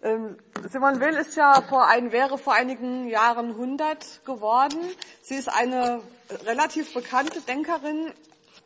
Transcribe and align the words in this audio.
Ähm, 0.00 0.38
Simone 0.68 1.00
Weil 1.00 1.16
ist 1.16 1.36
ja 1.36 1.60
vor 1.62 1.86
ein, 1.86 2.12
wäre 2.12 2.38
vor 2.38 2.54
einigen 2.54 3.08
Jahren 3.08 3.50
100 3.50 4.24
geworden. 4.24 4.78
Sie 5.22 5.34
ist 5.34 5.48
eine 5.48 6.00
relativ 6.44 6.94
bekannte 6.94 7.40
Denkerin. 7.40 8.12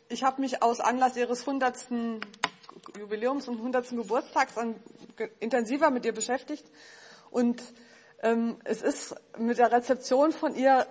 Ich 0.08 0.24
habe 0.24 0.42
mich 0.42 0.62
aus 0.62 0.80
Anlass 0.80 1.16
ihres 1.16 1.40
100. 1.40 1.86
Jubiläums 2.98 3.48
und 3.48 3.56
100. 3.56 3.90
Geburtstags 3.90 4.58
an, 4.58 4.74
intensiver 5.40 5.90
mit 5.90 6.04
ihr 6.04 6.12
beschäftigt. 6.12 6.64
Und 7.30 7.62
ähm, 8.22 8.56
es 8.64 8.82
ist 8.82 9.14
mit 9.38 9.56
der 9.56 9.72
Rezeption 9.72 10.32
von 10.32 10.54
ihr 10.54 10.86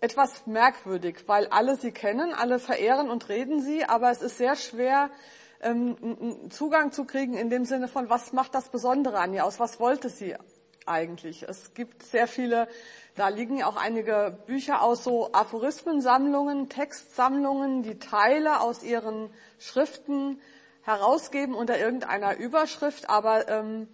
etwas 0.00 0.46
merkwürdig, 0.46 1.24
weil 1.26 1.46
alle 1.46 1.76
sie 1.76 1.92
kennen, 1.92 2.34
alle 2.34 2.58
verehren 2.58 3.08
und 3.08 3.28
reden 3.28 3.62
sie, 3.62 3.84
aber 3.84 4.10
es 4.10 4.20
ist 4.20 4.36
sehr 4.36 4.56
schwer, 4.56 5.10
ähm, 5.60 6.50
Zugang 6.50 6.92
zu 6.92 7.04
kriegen 7.04 7.34
in 7.34 7.50
dem 7.50 7.64
Sinne 7.64 7.88
von, 7.88 8.10
was 8.10 8.32
macht 8.32 8.54
das 8.54 8.68
Besondere 8.68 9.18
an 9.18 9.32
ihr 9.34 9.44
aus? 9.44 9.60
Was 9.60 9.80
wollte 9.80 10.08
sie 10.08 10.34
eigentlich? 10.86 11.42
Es 11.42 11.74
gibt 11.74 12.02
sehr 12.02 12.26
viele, 12.26 12.68
da 13.14 13.28
liegen 13.28 13.62
auch 13.62 13.76
einige 13.76 14.38
Bücher 14.46 14.82
aus 14.82 15.04
so 15.04 15.32
Aphorismensammlungen, 15.32 16.68
Textsammlungen, 16.68 17.82
die 17.82 17.98
Teile 17.98 18.60
aus 18.60 18.82
ihren 18.82 19.30
Schriften 19.58 20.40
herausgeben 20.82 21.54
unter 21.54 21.78
irgendeiner 21.78 22.36
Überschrift, 22.36 23.10
aber 23.10 23.48
ähm, 23.48 23.88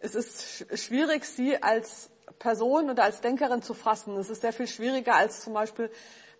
es 0.00 0.16
ist 0.16 0.66
schwierig, 0.78 1.24
sie 1.24 1.62
als 1.62 2.10
Person 2.40 2.90
oder 2.90 3.04
als 3.04 3.20
Denkerin 3.20 3.62
zu 3.62 3.74
fassen. 3.74 4.16
Es 4.16 4.28
ist 4.28 4.40
sehr 4.40 4.52
viel 4.52 4.66
schwieriger 4.66 5.14
als 5.14 5.42
zum 5.42 5.54
Beispiel 5.54 5.90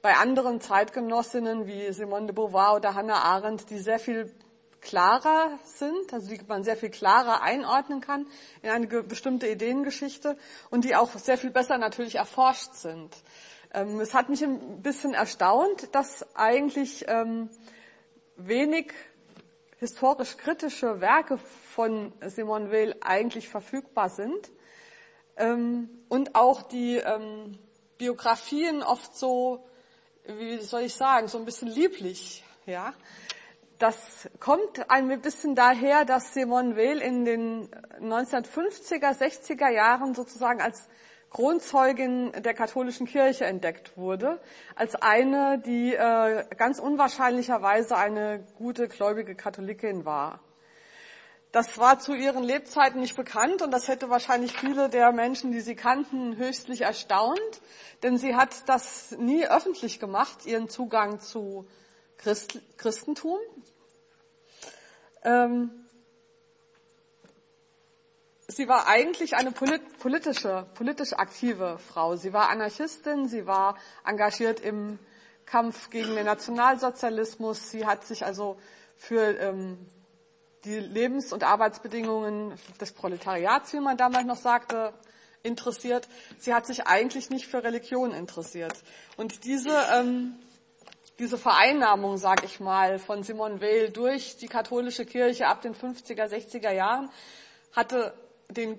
bei 0.02 0.16
anderen 0.16 0.60
Zeitgenossinnen 0.60 1.68
wie 1.68 1.92
Simone 1.92 2.26
de 2.26 2.34
Beauvoir 2.34 2.74
oder 2.74 2.96
Hannah 2.96 3.22
Arendt, 3.22 3.70
die 3.70 3.78
sehr 3.78 4.00
viel 4.00 4.34
klarer 4.82 5.58
sind, 5.64 6.12
also 6.12 6.28
die 6.28 6.40
man 6.46 6.64
sehr 6.64 6.76
viel 6.76 6.90
klarer 6.90 7.40
einordnen 7.40 8.00
kann 8.00 8.26
in 8.62 8.68
eine 8.68 8.86
bestimmte 8.86 9.48
Ideengeschichte 9.48 10.36
und 10.70 10.84
die 10.84 10.94
auch 10.94 11.10
sehr 11.16 11.38
viel 11.38 11.50
besser 11.50 11.78
natürlich 11.78 12.16
erforscht 12.16 12.74
sind. 12.74 13.16
Ähm, 13.72 14.00
es 14.00 14.12
hat 14.12 14.28
mich 14.28 14.42
ein 14.42 14.82
bisschen 14.82 15.14
erstaunt, 15.14 15.94
dass 15.94 16.26
eigentlich 16.36 17.06
ähm, 17.08 17.48
wenig 18.36 18.92
historisch 19.78 20.36
kritische 20.36 21.00
Werke 21.00 21.38
von 21.74 22.12
Simone 22.26 22.70
Weil 22.70 22.96
eigentlich 23.00 23.48
verfügbar 23.48 24.10
sind 24.10 24.50
ähm, 25.36 25.88
und 26.08 26.34
auch 26.34 26.62
die 26.62 27.00
Biografien 27.98 28.82
oft 28.82 29.16
so, 29.16 29.64
wie 30.26 30.58
soll 30.58 30.82
ich 30.82 30.94
sagen, 30.94 31.28
so 31.28 31.38
ein 31.38 31.44
bisschen 31.44 31.68
lieblich, 31.68 32.44
ja. 32.66 32.94
Das 33.78 34.28
kommt 34.38 34.90
ein 34.90 35.20
bisschen 35.20 35.54
daher, 35.54 36.04
dass 36.04 36.34
Simone 36.34 36.76
Weil 36.76 36.98
in 36.98 37.24
den 37.24 37.68
1950er, 38.00 39.16
60er 39.16 39.70
Jahren 39.70 40.14
sozusagen 40.14 40.60
als 40.60 40.88
Kronzeugin 41.30 42.30
der 42.42 42.52
katholischen 42.52 43.06
Kirche 43.06 43.46
entdeckt 43.46 43.96
wurde, 43.96 44.38
als 44.76 44.94
eine, 44.94 45.58
die 45.64 45.94
äh, 45.94 46.44
ganz 46.56 46.78
unwahrscheinlicherweise 46.78 47.96
eine 47.96 48.44
gute 48.58 48.86
gläubige 48.86 49.34
Katholikin 49.34 50.04
war. 50.04 50.40
Das 51.52 51.78
war 51.78 51.98
zu 51.98 52.14
ihren 52.14 52.42
Lebzeiten 52.42 53.00
nicht 53.00 53.16
bekannt 53.16 53.62
und 53.62 53.70
das 53.70 53.88
hätte 53.88 54.10
wahrscheinlich 54.10 54.56
viele 54.56 54.88
der 54.88 55.12
Menschen, 55.12 55.52
die 55.52 55.60
sie 55.60 55.74
kannten, 55.74 56.36
höchstlich 56.36 56.82
erstaunt, 56.82 57.60
denn 58.02 58.16
sie 58.16 58.36
hat 58.36 58.68
das 58.68 59.12
nie 59.18 59.46
öffentlich 59.46 60.00
gemacht, 60.00 60.46
ihren 60.46 60.68
Zugang 60.68 61.20
zu 61.20 61.66
Christ 62.22 62.58
Christentum. 62.76 63.38
Ähm, 65.24 65.70
sie 68.46 68.68
war 68.68 68.86
eigentlich 68.86 69.34
eine 69.34 69.50
politische, 69.50 70.66
politisch 70.74 71.12
aktive 71.14 71.78
Frau. 71.78 72.16
Sie 72.16 72.32
war 72.32 72.48
Anarchistin, 72.48 73.28
sie 73.28 73.46
war 73.46 73.76
engagiert 74.04 74.60
im 74.60 74.98
Kampf 75.46 75.90
gegen 75.90 76.14
den 76.14 76.26
Nationalsozialismus. 76.26 77.70
Sie 77.70 77.86
hat 77.86 78.04
sich 78.04 78.24
also 78.24 78.56
für 78.96 79.38
ähm, 79.38 79.78
die 80.64 80.78
Lebens- 80.78 81.32
und 81.32 81.42
Arbeitsbedingungen 81.42 82.54
des 82.80 82.92
Proletariats, 82.92 83.72
wie 83.72 83.80
man 83.80 83.96
damals 83.96 84.26
noch 84.26 84.36
sagte, 84.36 84.94
interessiert. 85.42 86.08
Sie 86.38 86.54
hat 86.54 86.66
sich 86.66 86.86
eigentlich 86.86 87.30
nicht 87.30 87.48
für 87.48 87.64
Religion 87.64 88.12
interessiert. 88.12 88.74
Und 89.16 89.44
diese 89.44 89.76
ähm, 89.92 90.36
diese 91.22 91.38
Vereinnahmung, 91.38 92.18
sag 92.18 92.42
ich 92.42 92.58
mal, 92.58 92.98
von 92.98 93.22
Simone 93.22 93.60
Weil 93.60 93.90
durch 93.90 94.38
die 94.38 94.48
katholische 94.48 95.06
Kirche 95.06 95.46
ab 95.46 95.62
den 95.62 95.72
50er, 95.72 96.26
60er 96.26 96.72
Jahren 96.72 97.10
hatte 97.70 98.12
den 98.50 98.76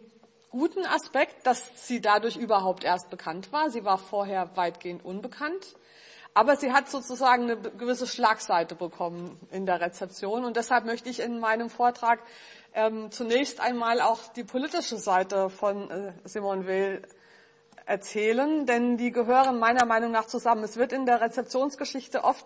guten 0.50 0.86
Aspekt, 0.86 1.48
dass 1.48 1.88
sie 1.88 2.02
dadurch 2.02 2.36
überhaupt 2.36 2.84
erst 2.84 3.10
bekannt 3.10 3.54
war. 3.54 3.70
Sie 3.70 3.86
war 3.86 3.98
vorher 3.98 4.58
weitgehend 4.58 5.06
unbekannt. 5.06 5.78
Aber 6.34 6.58
sie 6.58 6.74
hat 6.74 6.90
sozusagen 6.90 7.44
eine 7.44 7.56
gewisse 7.56 8.08
Schlagseite 8.08 8.76
bekommen 8.76 9.40
in 9.50 9.66
der 9.66 9.80
Rezeption. 9.80 10.44
Und 10.44 10.58
deshalb 10.58 10.84
möchte 10.84 11.08
ich 11.08 11.22
in 11.22 11.40
meinem 11.40 11.70
Vortrag 11.70 12.20
ähm, 12.74 13.10
zunächst 13.10 13.62
einmal 13.62 14.02
auch 14.02 14.20
die 14.34 14.44
politische 14.44 14.98
Seite 14.98 15.50
von 15.50 15.90
äh, 15.90 16.12
Simone 16.26 16.68
Weil 16.68 17.04
erzählen, 17.86 18.66
denn 18.66 18.98
die 18.98 19.12
gehören 19.12 19.60
meiner 19.60 19.86
Meinung 19.86 20.12
nach 20.12 20.26
zusammen. 20.26 20.64
Es 20.64 20.78
wird 20.78 20.94
in 20.94 21.06
der 21.06 21.22
Rezeptionsgeschichte 21.22 22.24
oft 22.24 22.46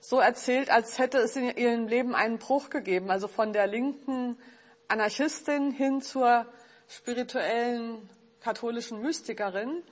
so 0.00 0.20
erzählt, 0.20 0.70
als 0.70 0.98
hätte 0.98 1.18
es 1.18 1.36
in 1.36 1.56
ihrem 1.56 1.88
Leben 1.88 2.14
einen 2.14 2.38
Bruch 2.38 2.70
gegeben, 2.70 3.10
also 3.10 3.28
von 3.28 3.52
der 3.52 3.66
linken 3.66 4.38
Anarchistin 4.88 5.70
hin 5.70 6.00
zur 6.00 6.46
spirituellen 6.88 8.08
katholischen 8.40 9.02
Mystikerin. 9.02 9.82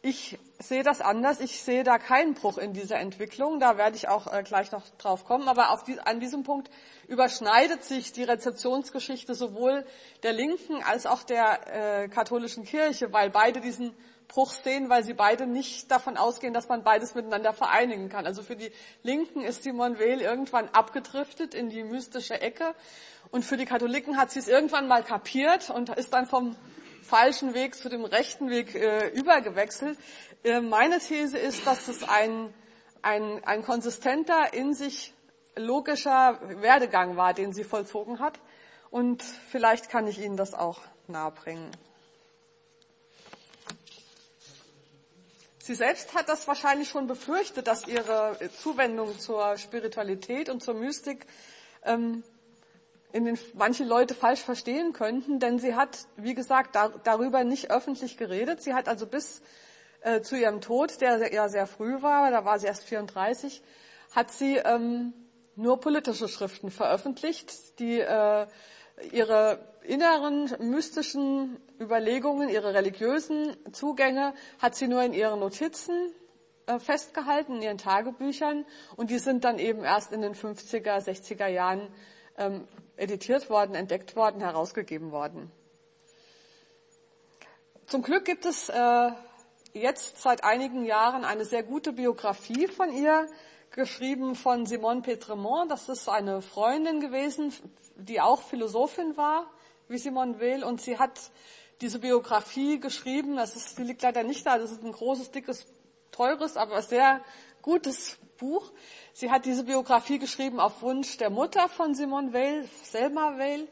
Ich 0.00 0.38
sehe 0.60 0.84
das 0.84 1.00
anders. 1.00 1.40
Ich 1.40 1.60
sehe 1.60 1.82
da 1.82 1.98
keinen 1.98 2.34
Bruch 2.34 2.58
in 2.58 2.72
dieser 2.72 2.98
Entwicklung. 2.98 3.58
Da 3.58 3.76
werde 3.76 3.96
ich 3.96 4.08
auch 4.08 4.32
äh, 4.32 4.44
gleich 4.44 4.70
noch 4.70 4.88
drauf 4.98 5.24
kommen. 5.24 5.48
Aber 5.48 5.76
die, 5.88 5.98
an 5.98 6.20
diesem 6.20 6.44
Punkt 6.44 6.70
überschneidet 7.08 7.82
sich 7.82 8.12
die 8.12 8.22
Rezeptionsgeschichte 8.22 9.34
sowohl 9.34 9.84
der 10.22 10.32
Linken 10.32 10.82
als 10.84 11.06
auch 11.06 11.24
der 11.24 12.04
äh, 12.04 12.08
katholischen 12.08 12.64
Kirche, 12.64 13.12
weil 13.12 13.30
beide 13.30 13.60
diesen 13.60 13.92
Bruch 14.28 14.52
sehen, 14.52 14.88
weil 14.88 15.02
sie 15.02 15.14
beide 15.14 15.46
nicht 15.46 15.90
davon 15.90 16.16
ausgehen, 16.16 16.52
dass 16.52 16.68
man 16.68 16.84
beides 16.84 17.14
miteinander 17.14 17.52
vereinigen 17.52 18.08
kann. 18.08 18.26
Also 18.26 18.42
für 18.42 18.56
die 18.56 18.70
Linken 19.02 19.40
ist 19.40 19.64
Simone 19.64 19.98
Weil 19.98 20.20
irgendwann 20.20 20.68
abgedriftet 20.68 21.54
in 21.54 21.70
die 21.70 21.82
mystische 21.82 22.40
Ecke 22.40 22.74
und 23.30 23.44
für 23.44 23.56
die 23.56 23.64
Katholiken 23.64 24.16
hat 24.16 24.30
sie 24.30 24.38
es 24.38 24.46
irgendwann 24.46 24.86
mal 24.86 25.02
kapiert 25.02 25.70
und 25.70 25.88
ist 25.90 26.12
dann 26.12 26.26
vom 26.26 26.54
falschen 27.08 27.54
Weg 27.54 27.74
zu 27.74 27.88
dem 27.88 28.04
rechten 28.04 28.50
Weg 28.50 28.74
äh, 28.74 29.08
übergewechselt. 29.08 29.98
Äh, 30.44 30.60
meine 30.60 30.98
These 30.98 31.38
ist, 31.38 31.66
dass 31.66 31.88
es 31.88 32.06
ein, 32.06 32.52
ein, 33.02 33.42
ein 33.44 33.64
konsistenter, 33.64 34.52
in 34.52 34.74
sich 34.74 35.14
logischer 35.56 36.38
Werdegang 36.60 37.16
war, 37.16 37.32
den 37.32 37.52
sie 37.52 37.64
vollzogen 37.64 38.20
hat. 38.20 38.38
Und 38.90 39.22
vielleicht 39.22 39.88
kann 39.88 40.06
ich 40.06 40.18
Ihnen 40.20 40.36
das 40.36 40.54
auch 40.54 40.80
nahebringen. 41.06 41.70
Sie 45.58 45.74
selbst 45.74 46.14
hat 46.14 46.28
das 46.28 46.46
wahrscheinlich 46.46 46.88
schon 46.88 47.06
befürchtet, 47.06 47.66
dass 47.66 47.86
ihre 47.86 48.38
Zuwendung 48.58 49.18
zur 49.18 49.58
Spiritualität 49.58 50.48
und 50.48 50.62
zur 50.62 50.72
Mystik 50.72 51.26
ähm, 51.84 52.22
in 53.12 53.24
den 53.24 53.38
manche 53.54 53.84
Leute 53.84 54.14
falsch 54.14 54.40
verstehen 54.40 54.92
könnten, 54.92 55.38
denn 55.38 55.58
sie 55.58 55.74
hat, 55.74 56.06
wie 56.16 56.34
gesagt, 56.34 56.74
da, 56.74 56.88
darüber 57.04 57.44
nicht 57.44 57.70
öffentlich 57.70 58.16
geredet. 58.16 58.62
Sie 58.62 58.74
hat 58.74 58.88
also 58.88 59.06
bis 59.06 59.42
äh, 60.02 60.20
zu 60.20 60.36
ihrem 60.36 60.60
Tod, 60.60 61.00
der 61.00 61.32
ja 61.32 61.48
sehr 61.48 61.66
früh 61.66 62.02
war, 62.02 62.30
da 62.30 62.44
war 62.44 62.58
sie 62.58 62.66
erst 62.66 62.84
34, 62.84 63.62
hat 64.14 64.30
sie 64.30 64.56
ähm, 64.56 65.14
nur 65.56 65.80
politische 65.80 66.28
Schriften 66.28 66.70
veröffentlicht, 66.70 67.78
die 67.80 67.98
äh, 67.98 68.46
ihre 69.12 69.58
inneren 69.82 70.50
mystischen 70.60 71.56
Überlegungen, 71.80 72.48
ihre 72.48 72.74
religiösen 72.74 73.56
Zugänge 73.72 74.34
hat 74.58 74.74
sie 74.74 74.86
nur 74.86 75.02
in 75.02 75.14
ihren 75.14 75.40
Notizen 75.40 76.12
äh, 76.66 76.78
festgehalten, 76.78 77.56
in 77.56 77.62
ihren 77.62 77.78
Tagebüchern 77.78 78.66
und 78.96 79.10
die 79.10 79.18
sind 79.18 79.44
dann 79.44 79.58
eben 79.58 79.82
erst 79.82 80.12
in 80.12 80.20
den 80.20 80.34
50er, 80.34 81.02
60er 81.02 81.46
Jahren 81.46 81.88
ähm, 82.38 82.66
editiert 82.96 83.50
worden, 83.50 83.74
entdeckt 83.74 84.16
worden, 84.16 84.40
herausgegeben 84.40 85.12
worden. 85.12 85.50
Zum 87.86 88.02
Glück 88.02 88.24
gibt 88.24 88.44
es 88.44 88.68
äh, 88.68 89.10
jetzt 89.72 90.20
seit 90.20 90.44
einigen 90.44 90.84
Jahren 90.84 91.24
eine 91.24 91.44
sehr 91.44 91.62
gute 91.62 91.92
Biografie 91.92 92.68
von 92.68 92.92
ihr, 92.92 93.28
geschrieben 93.70 94.34
von 94.34 94.66
Simone 94.66 95.02
Petremont. 95.02 95.70
Das 95.70 95.88
ist 95.88 96.08
eine 96.08 96.42
Freundin 96.42 97.00
gewesen, 97.00 97.52
die 97.96 98.20
auch 98.20 98.42
Philosophin 98.42 99.16
war, 99.16 99.50
wie 99.88 99.98
Simone 99.98 100.40
Weil, 100.40 100.64
und 100.64 100.80
sie 100.80 100.98
hat 100.98 101.30
diese 101.80 101.98
Biografie 101.98 102.80
geschrieben. 102.80 103.36
Das 103.36 103.56
ist, 103.56 103.78
die 103.78 103.84
liegt 103.84 104.02
leider 104.02 104.22
nicht 104.22 104.44
da. 104.46 104.58
Das 104.58 104.72
ist 104.72 104.82
ein 104.82 104.92
großes, 104.92 105.30
dickes, 105.30 105.66
teures, 106.10 106.56
aber 106.56 106.82
sehr 106.82 107.22
gutes 107.62 108.18
Buch. 108.38 108.72
Sie 109.18 109.32
hat 109.32 109.46
diese 109.46 109.64
Biografie 109.64 110.20
geschrieben 110.20 110.60
auf 110.60 110.80
Wunsch 110.80 111.16
der 111.16 111.28
Mutter 111.28 111.68
von 111.68 111.92
Simone 111.92 112.32
Weil, 112.32 112.68
Selma 112.84 113.36
Weil, 113.36 113.66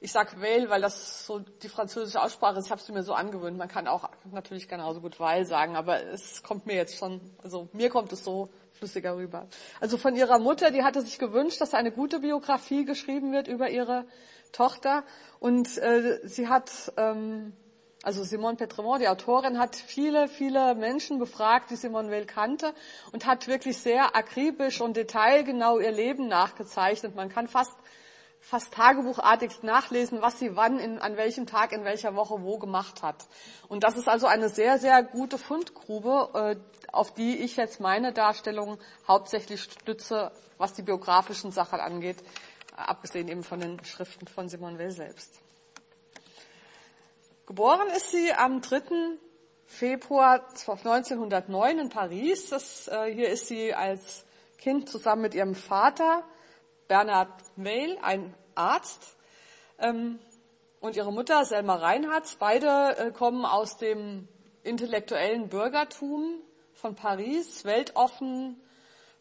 ich 0.00 0.10
sag 0.10 0.40
Weil, 0.40 0.70
weil 0.70 0.80
das 0.80 1.26
so 1.26 1.40
die 1.40 1.68
französische 1.68 2.22
Aussprache 2.22 2.58
ist. 2.58 2.64
Ich 2.64 2.70
habe 2.70 2.80
es 2.80 2.88
mir 2.88 3.02
so 3.02 3.12
angewöhnt. 3.12 3.58
Man 3.58 3.68
kann 3.68 3.86
auch 3.86 4.08
natürlich 4.32 4.66
genauso 4.66 5.02
gut 5.02 5.20
Weil 5.20 5.44
sagen, 5.44 5.76
aber 5.76 6.02
es 6.04 6.42
kommt 6.42 6.64
mir 6.64 6.74
jetzt 6.74 6.96
schon, 6.96 7.20
also 7.42 7.68
mir 7.74 7.90
kommt 7.90 8.14
es 8.14 8.24
so 8.24 8.48
flüssiger 8.72 9.14
rüber. 9.14 9.46
Also 9.78 9.98
von 9.98 10.16
ihrer 10.16 10.38
Mutter, 10.38 10.70
die 10.70 10.82
hatte 10.82 11.02
sich 11.02 11.18
gewünscht, 11.18 11.60
dass 11.60 11.74
eine 11.74 11.92
gute 11.92 12.20
Biografie 12.20 12.86
geschrieben 12.86 13.30
wird 13.30 13.46
über 13.46 13.68
ihre 13.68 14.06
Tochter. 14.52 15.04
Und 15.38 15.76
äh, 15.76 16.26
sie 16.26 16.48
hat, 16.48 16.94
ähm, 16.96 17.52
also 18.02 18.22
Simone 18.22 18.56
Petremont, 18.56 19.02
die 19.02 19.08
Autorin, 19.08 19.58
hat 19.58 19.76
viele, 19.76 20.28
viele 20.28 20.74
Menschen 20.74 21.18
befragt, 21.18 21.70
die 21.70 21.76
Simone 21.76 22.10
Weil 22.10 22.26
kannte 22.26 22.72
und 23.12 23.26
hat 23.26 23.48
wirklich 23.48 23.78
sehr 23.78 24.14
akribisch 24.14 24.80
und 24.80 24.96
detailgenau 24.96 25.78
ihr 25.78 25.90
Leben 25.90 26.28
nachgezeichnet. 26.28 27.14
Man 27.16 27.28
kann 27.28 27.48
fast 27.48 27.76
fast 28.40 28.72
tagebuchartig 28.72 29.62
nachlesen, 29.62 30.22
was 30.22 30.38
sie 30.38 30.56
wann, 30.56 30.78
in, 30.78 30.98
an 30.98 31.16
welchem 31.16 31.46
Tag, 31.46 31.72
in 31.72 31.84
welcher 31.84 32.14
Woche 32.14 32.42
wo 32.42 32.58
gemacht 32.58 33.02
hat. 33.02 33.26
Und 33.68 33.84
das 33.84 33.96
ist 33.96 34.08
also 34.08 34.26
eine 34.26 34.48
sehr, 34.48 34.78
sehr 34.78 35.02
gute 35.02 35.38
Fundgrube, 35.38 36.30
äh, 36.34 36.56
auf 36.92 37.12
die 37.12 37.38
ich 37.38 37.56
jetzt 37.56 37.80
meine 37.80 38.12
Darstellung 38.12 38.78
hauptsächlich 39.06 39.62
stütze, 39.62 40.32
was 40.56 40.72
die 40.72 40.82
biografischen 40.82 41.52
Sachen 41.52 41.80
angeht, 41.80 42.22
abgesehen 42.76 43.28
eben 43.28 43.42
von 43.42 43.60
den 43.60 43.84
Schriften 43.84 44.26
von 44.26 44.48
Simone 44.48 44.78
Weil 44.78 44.92
selbst. 44.92 45.40
Geboren 47.48 47.88
ist 47.96 48.10
sie 48.10 48.30
am 48.34 48.60
3. 48.60 49.16
Februar 49.64 50.46
1909 50.50 51.78
in 51.78 51.88
Paris. 51.88 52.50
Das, 52.50 52.88
äh, 52.88 53.10
hier 53.10 53.30
ist 53.30 53.46
sie 53.46 53.72
als 53.72 54.26
Kind 54.58 54.90
zusammen 54.90 55.22
mit 55.22 55.34
ihrem 55.34 55.54
Vater 55.54 56.24
Bernhard 56.88 57.32
Weil, 57.56 57.96
ein 58.02 58.34
Arzt, 58.54 59.16
ähm, 59.78 60.18
und 60.80 60.96
ihre 60.96 61.10
Mutter 61.10 61.42
Selma 61.46 61.76
Reinhardt. 61.76 62.36
Beide 62.38 62.98
äh, 62.98 63.12
kommen 63.12 63.46
aus 63.46 63.78
dem 63.78 64.28
intellektuellen 64.62 65.48
Bürgertum 65.48 66.42
von 66.74 66.96
Paris, 66.96 67.64
weltoffen, 67.64 68.60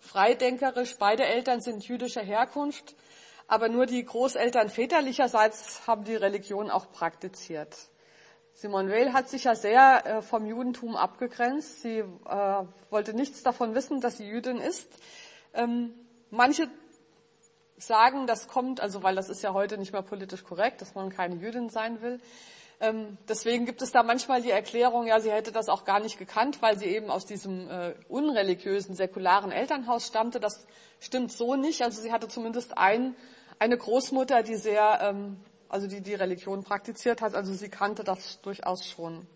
freidenkerisch. 0.01 0.97
Beide 0.97 1.24
Eltern 1.24 1.62
sind 1.62 1.88
jüdischer 1.88 2.24
Herkunft, 2.24 2.94
aber 3.47 3.69
nur 3.69 3.85
die 3.85 4.03
Großeltern 4.03 4.68
väterlicherseits 4.68 5.88
haben 5.88 6.03
die 6.03 6.15
Religion 6.15 6.69
auch 6.69 6.91
praktiziert. 6.91 7.89
Simone 8.59 8.92
Weil 8.92 9.13
hat 9.13 9.30
sich 9.30 9.44
ja 9.44 9.54
sehr 9.54 10.04
äh, 10.07 10.21
vom 10.24 10.48
Judentum 10.48 10.95
abgegrenzt. 10.95 11.83
Sie 11.83 12.00
äh, 12.00 12.63
wollte 12.89 13.13
nichts 13.13 13.44
davon 13.44 13.75
wissen, 13.75 14.01
dass 14.01 14.18
sie 14.18 14.27
Jüdin 14.27 14.57
ist. 14.57 14.89
Ähm, 15.54 15.94
manche 16.31 16.68
sagen, 17.77 18.25
das 18.25 18.48
kommt, 18.48 18.81
also 18.81 19.04
weil 19.04 19.13
das 19.13 19.30
ist 19.30 19.44
ja 19.44 19.54
heute 19.54 19.77
nicht 19.77 19.94
mehr 19.94 20.01
politisch 20.01 20.44
korrekt, 20.44 20.81
dass 20.81 20.95
man 20.95 21.12
keine 21.12 21.36
Jüdin 21.36 21.69
sein 21.69 22.01
will. 22.01 22.19
Ähm, 22.80 23.19
deswegen 23.30 23.68
gibt 23.68 23.83
es 23.83 23.92
da 23.92 24.01
manchmal 24.01 24.42
die 24.42 24.50
Erklärung, 24.50 25.06
ja, 25.06 25.19
sie 25.19 25.31
hätte 25.31 25.51
das 25.51 25.69
auch 25.69 25.86
gar 25.86 26.00
nicht 26.00 26.18
gekannt, 26.18 26.60
weil 26.63 26.80
sie 26.80 26.88
eben 26.88 27.12
aus 27.12 27.27
diesem 27.27 27.69
äh, 27.69 27.94
unreligiösen, 28.10 28.95
säkularen 28.95 29.51
Elternhaus 29.51 30.07
stammte. 30.07 30.39
Das 30.39 30.65
stimmt 31.00 31.31
so 31.31 31.56
nicht. 31.56 31.83
Also 31.83 32.01
sie 32.01 32.12
hatte 32.12 32.27
zumindest 32.27 32.75
ein, 32.80 33.15
eine 33.60 33.77
Großmutter, 33.77 34.42
die 34.42 34.56
sehr, 34.56 34.98
ähm, 35.03 35.38
also 35.69 35.87
die 35.87 36.01
die 36.01 36.15
Religion 36.15 36.63
praktiziert 36.63 37.21
hat. 37.21 37.35
Also 37.35 37.53
sie 37.53 37.69
kannte 37.69 38.03
das 38.03 38.41
durchaus 38.41 38.85
schon. 38.85 39.27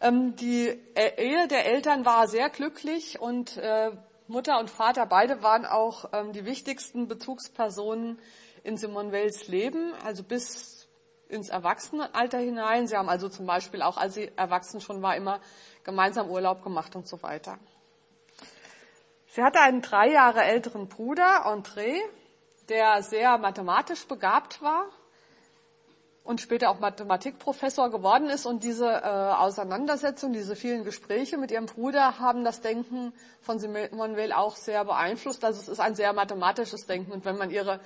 Ähm, 0.00 0.36
die 0.36 0.68
e-, 0.68 1.14
Ehe 1.16 1.48
der 1.48 1.66
Eltern 1.66 2.04
war 2.04 2.28
sehr 2.28 2.48
glücklich 2.50 3.20
und 3.20 3.56
äh, 3.56 3.90
Mutter 4.28 4.60
und 4.60 4.70
Vater, 4.70 5.06
beide 5.06 5.42
waren 5.42 5.64
auch 5.64 6.10
ähm, 6.12 6.32
die 6.32 6.44
wichtigsten 6.44 7.08
Bezugspersonen 7.08 8.20
in 8.62 8.76
Simone 8.76 9.10
Wells 9.10 9.48
Leben, 9.48 9.94
also 10.04 10.22
bis 10.22 10.86
ins 11.28 11.48
Erwachsenenalter 11.48 12.38
hinein. 12.38 12.86
Sie 12.86 12.96
haben 12.96 13.08
also 13.08 13.28
zum 13.28 13.46
Beispiel 13.46 13.82
auch, 13.82 13.96
als 13.96 14.14
sie 14.14 14.30
erwachsen 14.36 14.80
schon 14.80 15.02
war, 15.02 15.16
immer 15.16 15.40
gemeinsam 15.82 16.30
Urlaub 16.30 16.62
gemacht 16.62 16.94
und 16.94 17.08
so 17.08 17.22
weiter. 17.22 17.58
Sie 19.28 19.42
hatte 19.42 19.60
einen 19.60 19.82
drei 19.82 20.10
Jahre 20.10 20.42
älteren 20.42 20.88
Bruder, 20.88 21.46
André, 21.46 21.96
der 22.68 23.02
sehr 23.02 23.38
mathematisch 23.38 24.06
begabt 24.06 24.62
war 24.62 24.86
und 26.28 26.42
später 26.42 26.68
auch 26.68 26.78
Mathematikprofessor 26.78 27.90
geworden 27.90 28.28
ist. 28.28 28.44
Und 28.44 28.62
diese 28.62 28.86
äh, 28.86 29.00
Auseinandersetzung, 29.00 30.34
diese 30.34 30.56
vielen 30.56 30.84
Gespräche 30.84 31.38
mit 31.38 31.50
ihrem 31.50 31.64
Bruder 31.64 32.18
haben 32.18 32.44
das 32.44 32.60
Denken 32.60 33.14
von 33.40 33.58
Simone 33.58 34.14
Weil 34.14 34.32
auch 34.34 34.54
sehr 34.54 34.84
beeinflusst. 34.84 35.42
Also 35.42 35.58
es 35.58 35.68
ist 35.68 35.80
ein 35.80 35.94
sehr 35.94 36.12
mathematisches 36.12 36.84
Denken. 36.84 37.12
Und 37.12 37.24
wenn 37.24 37.38
man 37.38 37.50
ihre 37.50 37.80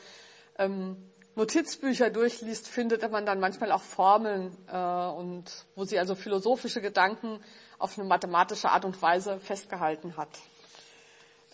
ähm, 0.58 0.96
Notizbücher 1.36 2.10
durchliest, 2.10 2.66
findet 2.66 3.08
man 3.12 3.24
dann 3.24 3.38
manchmal 3.38 3.70
auch 3.70 3.82
Formeln 3.82 4.50
äh, 4.66 4.76
und 4.76 5.44
wo 5.76 5.84
sie 5.84 6.00
also 6.00 6.16
philosophische 6.16 6.80
Gedanken 6.80 7.38
auf 7.78 7.96
eine 7.96 8.08
mathematische 8.08 8.70
Art 8.70 8.84
und 8.84 9.00
Weise 9.00 9.38
festgehalten 9.38 10.16
hat. 10.16 10.30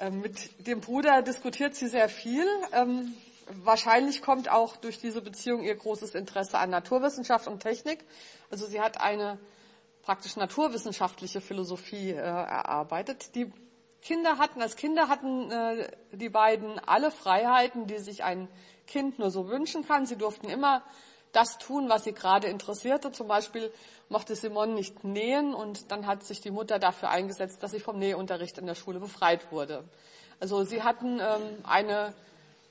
Ähm, 0.01 0.23
mit 0.23 0.67
dem 0.67 0.81
Bruder 0.81 1.21
diskutiert 1.21 1.75
sie 1.75 1.89
sehr 1.89 2.09
viel. 2.09 2.47
Ähm, 2.73 3.15
wahrscheinlich 3.63 4.23
kommt 4.23 4.51
auch 4.51 4.77
durch 4.77 4.99
diese 4.99 5.23
Beziehung 5.23 5.63
ihr 5.63 5.75
großes 5.75 6.15
Interesse 6.15 6.59
an 6.59 6.71
Naturwissenschaft 6.71 7.47
und 7.47 7.61
Technik. 7.61 8.05
Also 8.51 8.67
sie 8.67 8.81
hat 8.81 9.01
eine 9.01 9.39
praktisch 10.03 10.37
naturwissenschaftliche 10.37 11.41
Philosophie 11.41 12.11
äh, 12.11 12.17
erarbeitet. 12.17 13.35
Die 13.35 13.53
Kinder 14.01 14.39
hatten, 14.39 14.63
als 14.63 14.77
Kinder 14.77 15.09
hatten 15.09 15.51
äh, 15.51 15.91
die 16.13 16.29
beiden 16.29 16.79
alle 16.79 17.11
Freiheiten, 17.11 17.87
die 17.87 17.99
sich 17.99 18.25
ein 18.25 18.49
Kind 18.87 19.19
nur 19.19 19.31
so 19.31 19.49
wünschen 19.49 19.87
kann. 19.87 20.07
Sie 20.07 20.17
durften 20.17 20.49
immer 20.49 20.83
das 21.33 21.59
tun, 21.59 21.89
was 21.89 22.05
sie 22.05 22.13
gerade 22.13 22.47
interessierte. 22.47 23.13
Zum 23.13 23.29
Beispiel 23.29 23.71
mochte 24.09 24.35
Simone 24.35 24.73
nicht 24.73 25.05
nähen 25.05 25.55
und 25.55 25.91
dann 25.91 26.07
hat 26.07 26.25
sich 26.25 26.41
die 26.41 26.51
Mutter 26.51 26.79
dafür 26.79 27.11
eingesetzt, 27.11 27.63
dass 27.63 27.73
sie 27.73 27.81
vom 27.81 27.99
Nähunterricht 27.99 28.59
in 28.59 28.67
der 28.67 28.75
Schule 28.75 29.01
befreit 29.01 29.53
wurde. 29.53 29.85
Also 30.41 30.65
sie 30.65 30.83
hatten 30.83 31.21
ähm, 31.21 31.65
eine 31.65 32.15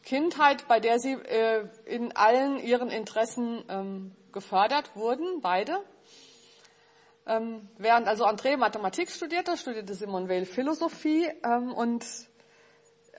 Kindheit, 0.08 0.70
bei 0.70 0.80
der 0.80 1.00
sie 1.00 1.16
äh, 1.16 1.68
in 1.84 2.16
allen 2.16 2.60
ihren 2.60 2.90
Interessen 2.90 3.62
ähm, 3.68 4.16
gefördert 4.32 4.96
wurden, 4.96 5.42
beide. 5.42 5.84
Ähm, 7.26 7.68
während 7.78 8.08
also 8.08 8.26
André 8.26 8.56
Mathematik 8.56 9.12
studierte, 9.12 9.58
studierte 9.58 9.94
Simone 9.94 10.30
Weil 10.30 10.46
Philosophie 10.46 11.30
ähm, 11.44 11.74
und 11.74 12.06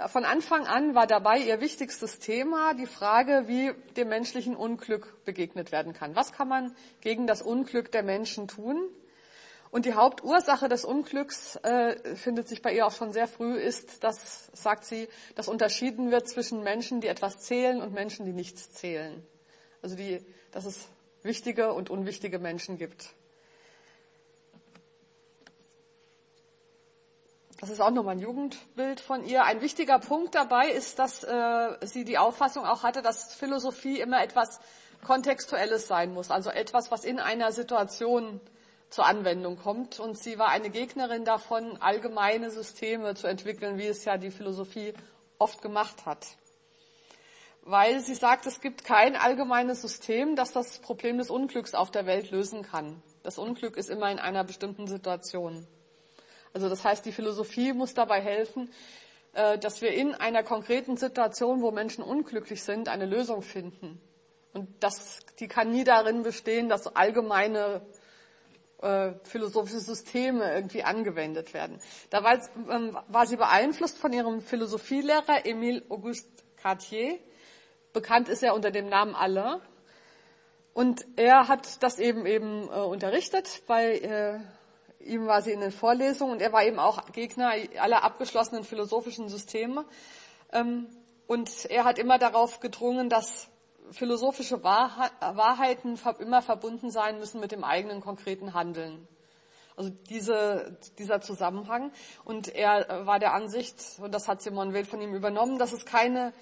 von 0.07 0.25
Anfang 0.25 0.67
an 0.67 0.95
war 0.95 1.07
dabei 1.07 1.41
ihr 1.41 1.61
wichtigstes 1.61 2.21
Thema 2.21 2.73
die 2.73 2.87
Frage, 2.87 3.45
wie 3.49 3.75
dem 3.99 4.09
menschlichen 4.09 4.57
Unglück 4.57 5.27
begegnet 5.27 5.73
werden 5.73 5.93
kann. 5.93 6.17
Was 6.17 6.33
kann 6.33 6.49
man 6.49 6.75
gegen 7.03 7.27
das 7.27 7.43
Unglück 7.43 7.93
der 7.93 8.03
Menschen 8.03 8.49
tun? 8.49 8.89
Und 9.71 9.85
die 9.85 9.95
Hauptursache 9.95 10.69
des 10.69 10.85
Unglücks 10.85 11.57
äh, 11.57 12.17
findet 12.17 12.49
sich 12.49 12.63
bei 12.63 12.73
ihr 12.73 12.87
auch 12.87 12.93
schon 12.93 13.13
sehr 13.13 13.29
früh, 13.29 13.55
ist, 13.55 14.03
dass, 14.03 14.51
sagt 14.55 14.85
sie, 14.85 15.09
dass 15.35 15.49
unterschieden 15.49 16.11
wird 16.11 16.29
zwischen 16.29 16.63
Menschen, 16.63 17.01
die 17.01 17.09
etwas 17.09 17.41
zählen 17.41 17.83
und 17.83 17.93
Menschen, 17.93 18.25
die 18.25 18.33
nichts 18.33 18.73
zählen. 18.73 19.27
Also 19.83 19.95
die, 19.95 20.25
dass 20.53 20.65
es 20.65 20.89
wichtige 21.23 21.73
und 21.75 21.91
unwichtige 21.91 22.39
Menschen 22.39 22.79
gibt. 22.79 23.11
Das 27.61 27.71
ist 27.71 27.81
auch 27.81 27.91
nochmal 27.91 28.15
ein 28.15 28.21
Jugendbild 28.21 29.01
von 29.01 29.25
ihr. 29.25 29.45
Ein 29.45 29.61
wichtiger 29.61 29.99
Punkt 29.99 30.35
dabei 30.35 30.71
ist, 30.71 31.01
dass 31.01 31.25
äh, 31.25 31.77
sie 31.83 32.05
die 32.05 32.17
Auffassung 32.17 32.65
auch 32.65 32.85
hatte, 32.85 33.03
dass 33.03 33.35
Philosophie 33.35 34.01
immer 34.01 34.23
etwas 34.23 34.61
Kontextuelles 35.05 35.89
sein 35.89 36.15
muss, 36.15 36.31
also 36.31 36.51
etwas, 36.51 36.91
was 36.91 37.05
in 37.05 37.19
einer 37.19 37.53
Situation 37.53 38.41
zur 38.91 39.07
Anwendung 39.07 39.57
kommt. 39.57 40.01
Und 40.01 40.19
sie 40.19 40.39
war 40.39 40.49
eine 40.49 40.71
Gegnerin 40.71 41.25
davon, 41.25 41.77
allgemeine 41.81 42.51
Systeme 42.51 43.15
zu 43.15 43.27
entwickeln, 43.27 43.79
wie 43.79 43.87
es 43.87 44.05
ja 44.05 44.17
die 44.17 44.31
Philosophie 44.31 44.95
oft 45.39 45.63
gemacht 45.63 46.07
hat. 46.07 46.27
Weil 47.63 48.01
sie 48.01 48.15
sagt, 48.15 48.47
es 48.47 48.61
gibt 48.61 48.85
kein 48.85 49.15
allgemeines 49.15 49.83
System, 49.83 50.37
das 50.37 50.53
das 50.53 50.79
Problem 50.79 51.19
des 51.19 51.31
Unglücks 51.31 51.75
auf 51.75 51.91
der 51.91 52.07
Welt 52.07 52.31
lösen 52.31 52.63
kann. 52.63 53.03
Das 53.23 53.39
Unglück 53.39 53.77
ist 53.77 53.91
immer 53.91 54.11
in 54.11 54.19
einer 54.19 54.45
bestimmten 54.45 54.87
Situation. 54.87 55.67
Also 56.55 56.71
das 56.71 56.85
heißt, 56.85 57.05
die 57.05 57.13
Philosophie 57.13 57.75
muss 57.75 57.93
dabei 57.93 58.23
helfen, 58.23 58.71
äh, 59.35 59.59
dass 59.59 59.83
wir 59.83 59.93
in 59.93 60.15
einer 60.15 60.43
konkreten 60.43 60.97
Situation, 60.97 61.61
wo 61.61 61.71
Menschen 61.71 62.03
unglücklich 62.03 62.63
sind, 62.63 62.89
eine 62.89 63.05
Lösung 63.05 63.43
finden. 63.43 64.01
Und 64.55 64.69
das, 64.81 65.21
die 65.39 65.47
kann 65.47 65.71
nie 65.71 65.85
darin 65.85 66.23
bestehen, 66.23 66.69
dass 66.71 66.87
allgemeine 66.97 67.83
äh, 68.83 69.13
philosophische 69.25 69.81
Systeme 69.81 70.53
irgendwie 70.55 70.85
angewendet 70.85 71.55
werden. 71.55 71.81
Da 72.11 72.23
war, 72.23 72.39
ähm, 72.71 72.97
war 73.09 73.27
sie 73.27 73.37
beeinflusst 73.37 73.99
von 73.99 74.13
ihrem 74.13 74.41
Philosophielehrer 74.41 75.45
Emile 75.47 75.83
Auguste 75.89 76.29
Cartier. 76.57 77.19
Bekannt 77.93 78.29
ist 78.29 78.43
er 78.43 78.55
unter 78.55 78.71
dem 78.71 78.89
Namen 78.89 79.15
Alain. 79.15 79.61
Und 80.75 81.05
er 81.17 81.49
hat 81.49 81.83
das 81.83 81.99
eben 81.99 82.25
eben 82.25 82.69
äh, 82.69 82.77
unterrichtet. 82.77 83.63
Bei 83.67 83.99
äh, 83.99 84.39
ihm 85.01 85.27
war 85.27 85.43
sie 85.43 85.51
in 85.51 85.61
den 85.61 85.73
Vorlesungen 85.73 86.35
und 86.35 86.43
er 86.43 86.53
war 86.53 86.63
eben 86.65 86.79
auch 86.79 87.11
Gegner 87.13 87.53
aller 87.81 88.05
abgeschlossenen 88.05 88.63
philosophischen 88.63 89.29
Systeme. 89.29 89.85
Ähm, 90.53 90.87
und 91.27 91.67
er 91.67 91.85
hat 91.85 91.99
immer 91.99 92.19
darauf 92.19 92.61
gedrungen, 92.61 93.09
dass 93.09 93.49
philosophische 93.93 94.63
Wahrheiten 94.63 95.99
immer 96.19 96.43
verbunden 96.43 96.91
sein 96.91 97.19
müssen 97.19 97.41
mit 97.41 97.53
dem 97.53 97.65
eigenen 97.65 98.01
konkreten 98.01 98.55
Handeln. 98.55 99.07
Also 99.77 99.91
diese, 100.11 100.77
dieser 100.99 101.21
Zusammenhang. 101.21 101.93
Und 102.25 102.49
er 102.49 103.07
war 103.07 103.21
der 103.21 103.33
Ansicht, 103.33 103.77
und 104.01 104.13
das 104.13 104.27
hat 104.27 104.43
Simon 104.43 104.75
Weil 104.75 104.85
von 104.85 105.01
ihm 105.01 105.15
übernommen, 105.15 105.59
dass 105.59 105.73
es 105.73 105.87
keine 105.87 106.33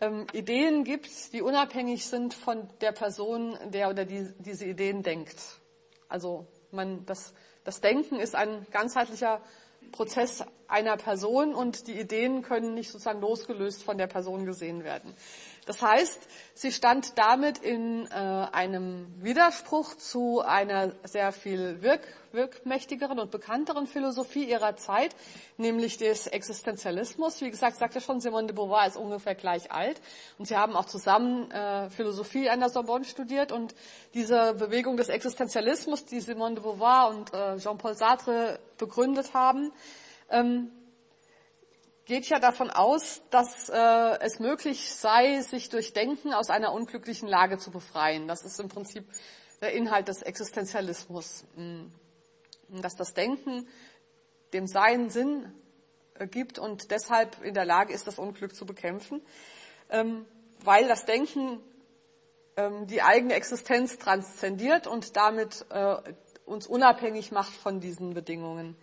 ähm, 0.00 0.26
Ideen 0.32 0.82
gibt, 0.82 1.32
die 1.32 1.42
unabhängig 1.42 2.06
sind 2.06 2.34
von 2.34 2.68
der 2.80 2.92
Person, 2.92 3.56
der 3.66 3.90
oder 3.90 4.04
die 4.04 4.32
diese 4.38 4.64
Ideen 4.64 5.04
denkt. 5.04 5.60
Also 6.08 6.46
man, 6.72 7.06
das, 7.06 7.32
das 7.64 7.80
Denken 7.80 8.16
ist 8.16 8.34
ein 8.34 8.66
ganzheitlicher 8.72 9.40
Prozess 9.92 10.44
einer 10.70 10.96
Person 10.96 11.54
und 11.54 11.86
die 11.86 11.98
Ideen 11.98 12.42
können 12.42 12.74
nicht 12.74 12.90
sozusagen 12.90 13.20
losgelöst 13.20 13.82
von 13.82 13.98
der 13.98 14.06
Person 14.06 14.46
gesehen 14.46 14.84
werden. 14.84 15.14
Das 15.66 15.82
heißt, 15.82 16.20
sie 16.54 16.72
stand 16.72 17.18
damit 17.18 17.58
in 17.58 18.06
äh, 18.06 18.14
einem 18.14 19.06
Widerspruch 19.22 19.94
zu 19.94 20.40
einer 20.40 20.92
sehr 21.04 21.32
viel 21.32 21.82
wirk 21.82 22.02
wirkmächtigeren 22.32 23.18
und 23.18 23.32
bekannteren 23.32 23.88
Philosophie 23.88 24.44
ihrer 24.44 24.76
Zeit, 24.76 25.16
nämlich 25.56 25.96
des 25.96 26.28
Existenzialismus. 26.28 27.40
Wie 27.40 27.50
gesagt, 27.50 27.76
sagte 27.76 28.00
schon, 28.00 28.20
Simone 28.20 28.46
de 28.46 28.54
Beauvoir 28.54 28.86
ist 28.86 28.96
ungefähr 28.96 29.34
gleich 29.34 29.72
alt 29.72 30.00
und 30.38 30.46
sie 30.46 30.56
haben 30.56 30.76
auch 30.76 30.84
zusammen 30.84 31.50
äh, 31.50 31.90
Philosophie 31.90 32.48
an 32.48 32.60
der 32.60 32.68
Sorbonne 32.68 33.04
studiert 33.04 33.50
und 33.50 33.74
diese 34.14 34.54
Bewegung 34.54 34.96
des 34.96 35.08
Existenzialismus, 35.08 36.04
die 36.04 36.20
Simone 36.20 36.54
de 36.54 36.62
Beauvoir 36.62 37.10
und 37.10 37.34
äh, 37.34 37.56
Jean-Paul 37.58 37.96
Sartre 37.96 38.60
begründet 38.78 39.34
haben, 39.34 39.72
ähm, 40.30 40.70
geht 42.04 42.28
ja 42.28 42.40
davon 42.40 42.70
aus, 42.70 43.22
dass 43.30 43.68
äh, 43.68 44.18
es 44.20 44.40
möglich 44.40 44.92
sei, 44.92 45.40
sich 45.42 45.68
durch 45.68 45.92
Denken 45.92 46.32
aus 46.32 46.50
einer 46.50 46.72
unglücklichen 46.72 47.28
Lage 47.28 47.58
zu 47.58 47.70
befreien. 47.70 48.26
Das 48.26 48.44
ist 48.44 48.58
im 48.58 48.68
Prinzip 48.68 49.04
der 49.60 49.72
Inhalt 49.72 50.08
des 50.08 50.22
Existenzialismus. 50.22 51.44
Hm. 51.54 51.92
Dass 52.68 52.96
das 52.96 53.14
Denken 53.14 53.68
dem 54.52 54.66
Sein 54.66 55.10
Sinn 55.10 55.52
äh, 56.14 56.26
gibt 56.26 56.58
und 56.58 56.90
deshalb 56.90 57.42
in 57.44 57.54
der 57.54 57.64
Lage 57.64 57.92
ist, 57.92 58.06
das 58.06 58.18
Unglück 58.18 58.54
zu 58.54 58.66
bekämpfen, 58.66 59.22
ähm, 59.90 60.26
weil 60.62 60.88
das 60.88 61.04
Denken 61.04 61.60
ähm, 62.56 62.86
die 62.86 63.02
eigene 63.02 63.34
Existenz 63.34 63.98
transzendiert 63.98 64.86
und 64.86 65.16
damit 65.16 65.64
äh, 65.70 65.96
uns 66.44 66.66
unabhängig 66.66 67.30
macht 67.32 67.52
von 67.52 67.80
diesen 67.80 68.14
Bedingungen. 68.14 68.76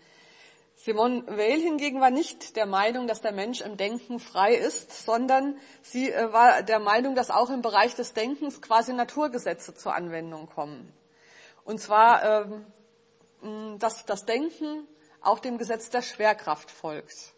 Simone 0.80 1.24
Weil 1.26 1.60
hingegen 1.60 2.00
war 2.02 2.12
nicht 2.12 2.56
der 2.56 2.68
Meinung, 2.68 3.08
dass 3.08 3.22
der 3.22 3.32
Mensch 3.32 3.62
im 3.62 3.78
Denken 3.78 4.20
frei 4.20 4.54
ist, 4.54 5.06
sondern 5.06 5.58
sie 5.82 6.12
äh, 6.12 6.32
war 6.32 6.62
der 6.62 6.80
Meinung, 6.80 7.16
dass 7.16 7.32
auch 7.32 7.50
im 7.50 7.64
Bereich 7.64 7.96
des 7.96 8.14
Denkens 8.14 8.62
quasi 8.62 8.94
Naturgesetze 8.94 9.74
zur 9.74 9.96
Anwendung 9.96 10.48
kommen. 10.48 10.94
Und 11.66 11.80
zwar, 11.82 12.46
ähm, 13.42 13.80
dass 13.80 14.06
das 14.06 14.26
Denken 14.26 14.88
auch 15.20 15.40
dem 15.40 15.58
Gesetz 15.58 15.90
der 15.90 16.04
Schwerkraft 16.04 16.70
folgt. 16.70 17.34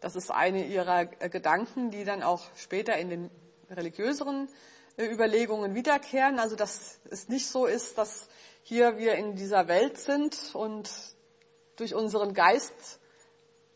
Das 0.00 0.14
ist 0.14 0.30
eine 0.30 0.66
ihrer 0.66 1.08
äh, 1.20 1.30
Gedanken, 1.30 1.90
die 1.90 2.04
dann 2.04 2.22
auch 2.22 2.42
später 2.56 2.96
in 2.98 3.08
den 3.08 3.30
religiöseren 3.70 4.50
äh, 4.98 5.06
Überlegungen 5.06 5.74
wiederkehren. 5.74 6.38
Also 6.38 6.56
dass 6.56 7.00
es 7.10 7.30
nicht 7.30 7.46
so 7.46 7.64
ist, 7.64 7.96
dass 7.96 8.28
hier 8.62 8.98
wir 8.98 9.14
in 9.14 9.34
dieser 9.34 9.66
Welt 9.66 9.98
sind 9.98 10.36
und 10.52 10.90
durch 11.82 11.96
unseren 11.96 12.32
Geist 12.32 13.00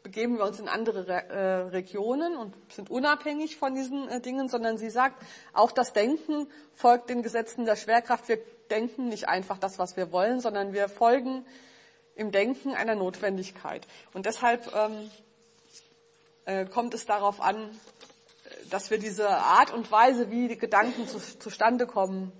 begeben 0.05 0.39
wir 0.39 0.45
uns 0.45 0.61
in 0.61 0.69
andere 0.69 1.11
äh, 1.11 1.69
Regionen 1.71 2.37
und 2.37 2.55
sind 2.73 2.89
unabhängig 2.89 3.57
von 3.57 3.75
diesen 3.75 4.09
äh, 4.09 4.21
Dingen, 4.21 4.49
sondern 4.49 4.79
sie 4.79 4.91
sagt, 4.91 5.21
auch 5.53 5.73
das 5.73 5.93
Denken 5.93 6.47
folgt 6.73 7.11
den 7.11 7.25
Gesetzen 7.25 7.65
der 7.65 7.75
Schwerkraft. 7.75 8.29
Wir 8.29 8.39
denken 8.71 9.09
nicht 9.09 9.29
einfach 9.29 9.59
das, 9.59 9.81
was 9.81 9.97
wir 9.97 10.13
wollen, 10.13 10.39
sondern 10.39 10.73
wir 10.73 10.89
folgen 10.89 11.45
im 12.15 12.31
Denken 12.31 12.75
einer 12.75 12.95
Notwendigkeit. 12.95 13.85
Und 14.15 14.27
deshalb 14.27 14.73
ähm, 14.73 15.11
äh, 16.45 16.65
kommt 16.67 16.95
es 16.95 17.07
darauf 17.07 17.41
an, 17.41 17.77
dass 18.71 18.91
wir 18.91 19.01
diese 19.01 19.29
Art 19.29 19.73
und 19.73 19.91
Weise, 19.91 20.31
wie 20.31 20.47
die 20.47 20.59
Gedanken 20.59 21.09
zu, 21.09 21.19
zustande 21.19 21.89
kommen, 21.89 22.31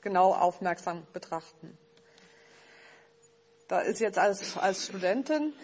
genau 0.00 0.32
aufmerksam 0.32 1.04
betrachten 1.12 1.76
da 3.72 3.80
ist 3.80 4.00
jetzt 4.00 4.18
als, 4.18 4.58
als 4.58 4.84
Studentin. 4.84 5.54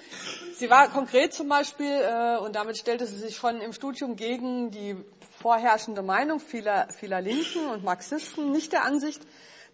Sie 0.54 0.70
war 0.70 0.88
konkret 0.88 1.34
zum 1.34 1.46
Beispiel, 1.46 1.86
äh, 1.90 2.38
und 2.38 2.56
damit 2.56 2.78
stellte 2.78 3.06
sie 3.06 3.18
sich 3.18 3.36
schon 3.36 3.60
im 3.60 3.74
Studium 3.74 4.16
gegen 4.16 4.70
die 4.70 4.96
vorherrschende 5.42 6.00
Meinung 6.00 6.40
vieler, 6.40 6.88
vieler 6.88 7.20
Linken 7.20 7.68
und 7.70 7.84
Marxisten 7.84 8.50
nicht 8.50 8.72
der 8.72 8.84
Ansicht, 8.84 9.20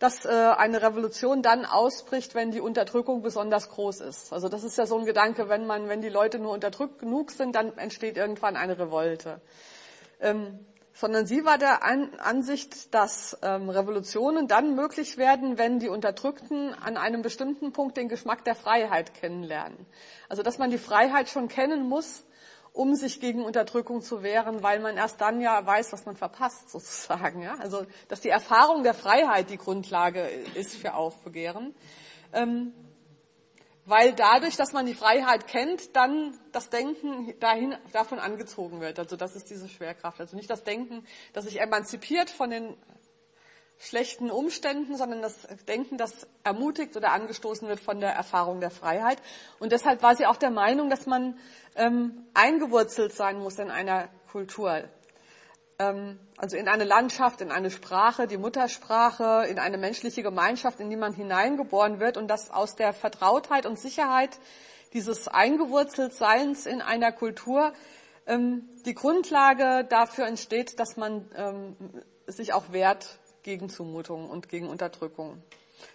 dass 0.01 0.25
äh, 0.25 0.31
eine 0.31 0.83
Revolution 0.83 1.43
dann 1.43 1.65
ausbricht, 1.65 2.35
wenn 2.35 2.51
die 2.51 2.61
Unterdrückung 2.61 3.23
besonders 3.23 3.69
groß 3.69 4.01
ist. 4.01 4.33
Also 4.33 4.49
das 4.49 4.65
ist 4.65 4.77
ja 4.77 4.87
so 4.87 4.99
ein 4.99 5.05
Gedanke, 5.05 5.49
wenn 5.49 5.65
man, 5.65 5.89
wenn 5.89 6.01
die 6.01 6.09
Leute 6.09 6.41
nur 6.41 6.51
unterdrückt 6.51 6.99
genug 6.99 7.31
sind, 7.31 7.55
dann 7.55 7.79
entsteht 7.79 8.17
irgendwann 8.17 8.57
eine 8.57 8.77
Revolte. 8.77 9.41
Ähm, 10.21 10.59
sondern 10.95 11.27
sie 11.27 11.45
war 11.45 11.59
der 11.59 11.83
Ansicht, 11.83 12.95
dass 12.95 13.37
ähm, 13.43 13.69
Revolutionen 13.69 14.47
dann 14.47 14.77
möglich 14.77 15.19
werden, 15.19 15.59
wenn 15.59 15.81
die 15.81 15.89
Unterdrückten 15.89 16.73
an 16.73 16.97
einem 16.97 17.21
bestimmten 17.21 17.73
Punkt 17.73 17.97
den 17.97 18.09
Geschmack 18.09 18.45
der 18.45 18.55
Freiheit 18.55 19.13
kennenlernen. 19.13 19.87
Also 20.29 20.43
dass 20.45 20.59
man 20.59 20.71
die 20.71 20.79
Freiheit 20.79 21.29
schon 21.29 21.49
kennen 21.49 21.89
muss, 21.89 22.25
um 22.73 22.95
sich 22.95 23.21
gegen 23.21 23.45
Unterdrückung 23.45 24.03
zu 24.03 24.23
wehren, 24.23 24.63
weil 24.63 24.79
man 24.79 24.97
erst 24.97 25.21
dann 25.21 25.41
ja 25.41 25.67
weiß, 25.67 25.93
was 25.93 26.07
man 26.07 26.17
verpasst, 26.17 26.71
sozusagen. 26.71 27.43
Ja? 27.43 27.57
Also 27.59 27.85
dass 28.07 28.21
die 28.21 28.29
Erfahrung 28.29 28.85
der 28.85 28.95
Freiheit 28.95 29.51
die 29.51 29.59
Grundlage 29.59 30.21
ist 30.55 30.77
für 30.77 30.95
Aufbegehren. 30.95 31.75
Ähm, 32.33 32.73
weil 33.87 34.15
dadurch, 34.15 34.57
dass 34.57 34.73
man 34.73 34.87
die 34.87 34.95
Freiheit 34.95 35.47
kennt, 35.47 35.95
dann 35.95 36.39
das 36.53 36.71
Denken 36.71 37.39
dahin, 37.41 37.77
davon 37.93 38.19
angezogen 38.19 38.81
wird. 38.81 38.99
Also 38.99 39.17
das 39.17 39.37
ist 39.37 39.51
diese 39.51 39.69
Schwerkraft. 39.69 40.21
Also 40.21 40.37
nicht 40.37 40.49
das 40.49 40.65
Denken, 40.65 41.07
das 41.33 41.45
sich 41.45 41.61
emanzipiert 41.61 42.31
von 42.31 42.51
den 42.51 42.77
schlechten 43.79 44.31
Umständen, 44.31 44.97
sondern 44.97 45.21
das 45.21 45.47
Denken, 45.69 45.99
das 45.99 46.27
ermutigt 46.45 46.97
oder 46.97 47.13
angestoßen 47.13 47.69
wird 47.69 47.81
von 47.81 48.01
der 48.01 48.13
Erfahrung 48.13 48.61
der 48.61 48.71
Freiheit. 48.71 49.19
Und 49.59 49.73
deshalb 49.73 50.03
war 50.03 50.17
sie 50.17 50.27
auch 50.27 50.37
der 50.37 50.51
Meinung, 50.51 50.89
dass 50.89 51.07
man 51.07 51.39
ähm, 51.75 52.27
eingewurzelt 52.35 53.13
sein 53.13 53.39
muss 53.39 53.59
in 53.59 53.71
einer 53.71 54.09
Kultur. 54.31 54.85
Ähm, 55.79 56.19
also 56.37 56.57
in 56.57 56.69
eine 56.69 56.85
Landschaft, 56.85 57.41
in 57.41 57.51
eine 57.51 57.71
Sprache, 57.71 58.27
die 58.27 58.37
Muttersprache, 58.37 59.47
in 59.49 59.59
eine 59.59 59.79
menschliche 59.79 60.23
Gemeinschaft, 60.23 60.81
in 60.81 60.91
die 60.91 60.97
man 60.97 61.15
hineingeboren 61.15 62.01
wird 62.01 62.17
und 62.17 62.29
dass 62.29 62.51
aus 62.51 62.77
der 62.77 62.93
Vertrautheit 62.93 63.67
und 63.67 63.79
Sicherheit 63.79 64.39
dieses 64.93 65.29
Eingewurzeltseins 65.29 66.67
in 66.67 66.81
einer 66.81 67.13
Kultur 67.13 67.73
ähm, 68.27 68.69
die 68.87 68.95
Grundlage 68.95 69.85
dafür 69.89 70.27
entsteht, 70.27 70.79
dass 70.79 70.97
man 70.97 71.29
ähm, 71.37 71.77
sich 72.27 72.53
auch 72.53 72.73
wehrt 72.73 73.19
gegen 73.43 73.69
Zumutung 73.69 74.31
und 74.31 74.49
gegen 74.49 74.69
Unterdrückung. 74.69 75.43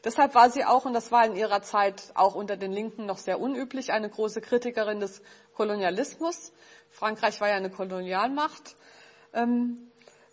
Deshalb 0.04 0.36
war 0.36 0.50
sie 0.50 0.66
auch, 0.66 0.86
und 0.86 0.94
das 0.94 1.12
war 1.12 1.26
in 1.26 1.36
ihrer 1.36 1.62
Zeit 1.62 2.12
auch 2.14 2.36
unter 2.36 2.58
den 2.58 2.72
Linken 2.72 3.06
noch 3.06 3.18
sehr 3.18 3.40
unüblich, 3.40 3.92
eine 3.92 4.10
große 4.10 4.42
Kritikerin 4.42 5.00
des 5.00 5.22
Kolonialismus. 5.54 6.54
Frankreich 6.90 7.42
war 7.42 7.50
ja 7.50 7.56
eine 7.56 7.72
Kolonialmacht 7.72 8.76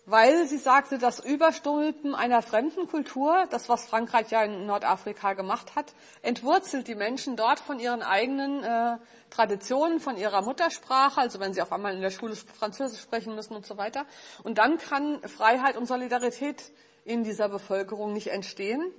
weil 0.09 0.47
sie 0.47 0.57
sagte, 0.57 0.97
das 0.97 1.19
Überstülpen 1.19 2.15
einer 2.15 2.41
fremden 2.41 2.87
Kultur, 2.87 3.45
das 3.49 3.67
was 3.67 3.85
Frankreich 3.85 4.31
ja 4.31 4.41
in 4.41 4.65
Nordafrika 4.65 5.33
gemacht 5.33 5.75
hat, 5.75 5.93
entwurzelt 6.21 6.87
die 6.87 6.95
Menschen 6.95 7.35
dort 7.35 7.59
von 7.59 7.77
ihren 7.77 8.01
eigenen 8.01 8.63
äh, 8.63 8.97
Traditionen, 9.29 9.99
von 9.99 10.15
ihrer 10.15 10.43
Muttersprache, 10.43 11.19
also 11.19 11.41
wenn 11.41 11.53
sie 11.53 11.61
auf 11.61 11.73
einmal 11.73 11.93
in 11.93 11.99
der 11.99 12.11
Schule 12.11 12.37
Französisch 12.37 13.01
sprechen 13.01 13.35
müssen 13.35 13.53
und 13.53 13.65
so 13.65 13.77
weiter. 13.77 14.05
Und 14.43 14.59
dann 14.59 14.77
kann 14.77 15.21
Freiheit 15.27 15.75
und 15.75 15.87
Solidarität 15.87 16.71
in 17.03 17.25
dieser 17.25 17.49
Bevölkerung 17.49 18.13
nicht 18.13 18.27
entstehen, 18.27 18.93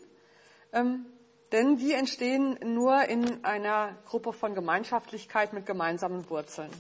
ähm, 0.75 1.07
denn 1.53 1.79
die 1.79 1.95
entstehen 1.95 2.59
nur 2.63 3.05
in 3.05 3.43
einer 3.47 3.97
Gruppe 4.05 4.35
von 4.35 4.55
Gemeinschaftlichkeit 4.55 5.55
mit 5.55 5.65
gemeinsamen 5.65 6.29
Wurzeln. 6.29 6.71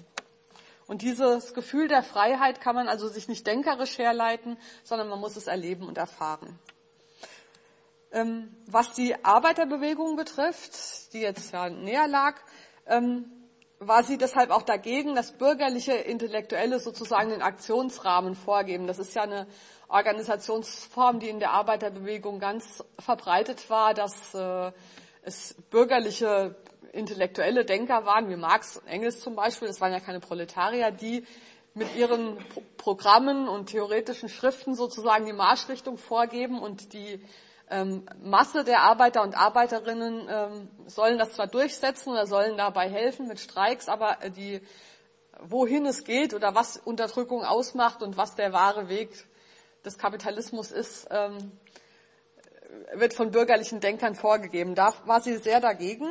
Und 0.88 1.02
dieses 1.02 1.52
Gefühl 1.52 1.86
der 1.86 2.02
Freiheit 2.02 2.62
kann 2.62 2.74
man 2.74 2.88
also 2.88 3.08
sich 3.08 3.28
nicht 3.28 3.46
denkerisch 3.46 3.98
herleiten, 3.98 4.56
sondern 4.82 5.08
man 5.08 5.20
muss 5.20 5.36
es 5.36 5.46
erleben 5.46 5.86
und 5.86 5.98
erfahren. 5.98 6.58
Ähm, 8.10 8.56
was 8.66 8.94
die 8.94 9.22
Arbeiterbewegung 9.22 10.16
betrifft, 10.16 11.12
die 11.12 11.20
jetzt 11.20 11.52
ja 11.52 11.68
näher 11.68 12.08
lag, 12.08 12.40
ähm, 12.86 13.30
war 13.78 14.02
sie 14.02 14.16
deshalb 14.16 14.50
auch 14.50 14.62
dagegen, 14.62 15.14
dass 15.14 15.32
bürgerliche 15.32 15.92
Intellektuelle 15.92 16.80
sozusagen 16.80 17.28
den 17.28 17.42
Aktionsrahmen 17.42 18.34
vorgeben. 18.34 18.86
Das 18.86 18.98
ist 18.98 19.14
ja 19.14 19.22
eine 19.22 19.46
Organisationsform, 19.88 21.20
die 21.20 21.28
in 21.28 21.38
der 21.38 21.50
Arbeiterbewegung 21.50 22.40
ganz 22.40 22.82
verbreitet 22.98 23.68
war, 23.68 23.92
dass 23.92 24.34
äh, 24.34 24.72
es 25.22 25.54
bürgerliche 25.68 26.56
intellektuelle 26.98 27.64
Denker 27.64 28.04
waren, 28.04 28.28
wie 28.28 28.36
Marx 28.36 28.76
und 28.76 28.86
Engels 28.86 29.20
zum 29.20 29.36
Beispiel, 29.36 29.68
das 29.68 29.80
waren 29.80 29.92
ja 29.92 30.00
keine 30.00 30.20
Proletarier, 30.20 30.90
die 30.90 31.24
mit 31.74 31.94
ihren 31.96 32.36
Programmen 32.76 33.48
und 33.48 33.66
theoretischen 33.66 34.28
Schriften 34.28 34.74
sozusagen 34.74 35.24
die 35.26 35.32
Marschrichtung 35.32 35.96
vorgeben 35.96 36.60
und 36.60 36.92
die 36.92 37.24
ähm, 37.70 38.04
Masse 38.22 38.64
der 38.64 38.80
Arbeiter 38.80 39.22
und 39.22 39.36
Arbeiterinnen 39.36 40.26
ähm, 40.28 40.68
sollen 40.86 41.18
das 41.18 41.34
zwar 41.34 41.46
durchsetzen 41.46 42.10
oder 42.10 42.26
sollen 42.26 42.56
dabei 42.56 42.88
helfen 42.88 43.28
mit 43.28 43.38
Streiks, 43.38 43.88
aber 43.88 44.16
die, 44.36 44.60
wohin 45.40 45.86
es 45.86 46.04
geht 46.04 46.34
oder 46.34 46.54
was 46.54 46.78
Unterdrückung 46.78 47.44
ausmacht 47.44 48.02
und 48.02 48.16
was 48.16 48.34
der 48.34 48.52
wahre 48.52 48.88
Weg 48.88 49.10
des 49.84 49.98
Kapitalismus 49.98 50.72
ist, 50.72 51.06
ähm, 51.10 51.52
wird 52.94 53.14
von 53.14 53.30
bürgerlichen 53.30 53.80
Denkern 53.80 54.14
vorgegeben. 54.14 54.74
Da 54.74 54.94
war 55.04 55.20
sie 55.20 55.36
sehr 55.36 55.60
dagegen, 55.60 56.06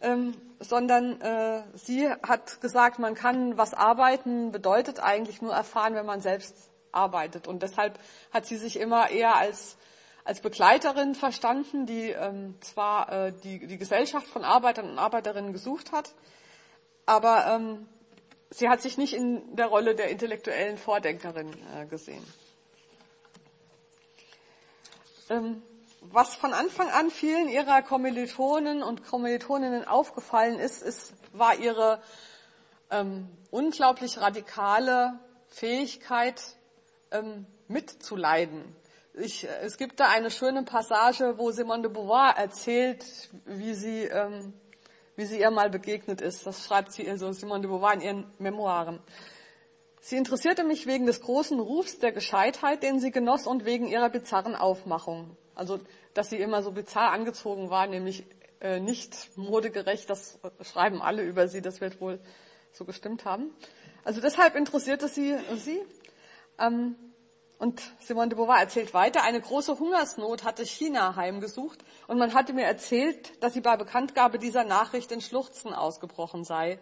ähm, 0.00 0.34
sondern 0.60 1.20
äh, 1.20 1.62
sie 1.74 2.08
hat 2.08 2.60
gesagt, 2.60 2.98
man 2.98 3.14
kann 3.14 3.58
was 3.58 3.74
arbeiten, 3.74 4.52
bedeutet 4.52 5.00
eigentlich 5.00 5.42
nur 5.42 5.52
erfahren, 5.52 5.94
wenn 5.94 6.06
man 6.06 6.20
selbst 6.20 6.54
arbeitet. 6.92 7.48
Und 7.48 7.62
deshalb 7.62 7.98
hat 8.32 8.46
sie 8.46 8.56
sich 8.56 8.78
immer 8.78 9.10
eher 9.10 9.36
als 9.36 9.76
als 10.24 10.40
Begleiterin 10.40 11.14
verstanden, 11.14 11.84
die 11.86 12.10
ähm, 12.10 12.54
zwar 12.60 13.12
äh, 13.12 13.32
die, 13.44 13.66
die 13.66 13.76
Gesellschaft 13.76 14.26
von 14.26 14.42
Arbeitern 14.42 14.90
und 14.90 14.98
Arbeiterinnen 14.98 15.52
gesucht 15.52 15.92
hat, 15.92 16.14
aber 17.04 17.46
ähm, 17.46 17.86
sie 18.50 18.70
hat 18.70 18.80
sich 18.80 18.96
nicht 18.96 19.12
in 19.12 19.54
der 19.54 19.66
Rolle 19.66 19.94
der 19.94 20.08
intellektuellen 20.08 20.78
Vordenkerin 20.78 21.52
äh, 21.76 21.86
gesehen. 21.86 22.24
Ähm, 25.28 25.62
was 26.10 26.34
von 26.34 26.52
Anfang 26.52 26.88
an 26.90 27.10
vielen 27.10 27.48
ihrer 27.48 27.82
Kommilitonen 27.82 28.82
und 28.82 29.04
Kommilitoninnen 29.04 29.86
aufgefallen 29.86 30.58
ist, 30.58 30.82
ist 30.82 31.14
war 31.32 31.56
ihre 31.56 32.00
ähm, 32.90 33.28
unglaublich 33.50 34.20
radikale 34.20 35.18
Fähigkeit, 35.48 36.40
ähm, 37.10 37.46
mitzuleiden 37.68 38.76
ich, 39.14 39.46
es 39.62 39.76
gibt 39.76 40.00
da 40.00 40.08
eine 40.08 40.30
schöne 40.30 40.64
Passage, 40.64 41.38
wo 41.38 41.50
Simone 41.50 41.82
de 41.82 41.90
Beauvoir 41.90 42.36
erzählt, 42.36 43.04
wie 43.44 43.74
sie, 43.74 44.04
ähm, 44.04 44.52
wie 45.16 45.24
sie 45.24 45.40
ihr 45.40 45.50
mal 45.50 45.70
begegnet 45.70 46.20
ist. 46.20 46.46
Das 46.46 46.64
schreibt 46.64 46.92
sie 46.92 47.08
also 47.08 47.30
Simone 47.32 47.60
de 47.60 47.70
Beauvoir 47.70 47.94
in 47.94 48.00
ihren 48.00 48.26
Memoiren. 48.38 49.00
Sie 50.00 50.16
interessierte 50.16 50.64
mich 50.64 50.86
wegen 50.86 51.06
des 51.06 51.20
großen 51.20 51.58
Rufs 51.60 51.98
der 51.98 52.12
Gescheitheit, 52.12 52.82
den 52.82 52.98
sie 52.98 53.10
genoss, 53.10 53.46
und 53.46 53.64
wegen 53.64 53.86
ihrer 53.86 54.10
bizarren 54.10 54.54
Aufmachung. 54.54 55.36
Also, 55.54 55.80
dass 56.14 56.30
sie 56.30 56.36
immer 56.36 56.62
so 56.62 56.72
bizarr 56.72 57.12
angezogen 57.12 57.70
war, 57.70 57.86
nämlich 57.86 58.24
äh, 58.60 58.80
nicht 58.80 59.36
modegerecht, 59.36 60.08
das 60.08 60.38
schreiben 60.62 61.02
alle 61.02 61.22
über 61.22 61.48
sie, 61.48 61.62
das 61.62 61.80
wird 61.80 62.00
wohl 62.00 62.18
so 62.72 62.84
gestimmt 62.84 63.24
haben. 63.24 63.54
Also 64.04 64.20
deshalb 64.20 64.56
interessierte 64.56 65.08
sie 65.08 65.36
sie. 65.56 65.82
Ähm, 66.58 66.96
und 67.58 67.82
Simone 68.00 68.28
de 68.28 68.36
Beauvoir 68.36 68.58
erzählt 68.58 68.94
weiter, 68.94 69.22
eine 69.22 69.40
große 69.40 69.78
Hungersnot 69.78 70.44
hatte 70.44 70.66
China 70.66 71.16
heimgesucht 71.16 71.84
und 72.08 72.18
man 72.18 72.34
hatte 72.34 72.52
mir 72.52 72.64
erzählt, 72.64 73.42
dass 73.42 73.54
sie 73.54 73.60
bei 73.60 73.76
Bekanntgabe 73.76 74.38
dieser 74.38 74.64
Nachricht 74.64 75.12
in 75.12 75.20
Schluchzen 75.20 75.72
ausgebrochen 75.72 76.44
sei. 76.44 76.78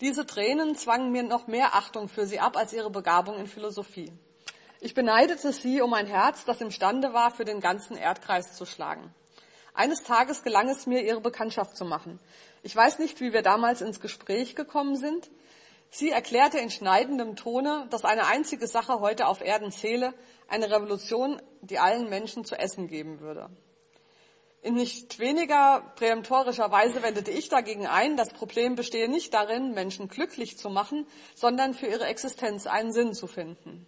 Diese 0.00 0.26
Tränen 0.26 0.76
zwangen 0.76 1.12
mir 1.12 1.22
noch 1.22 1.46
mehr 1.46 1.74
Achtung 1.74 2.08
für 2.08 2.26
sie 2.26 2.40
ab 2.40 2.56
als 2.56 2.72
ihre 2.72 2.90
Begabung 2.90 3.36
in 3.38 3.46
Philosophie. 3.46 4.12
Ich 4.84 4.94
beneidete 4.94 5.52
sie 5.52 5.80
um 5.80 5.94
ein 5.94 6.08
Herz, 6.08 6.44
das 6.44 6.60
imstande 6.60 7.14
war, 7.14 7.30
für 7.30 7.44
den 7.44 7.60
ganzen 7.60 7.96
Erdkreis 7.96 8.54
zu 8.54 8.66
schlagen. 8.66 9.14
Eines 9.74 10.02
Tages 10.02 10.42
gelang 10.42 10.68
es 10.68 10.86
mir, 10.86 11.04
ihre 11.04 11.20
Bekanntschaft 11.20 11.76
zu 11.76 11.84
machen. 11.84 12.18
Ich 12.64 12.74
weiß 12.74 12.98
nicht, 12.98 13.20
wie 13.20 13.32
wir 13.32 13.42
damals 13.42 13.80
ins 13.80 14.00
Gespräch 14.00 14.56
gekommen 14.56 14.96
sind. 14.96 15.30
Sie 15.88 16.10
erklärte 16.10 16.58
in 16.58 16.68
schneidendem 16.68 17.36
Tone, 17.36 17.86
dass 17.90 18.04
eine 18.04 18.26
einzige 18.26 18.66
Sache 18.66 18.98
heute 18.98 19.28
auf 19.28 19.40
Erden 19.40 19.70
zähle, 19.70 20.14
eine 20.48 20.68
Revolution, 20.68 21.40
die 21.60 21.78
allen 21.78 22.08
Menschen 22.08 22.44
zu 22.44 22.58
essen 22.58 22.88
geben 22.88 23.20
würde. 23.20 23.50
In 24.62 24.74
nicht 24.74 25.20
weniger 25.20 25.92
präemptorischer 25.94 26.72
Weise 26.72 27.04
wendete 27.04 27.30
ich 27.30 27.48
dagegen 27.48 27.86
ein, 27.86 28.16
das 28.16 28.30
Problem 28.30 28.74
bestehe 28.74 29.08
nicht 29.08 29.32
darin, 29.32 29.74
Menschen 29.74 30.08
glücklich 30.08 30.58
zu 30.58 30.70
machen, 30.70 31.06
sondern 31.36 31.72
für 31.72 31.86
ihre 31.86 32.06
Existenz 32.06 32.66
einen 32.66 32.92
Sinn 32.92 33.14
zu 33.14 33.28
finden. 33.28 33.86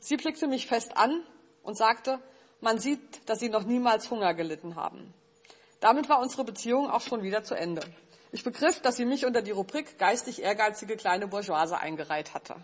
Sie 0.00 0.16
blickte 0.16 0.46
mich 0.46 0.66
fest 0.66 0.96
an 0.96 1.22
und 1.62 1.76
sagte, 1.76 2.20
man 2.60 2.78
sieht, 2.78 3.28
dass 3.28 3.40
sie 3.40 3.48
noch 3.48 3.64
niemals 3.64 4.10
Hunger 4.10 4.34
gelitten 4.34 4.76
haben. 4.76 5.14
Damit 5.80 6.08
war 6.08 6.20
unsere 6.20 6.44
Beziehung 6.44 6.90
auch 6.90 7.00
schon 7.00 7.22
wieder 7.22 7.44
zu 7.44 7.54
Ende. 7.54 7.82
Ich 8.32 8.44
begriff, 8.44 8.80
dass 8.80 8.96
sie 8.96 9.04
mich 9.04 9.24
unter 9.24 9.42
die 9.42 9.52
Rubrik 9.52 9.98
geistig 9.98 10.42
ehrgeizige 10.42 10.96
kleine 10.96 11.28
Bourgeoise 11.28 11.78
eingereiht 11.78 12.34
hatte. 12.34 12.56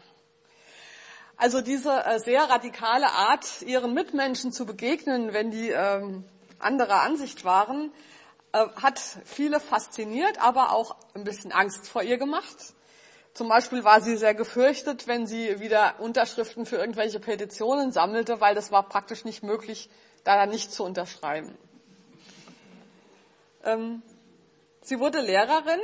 Also 1.37 1.61
diese 1.61 2.05
äh, 2.05 2.19
sehr 2.21 2.43
radikale 2.43 3.09
Art, 3.09 3.63
ihren 3.63 3.95
Mitmenschen 3.95 4.53
zu 4.53 4.67
begegnen, 4.67 5.33
wenn 5.33 5.51
die 5.51 5.71
ähm, 5.71 6.25
anderer 6.59 7.03
Ansicht 7.03 7.45
waren, 7.45 7.93
äh, 8.53 8.67
hat 8.81 9.01
viele 9.25 9.59
fasziniert, 9.59 10.41
aber 10.41 10.73
auch 10.73 10.97
ein 11.15 11.25
bisschen 11.25 11.51
Angst 11.51 11.89
vor 11.89 12.03
ihr 12.03 12.19
gemacht. 12.19 12.74
Zum 13.35 13.49
Beispiel 13.49 13.85
war 13.85 14.01
sie 14.01 14.17
sehr 14.17 14.35
gefürchtet, 14.35 15.07
wenn 15.07 15.27
sie 15.27 15.61
wieder 15.61 15.95
Unterschriften 15.99 16.67
für 16.67 16.77
irgendwelche 16.77 17.21
Petitionen 17.21 17.93
sammelte, 17.93 18.41
weil 18.41 18.55
das 18.55 18.71
war 18.73 18.89
praktisch 18.89 19.25
nicht 19.25 19.43
möglich, 19.43 19.91
da 20.23 20.47
nicht 20.47 20.73
zu 20.73 20.85
unterschreiben. 20.85 21.59
Ähm, 23.65 24.03
Sie 24.87 25.01
wurde 25.01 25.23
Lehrerin 25.23 25.81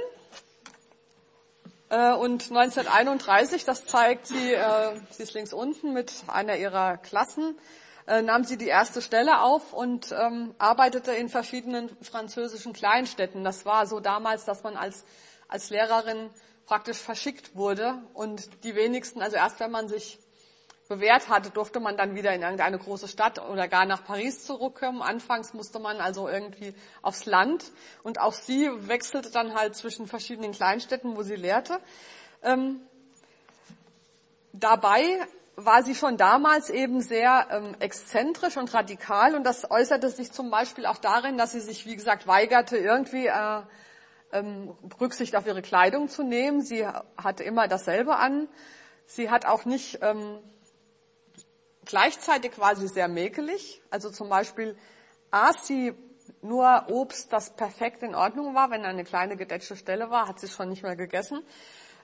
äh, 1.89 2.13
und 2.13 2.51
1931, 2.51 3.65
das 3.65 3.87
zeigt 3.87 4.27
sie, 4.27 4.53
äh, 4.53 5.01
sie 5.09 5.23
ist 5.23 5.33
links 5.33 5.55
unten 5.55 5.95
mit 5.95 6.13
einer 6.27 6.57
ihrer 6.57 6.99
Klassen, 6.99 7.59
äh, 8.07 8.21
nahm 8.21 8.45
sie 8.45 8.59
die 8.59 8.67
erste 8.67 9.01
Stelle 9.01 9.41
auf 9.41 9.73
und 9.73 10.13
ähm, 10.13 10.55
arbeitete 10.59 11.13
in 11.13 11.31
verschiedenen 11.31 11.89
französischen 12.03 12.75
Kleinstädten. 12.75 13.43
Das 13.43 13.65
war 13.65 13.87
so 13.87 14.01
damals, 14.01 14.45
dass 14.45 14.63
man 14.65 14.77
als, 14.77 15.07
als 15.49 15.71
Lehrerin 15.71 16.29
praktisch 16.71 16.99
verschickt 16.99 17.57
wurde 17.57 18.01
und 18.15 18.49
die 18.63 18.77
wenigsten, 18.77 19.23
also 19.23 19.35
erst 19.35 19.59
wenn 19.59 19.73
man 19.73 19.89
sich 19.89 20.21
bewährt 20.89 21.29
hatte, 21.29 21.51
durfte 21.51 21.81
man 21.81 21.97
dann 21.97 22.15
wieder 22.15 22.33
in 22.33 22.43
irgendeine 22.43 22.79
große 22.79 23.09
Stadt 23.09 23.45
oder 23.45 23.67
gar 23.67 23.87
nach 23.87 24.05
Paris 24.05 24.45
zurückkommen. 24.45 25.03
Anfangs 25.03 25.53
musste 25.53 25.81
man 25.81 26.01
also 26.01 26.29
irgendwie 26.29 26.73
aufs 27.03 27.27
Land 27.27 27.65
und 28.05 28.21
auch 28.21 28.35
sie 28.35 28.71
wechselte 28.87 29.33
dann 29.33 29.57
halt 29.57 29.75
zwischen 29.75 30.07
verschiedenen 30.07 30.53
Kleinstädten, 30.53 31.17
wo 31.17 31.25
sie 31.25 31.35
lehrte. 31.35 31.81
Ähm, 32.41 32.81
dabei 34.53 35.27
war 35.57 35.83
sie 35.83 35.97
schon 35.97 36.17
damals 36.17 36.71
eben 36.71 37.01
sehr 37.01 37.49
ähm, 37.51 37.75
exzentrisch 37.81 38.57
und 38.57 38.73
radikal 38.73 39.35
und 39.35 39.43
das 39.43 39.69
äußerte 39.69 40.09
sich 40.09 40.31
zum 40.31 40.53
Beispiel 40.53 40.87
auch 40.87 40.99
darin, 40.99 41.37
dass 41.37 41.51
sie 41.51 41.61
sich, 41.61 41.85
wie 41.85 41.97
gesagt, 41.97 42.29
weigerte, 42.29 42.77
irgendwie 42.77 43.27
äh, 43.27 43.63
ähm, 44.33 44.77
Rücksicht 45.01 45.37
auf 45.37 45.47
ihre 45.47 45.63
Kleidung 45.63 46.09
zu 46.09 46.23
nehmen. 46.23 46.63
Sie 46.63 46.87
hatte 47.17 47.45
immer 47.45 47.69
dasselbe 47.69 48.17
an. 48.17 48.49
Sie 49.07 49.31
hat 49.31 49.47
auch 49.47 49.65
nicht 49.65 49.99
ähm, 50.03 50.39
gleichzeitig 51.85 52.53
sie 52.77 52.89
sehr 52.89 53.09
mäkelig. 53.09 53.83
Also 53.91 54.11
zum 54.11 54.29
Beispiel 54.29 54.77
aß 55.31 55.67
sie 55.67 55.95
nur 56.43 56.87
Obst, 56.89 57.33
das 57.33 57.57
perfekt 57.57 58.03
in 58.03 58.15
Ordnung 58.15 58.55
war. 58.55 58.71
Wenn 58.71 58.85
eine 58.85 59.05
kleine 59.05 59.37
gedetschte 59.37 59.77
Stelle 59.77 60.11
war, 60.11 60.29
hat 60.29 60.39
sie 60.39 60.49
schon 60.49 60.69
nicht 60.69 60.83
mehr 60.83 60.97
gegessen. 60.97 61.43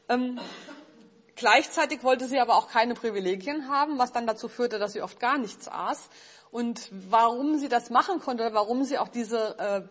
Ähm, 0.09 0.41
gleichzeitig 1.37 2.03
wollte 2.03 2.27
sie 2.27 2.41
aber 2.41 2.57
auch 2.57 2.69
keine 2.69 2.95
Privilegien 2.95 3.69
haben, 3.69 3.99
was 3.99 4.13
dann 4.13 4.27
dazu 4.27 4.49
führte, 4.49 4.79
dass 4.79 4.93
sie 4.93 5.03
oft 5.03 5.21
gar 5.21 5.39
nichts 5.39 5.69
aß. 5.69 6.09
Und 6.51 6.91
warum 7.11 7.59
sie 7.59 7.69
das 7.69 7.91
machen 7.91 8.21
konnte, 8.21 8.49
warum 8.53 8.85
sie 8.85 8.99
auch 8.99 9.09
diese 9.09 9.59
äh, 9.59 9.83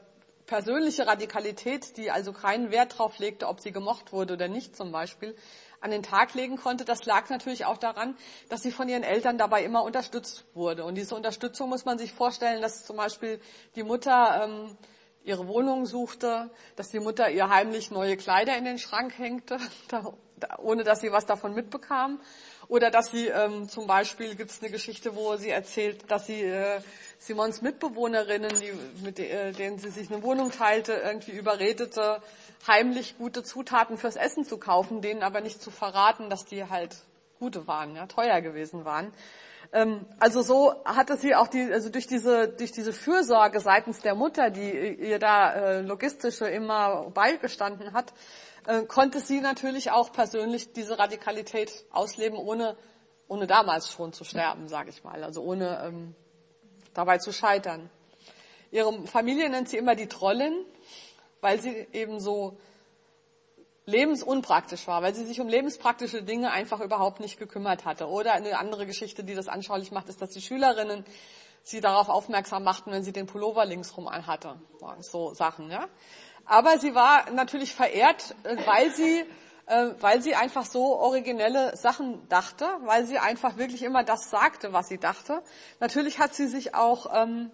persönliche 0.45 1.07
Radikalität, 1.07 1.97
die 1.97 2.11
also 2.11 2.33
keinen 2.33 2.71
Wert 2.71 2.97
drauf 2.97 3.17
legte, 3.19 3.47
ob 3.47 3.59
sie 3.59 3.71
gemocht 3.71 4.13
wurde 4.13 4.33
oder 4.33 4.47
nicht 4.47 4.75
zum 4.75 4.91
Beispiel, 4.91 5.35
an 5.81 5.91
den 5.91 6.03
Tag 6.03 6.33
legen 6.33 6.57
konnte, 6.57 6.83
das 6.83 7.05
lag 7.05 7.29
natürlich 7.29 7.65
auch 7.65 7.77
daran, 7.77 8.15
dass 8.49 8.63
sie 8.63 8.71
von 8.71 8.89
ihren 8.89 9.03
Eltern 9.03 9.37
dabei 9.37 9.63
immer 9.63 9.83
unterstützt 9.83 10.45
wurde. 10.55 10.83
Und 10.83 10.95
diese 10.95 11.15
Unterstützung 11.15 11.69
muss 11.69 11.85
man 11.85 11.99
sich 11.99 12.11
vorstellen, 12.11 12.61
dass 12.61 12.85
zum 12.85 12.97
Beispiel 12.97 13.39
die 13.75 13.83
Mutter 13.83 14.45
ähm, 14.45 14.77
ihre 15.23 15.47
Wohnung 15.47 15.85
suchte, 15.85 16.49
dass 16.75 16.89
die 16.89 16.99
Mutter 16.99 17.29
ihr 17.29 17.49
heimlich 17.49 17.91
neue 17.91 18.17
Kleider 18.17 18.57
in 18.57 18.65
den 18.65 18.79
Schrank 18.79 19.17
hängte, 19.17 19.57
da, 19.89 20.13
da, 20.37 20.57
ohne 20.59 20.83
dass 20.83 21.01
sie 21.01 21.11
was 21.11 21.25
davon 21.25 21.53
mitbekam. 21.53 22.19
Oder 22.67 22.89
dass 22.89 23.11
sie 23.11 23.27
ähm, 23.27 23.69
zum 23.69 23.87
Beispiel 23.87 24.35
gibt 24.35 24.51
es 24.51 24.61
eine 24.61 24.71
Geschichte, 24.71 25.15
wo 25.15 25.35
sie 25.35 25.49
erzählt, 25.49 26.09
dass 26.09 26.25
sie 26.25 26.41
äh, 26.41 26.79
Simons 27.19 27.61
Mitbewohnerinnen, 27.61 28.51
die, 28.59 28.73
mit 29.03 29.19
äh, 29.19 29.51
denen 29.51 29.77
sie 29.77 29.89
sich 29.89 30.11
eine 30.11 30.23
Wohnung 30.23 30.51
teilte, 30.51 30.93
irgendwie 30.93 31.31
überredete, 31.31 32.21
heimlich 32.67 33.17
gute 33.17 33.43
Zutaten 33.43 33.97
fürs 33.97 34.15
Essen 34.15 34.45
zu 34.45 34.57
kaufen, 34.57 35.01
denen 35.01 35.23
aber 35.23 35.41
nicht 35.41 35.61
zu 35.61 35.71
verraten, 35.71 36.29
dass 36.29 36.45
die 36.45 36.67
halt 36.69 36.95
gute 37.39 37.67
waren, 37.67 37.95
ja, 37.95 38.07
teuer 38.07 38.41
gewesen 38.41 38.85
waren. 38.85 39.11
Ähm, 39.71 40.05
also 40.19 40.41
so 40.41 40.73
hatte 40.85 41.17
sie 41.17 41.35
auch 41.35 41.47
die, 41.47 41.71
also 41.71 41.89
durch 41.89 42.07
diese, 42.07 42.47
durch 42.47 42.71
diese 42.71 42.93
Fürsorge 42.93 43.59
seitens 43.59 43.99
der 43.99 44.15
Mutter, 44.15 44.49
die 44.49 44.71
ihr 44.71 45.19
da 45.19 45.53
äh, 45.53 45.81
logistische 45.81 46.47
immer 46.47 47.11
beigestanden 47.11 47.93
hat, 47.93 48.13
äh, 48.67 48.83
konnte 48.85 49.19
sie 49.19 49.41
natürlich 49.41 49.91
auch 49.91 50.11
persönlich 50.11 50.73
diese 50.73 50.97
Radikalität 50.97 51.85
ausleben, 51.91 52.37
ohne, 52.37 52.77
ohne 53.27 53.47
damals 53.47 53.91
schon 53.91 54.13
zu 54.13 54.23
sterben, 54.23 54.67
sage 54.67 54.89
ich 54.89 55.03
mal, 55.03 55.23
also 55.23 55.41
ohne 55.41 55.81
ähm, 55.83 56.15
dabei 56.93 57.17
zu 57.17 57.31
scheitern. 57.31 57.89
Ihre 58.71 59.07
Familie 59.07 59.49
nennt 59.49 59.69
sie 59.69 59.77
immer 59.77 59.95
die 59.95 60.07
Trollin, 60.07 60.65
weil 61.41 61.61
sie 61.61 61.87
eben 61.93 62.19
so 62.19 62.57
lebensunpraktisch 63.85 64.87
war, 64.87 65.03
weil 65.03 65.13
sie 65.13 65.25
sich 65.25 65.39
um 65.39 65.47
lebenspraktische 65.47 66.23
Dinge 66.23 66.51
einfach 66.51 66.79
überhaupt 66.79 67.19
nicht 67.19 67.37
gekümmert 67.37 67.85
hatte. 67.85 68.07
Oder 68.07 68.33
eine 68.33 68.57
andere 68.57 68.85
Geschichte, 68.85 69.23
die 69.23 69.35
das 69.35 69.47
anschaulich 69.47 69.91
macht, 69.91 70.09
ist, 70.09 70.21
dass 70.21 70.31
die 70.31 70.41
Schülerinnen 70.41 71.05
sie 71.61 71.81
darauf 71.81 72.09
aufmerksam 72.09 72.63
machten, 72.63 72.91
wenn 72.91 73.03
sie 73.03 73.11
den 73.11 73.27
Pullover 73.27 73.65
linksrum 73.65 74.07
anhatte. 74.07 74.59
So 75.01 75.33
Sachen, 75.33 75.69
ja. 75.71 75.87
Aber 76.45 76.77
sie 76.77 76.93
war 76.93 77.29
natürlich 77.31 77.73
verehrt, 77.73 78.35
äh, 78.43 78.55
weil 78.65 78.91
sie, 78.91 79.25
äh, 79.65 79.89
weil 79.99 80.21
sie 80.21 80.35
einfach 80.35 80.65
so 80.65 80.97
originelle 80.97 81.75
Sachen 81.75 82.27
dachte, 82.29 82.67
weil 82.83 83.05
sie 83.05 83.17
einfach 83.17 83.57
wirklich 83.57 83.83
immer 83.83 84.03
das 84.03 84.29
sagte, 84.29 84.73
was 84.73 84.87
sie 84.87 84.99
dachte. 84.99 85.41
Natürlich 85.79 86.19
hat 86.19 86.35
sie 86.35 86.47
sich 86.47 86.75
auch 86.75 87.07
ähm, 87.13 87.51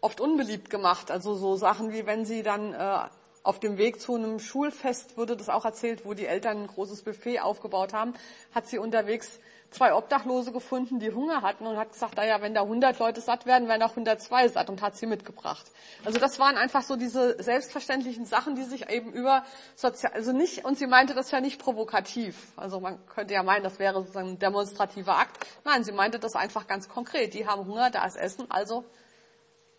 oft 0.00 0.20
unbeliebt 0.20 0.70
gemacht. 0.70 1.10
Also 1.10 1.34
so 1.34 1.56
Sachen 1.56 1.92
wie 1.92 2.06
wenn 2.06 2.24
sie 2.24 2.42
dann 2.42 2.72
äh, 2.72 2.98
auf 3.46 3.60
dem 3.60 3.78
Weg 3.78 4.00
zu 4.00 4.16
einem 4.16 4.40
Schulfest 4.40 5.16
wurde 5.16 5.36
das 5.36 5.48
auch 5.48 5.64
erzählt, 5.64 6.04
wo 6.04 6.14
die 6.14 6.26
Eltern 6.26 6.62
ein 6.62 6.66
großes 6.66 7.02
Buffet 7.02 7.40
aufgebaut 7.40 7.92
haben, 7.92 8.14
hat 8.52 8.66
sie 8.66 8.78
unterwegs 8.78 9.38
zwei 9.70 9.94
Obdachlose 9.94 10.52
gefunden, 10.52 10.98
die 10.98 11.12
Hunger 11.12 11.42
hatten 11.42 11.66
und 11.66 11.76
hat 11.76 11.92
gesagt, 11.92 12.16
naja, 12.16 12.40
wenn 12.40 12.54
da 12.54 12.62
100 12.62 12.98
Leute 12.98 13.20
satt 13.20 13.46
werden, 13.46 13.68
werden 13.68 13.82
auch 13.82 13.90
102 13.90 14.48
satt 14.48 14.68
und 14.68 14.82
hat 14.82 14.96
sie 14.96 15.06
mitgebracht. 15.06 15.66
Also 16.04 16.18
das 16.18 16.38
waren 16.38 16.56
einfach 16.56 16.82
so 16.82 16.96
diese 16.96 17.40
selbstverständlichen 17.42 18.24
Sachen, 18.24 18.56
die 18.56 18.64
sich 18.64 18.88
eben 18.88 19.12
über 19.12 19.44
sozial, 19.74 20.12
also 20.12 20.32
nicht, 20.32 20.64
und 20.64 20.78
sie 20.78 20.86
meinte 20.86 21.14
das 21.14 21.30
ja 21.30 21.40
nicht 21.40 21.60
provokativ. 21.60 22.52
Also 22.56 22.80
man 22.80 23.04
könnte 23.06 23.34
ja 23.34 23.42
meinen, 23.42 23.62
das 23.62 23.78
wäre 23.78 23.94
sozusagen 23.94 24.30
ein 24.30 24.38
demonstrativer 24.38 25.18
Akt. 25.18 25.38
Nein, 25.64 25.84
sie 25.84 25.92
meinte 25.92 26.18
das 26.18 26.34
einfach 26.34 26.66
ganz 26.66 26.88
konkret. 26.88 27.34
Die 27.34 27.46
haben 27.46 27.66
Hunger, 27.66 27.90
da 27.90 28.04
ist 28.06 28.16
Essen, 28.16 28.50
also 28.50 28.84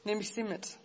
nehme 0.03 0.21
ich 0.21 0.33
sie 0.33 0.43
mit. 0.43 0.77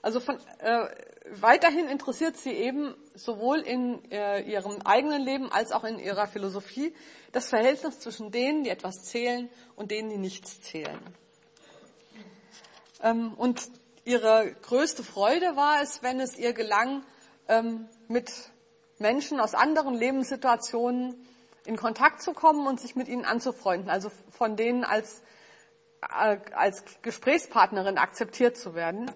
Also 0.00 0.20
von, 0.20 0.38
äh, 0.58 0.86
weiterhin 1.30 1.88
interessiert 1.88 2.36
sie 2.36 2.52
eben 2.52 2.94
sowohl 3.14 3.60
in 3.60 4.10
äh, 4.10 4.40
ihrem 4.42 4.82
eigenen 4.82 5.22
Leben 5.22 5.50
als 5.50 5.72
auch 5.72 5.84
in 5.84 5.98
ihrer 5.98 6.26
Philosophie 6.26 6.94
das 7.32 7.48
Verhältnis 7.48 8.00
zwischen 8.00 8.30
denen, 8.30 8.64
die 8.64 8.70
etwas 8.70 9.04
zählen 9.04 9.48
und 9.76 9.90
denen, 9.90 10.10
die 10.10 10.18
nichts 10.18 10.60
zählen. 10.62 11.00
Ähm, 13.02 13.34
und 13.34 13.60
ihre 14.04 14.54
größte 14.62 15.02
Freude 15.02 15.56
war 15.56 15.82
es, 15.82 16.02
wenn 16.02 16.20
es 16.20 16.36
ihr 16.36 16.52
gelang, 16.52 17.04
ähm, 17.48 17.88
mit 18.08 18.32
Menschen 18.98 19.40
aus 19.40 19.54
anderen 19.54 19.94
Lebenssituationen 19.94 21.26
in 21.64 21.76
Kontakt 21.76 22.22
zu 22.22 22.32
kommen 22.32 22.66
und 22.66 22.80
sich 22.80 22.96
mit 22.96 23.08
ihnen 23.08 23.24
anzufreunden, 23.24 23.90
also 23.90 24.10
von 24.30 24.56
denen 24.56 24.84
als, 24.84 25.22
äh, 26.02 26.38
als 26.54 26.84
Gesprächspartnerin 27.02 27.98
akzeptiert 27.98 28.56
zu 28.56 28.74
werden. 28.74 29.10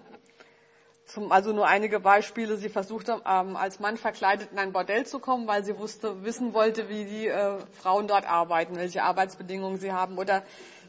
Zum, 1.07 1.31
also 1.31 1.53
nur 1.53 1.69
einige 1.69 2.01
Beispiele. 2.01 2.57
Sie 2.57 2.69
versuchte 2.69 3.23
ähm, 3.25 3.55
als 3.57 3.79
Mann 3.79 3.97
verkleidet 3.97 4.51
in 4.51 4.59
ein 4.59 4.73
Bordell 4.73 5.07
zu 5.07 5.21
kommen, 5.21 5.47
weil 5.47 5.65
sie 5.65 5.79
wusste, 5.79 6.25
wissen 6.25 6.53
wollte, 6.53 6.89
wie 6.89 7.05
die 7.05 7.29
äh, 7.29 7.59
Frauen 7.81 8.09
dort 8.09 8.29
arbeiten, 8.29 8.75
welche 8.75 9.05
Arbeitsbedingungen 9.05 9.79
sie 9.79 9.93
haben. 9.93 10.19
Oder 10.19 10.43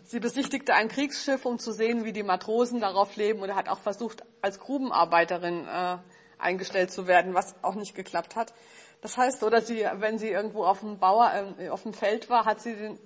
sie 0.03 0.19
besichtigte 0.19 0.73
ein 0.73 0.88
Kriegsschiff, 0.88 1.45
um 1.45 1.60
zu 1.60 1.71
sehen, 1.71 2.03
wie 2.03 2.13
die 2.13 2.23
Matrosen 2.23 2.82
darauf 2.82 3.15
leben. 3.15 3.41
Oder 3.41 3.56
hat 3.56 3.69
auch 3.69 3.77
versucht, 3.77 4.23
als 4.41 4.60
Grubenarbeiterin 4.60 5.67
äh, 5.67 5.97
eingestellt 6.39 6.91
zu 6.91 7.08
werden, 7.08 7.34
was 7.34 7.56
auch 7.63 7.76
nicht 7.76 7.95
geklappt 7.95 8.36
hat. 8.36 8.54
Das 9.02 9.15
heißt, 9.15 9.43
oder 9.43 9.62
sie, 9.62 9.86
wenn 9.95 10.17
sie 10.17 10.30
irgendwo 10.30 10.65
auf 10.65 10.80
dem, 10.80 10.97
Bauer, 10.97 11.32
äh, 11.60 11.69
auf 11.69 11.84
dem 11.84 11.93
Feld 11.93 12.30
war, 12.30 12.45
hat 12.45 12.62
sie 12.62 12.76
den, 12.76 13.00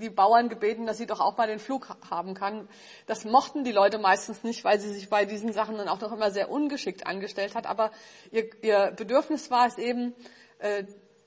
die 0.00 0.08
Bauern 0.08 0.48
gebeten, 0.48 0.86
dass 0.86 0.96
sie 0.96 1.06
doch 1.06 1.20
auch 1.20 1.36
mal 1.36 1.46
den 1.46 1.58
Flug 1.58 1.88
haben 2.10 2.32
kann. 2.32 2.66
Das 3.06 3.26
mochten 3.26 3.62
die 3.62 3.72
Leute 3.72 3.98
meistens 3.98 4.42
nicht, 4.42 4.64
weil 4.64 4.80
sie 4.80 4.92
sich 4.92 5.10
bei 5.10 5.26
diesen 5.26 5.52
Sachen 5.52 5.76
dann 5.76 5.88
auch 5.88 6.00
noch 6.00 6.12
immer 6.12 6.30
sehr 6.30 6.50
ungeschickt 6.50 7.06
angestellt 7.06 7.54
hat. 7.54 7.66
Aber 7.66 7.90
ihr, 8.30 8.48
ihr 8.62 8.92
Bedürfnis 8.96 9.50
war 9.50 9.66
es 9.66 9.76
eben, 9.76 10.14
äh, 10.60 10.84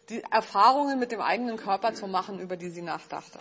die 0.10 0.24
Erfahrungen 0.32 1.00
mit 1.00 1.12
dem 1.12 1.22
eigenen 1.22 1.58
Körper 1.58 1.94
zu 1.94 2.08
machen, 2.08 2.40
über 2.40 2.58
die 2.58 2.70
sie 2.70 2.82
nachdachte. 2.82 3.40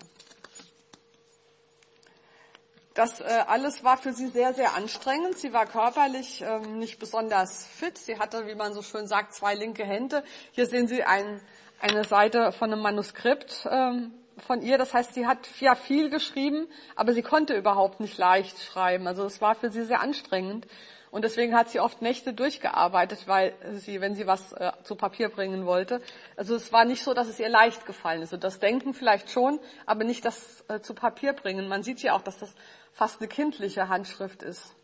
Das 2.96 3.20
äh, 3.20 3.24
alles 3.46 3.84
war 3.84 3.98
für 3.98 4.14
sie 4.14 4.28
sehr, 4.28 4.54
sehr 4.54 4.74
anstrengend. 4.74 5.36
Sie 5.36 5.52
war 5.52 5.66
körperlich 5.66 6.40
ähm, 6.40 6.78
nicht 6.78 6.98
besonders 6.98 7.66
fit. 7.66 7.98
Sie 7.98 8.18
hatte, 8.18 8.46
wie 8.46 8.54
man 8.54 8.72
so 8.72 8.80
schön 8.80 9.06
sagt, 9.06 9.34
zwei 9.34 9.54
linke 9.54 9.84
Hände. 9.84 10.24
Hier 10.52 10.64
sehen 10.64 10.88
Sie 10.88 11.04
ein, 11.04 11.42
eine 11.78 12.04
Seite 12.04 12.52
von 12.52 12.72
einem 12.72 12.80
Manuskript 12.80 13.68
ähm, 13.70 14.14
von 14.38 14.62
ihr. 14.62 14.78
Das 14.78 14.94
heißt, 14.94 15.12
sie 15.12 15.26
hat 15.26 15.46
ja 15.60 15.74
viel 15.74 16.08
geschrieben, 16.08 16.68
aber 16.94 17.12
sie 17.12 17.20
konnte 17.20 17.54
überhaupt 17.54 18.00
nicht 18.00 18.16
leicht 18.16 18.58
schreiben. 18.62 19.06
Also 19.06 19.24
es 19.26 19.42
war 19.42 19.54
für 19.54 19.70
sie 19.70 19.84
sehr 19.84 20.00
anstrengend. 20.00 20.66
Und 21.10 21.22
deswegen 21.22 21.54
hat 21.54 21.68
sie 21.68 21.80
oft 21.80 22.02
Nächte 22.02 22.32
durchgearbeitet, 22.32 23.26
weil 23.26 23.54
sie, 23.74 24.00
wenn 24.00 24.14
sie 24.14 24.26
was 24.26 24.52
äh, 24.52 24.72
zu 24.82 24.96
Papier 24.96 25.28
bringen 25.28 25.66
wollte. 25.66 26.00
Also 26.36 26.54
es 26.54 26.72
war 26.72 26.84
nicht 26.84 27.02
so, 27.02 27.14
dass 27.14 27.28
es 27.28 27.38
ihr 27.38 27.48
leicht 27.48 27.86
gefallen 27.86 28.22
ist. 28.22 28.32
Und 28.32 28.42
das 28.42 28.58
Denken 28.58 28.94
vielleicht 28.94 29.30
schon, 29.30 29.60
aber 29.84 30.04
nicht 30.04 30.24
das 30.24 30.64
äh, 30.68 30.80
zu 30.80 30.94
Papier 30.94 31.34
bringen. 31.34 31.68
Man 31.68 31.82
sieht 31.82 32.02
ja 32.02 32.14
auch, 32.14 32.22
dass 32.22 32.38
das 32.38 32.54
fast 32.96 33.20
eine 33.20 33.28
kindliche 33.28 33.90
Handschrift 33.90 34.42
ist. 34.42 34.74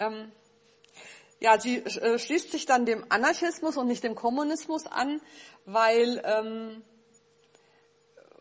Ähm, 0.00 0.32
ja, 1.38 1.60
sie 1.60 1.76
äh, 1.76 2.18
schließt 2.18 2.50
sich 2.50 2.66
dann 2.66 2.84
dem 2.84 3.06
Anarchismus 3.10 3.76
und 3.76 3.86
nicht 3.86 4.02
dem 4.02 4.16
Kommunismus 4.16 4.88
an, 4.88 5.20
weil, 5.66 6.20
ähm, 6.24 6.82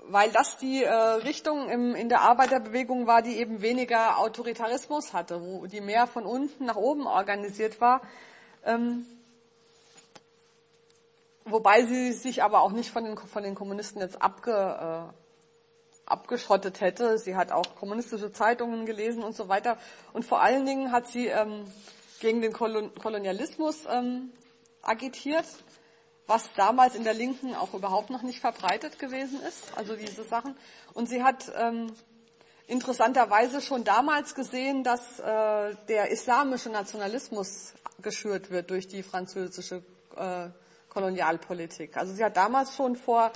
weil 0.05 0.31
das 0.31 0.57
die 0.57 0.83
äh, 0.83 0.91
Richtung 0.91 1.69
im, 1.69 1.93
in 1.93 2.09
der 2.09 2.21
Arbeiterbewegung 2.21 3.05
war, 3.05 3.21
die 3.21 3.37
eben 3.37 3.61
weniger 3.61 4.17
Autoritarismus 4.17 5.13
hatte, 5.13 5.39
wo 5.43 5.67
die 5.67 5.81
mehr 5.81 6.07
von 6.07 6.25
unten 6.25 6.65
nach 6.65 6.75
oben 6.75 7.05
organisiert 7.05 7.79
war. 7.79 8.01
Ähm, 8.65 9.05
wobei 11.45 11.83
sie 11.83 12.13
sich 12.13 12.41
aber 12.41 12.61
auch 12.61 12.71
nicht 12.71 12.89
von 12.89 13.03
den, 13.03 13.15
von 13.15 13.43
den 13.43 13.53
Kommunisten 13.53 14.01
jetzt 14.01 14.19
abge, 14.23 15.11
äh, 15.11 15.22
abgeschottet 16.05 16.81
hätte. 16.81 17.17
Sie 17.17 17.35
hat 17.35 17.51
auch 17.51 17.75
kommunistische 17.75 18.31
Zeitungen 18.31 18.85
gelesen 18.85 19.23
und 19.23 19.35
so 19.35 19.47
weiter. 19.49 19.77
Und 20.11 20.25
vor 20.25 20.41
allen 20.41 20.65
Dingen 20.65 20.91
hat 20.91 21.07
sie 21.07 21.27
ähm, 21.27 21.65
gegen 22.19 22.41
den 22.41 22.53
Kolon 22.53 22.93
Kolonialismus 22.95 23.85
ähm, 23.89 24.31
agitiert, 24.81 25.45
was 26.27 26.49
damals 26.55 26.95
in 26.95 27.03
der 27.03 27.13
Linken 27.13 27.55
auch 27.55 27.73
überhaupt 27.73 28.09
noch 28.09 28.21
nicht 28.21 28.39
verbreitet 28.39 28.99
gewesen 28.99 29.41
ist, 29.41 29.77
also 29.77 29.95
diese 29.95 30.23
Sachen. 30.23 30.55
Und 30.93 31.09
sie 31.09 31.23
hat 31.23 31.51
ähm, 31.57 31.93
interessanterweise 32.67 33.61
schon 33.61 33.83
damals 33.83 34.35
gesehen, 34.35 34.83
dass 34.83 35.19
äh, 35.19 35.75
der 35.87 36.11
islamische 36.11 36.69
Nationalismus 36.69 37.73
geschürt 38.01 38.51
wird 38.51 38.69
durch 38.69 38.87
die 38.87 39.03
französische 39.03 39.83
äh, 40.15 40.49
Kolonialpolitik. 40.89 41.97
Also 41.97 42.13
sie 42.13 42.23
hat 42.23 42.37
damals 42.37 42.75
schon 42.75 42.95
vor 42.95 43.31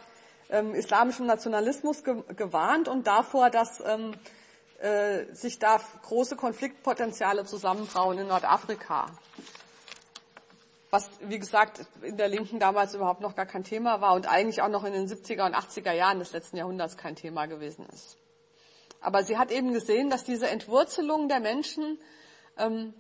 ähm, 0.49 0.73
islamischem 0.73 1.25
Nationalismus 1.25 2.03
ge 2.03 2.23
gewarnt 2.35 2.87
und 2.87 3.07
davor, 3.07 3.49
dass 3.49 3.81
ähm, 3.85 4.13
äh, 4.79 5.33
sich 5.33 5.59
da 5.59 5.79
große 6.03 6.35
Konfliktpotenziale 6.35 7.45
zusammenbrauen 7.45 8.19
in 8.19 8.27
Nordafrika. 8.27 9.07
Was, 10.89 11.09
wie 11.19 11.39
gesagt, 11.39 11.85
in 12.01 12.15
der 12.15 12.29
Linken 12.29 12.59
damals 12.59 12.93
überhaupt 12.93 13.19
noch 13.21 13.35
gar 13.35 13.45
kein 13.45 13.63
Thema 13.63 13.99
war 13.99 14.13
und 14.13 14.27
eigentlich 14.27 14.61
auch 14.61 14.69
noch 14.69 14.85
in 14.85 14.93
den 14.93 15.07
70er 15.07 15.45
und 15.45 15.55
80er 15.55 15.91
Jahren 15.91 16.19
des 16.19 16.31
letzten 16.31 16.57
Jahrhunderts 16.57 16.95
kein 16.95 17.15
Thema 17.15 17.45
gewesen 17.45 17.85
ist. 17.93 18.17
Aber 19.01 19.23
sie 19.23 19.37
hat 19.37 19.51
eben 19.51 19.73
gesehen, 19.73 20.09
dass 20.09 20.23
diese 20.23 20.49
Entwurzelung 20.49 21.27
der 21.27 21.39
Menschen 21.39 21.99
ähm, 22.57 22.93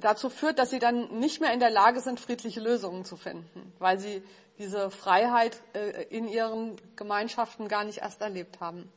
dazu 0.00 0.30
führt, 0.30 0.58
dass 0.58 0.70
sie 0.70 0.78
dann 0.78 1.18
nicht 1.18 1.40
mehr 1.40 1.52
in 1.52 1.60
der 1.60 1.70
Lage 1.70 2.00
sind, 2.00 2.20
friedliche 2.20 2.60
Lösungen 2.60 3.04
zu 3.04 3.16
finden, 3.16 3.72
weil 3.78 3.98
sie 3.98 4.22
diese 4.58 4.90
Freiheit 4.90 5.60
äh, 5.74 6.04
in 6.04 6.28
ihren 6.28 6.76
Gemeinschaften 6.96 7.68
gar 7.68 7.84
nicht 7.84 7.98
erst 7.98 8.22
erlebt 8.22 8.60
haben. 8.60 8.90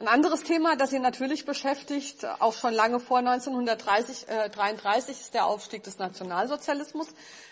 Ein 0.00 0.08
anderes 0.08 0.44
Thema, 0.44 0.76
das 0.76 0.88
Sie 0.90 0.98
natürlich 0.98 1.44
beschäftigt, 1.44 2.26
auch 2.38 2.54
schon 2.54 2.72
lange 2.72 3.00
vor 3.00 3.18
1933, 3.18 4.28
äh, 4.30 5.10
ist 5.10 5.34
der 5.34 5.44
Aufstieg 5.44 5.82
des 5.82 5.98
Nationalsozialismus. 5.98 7.08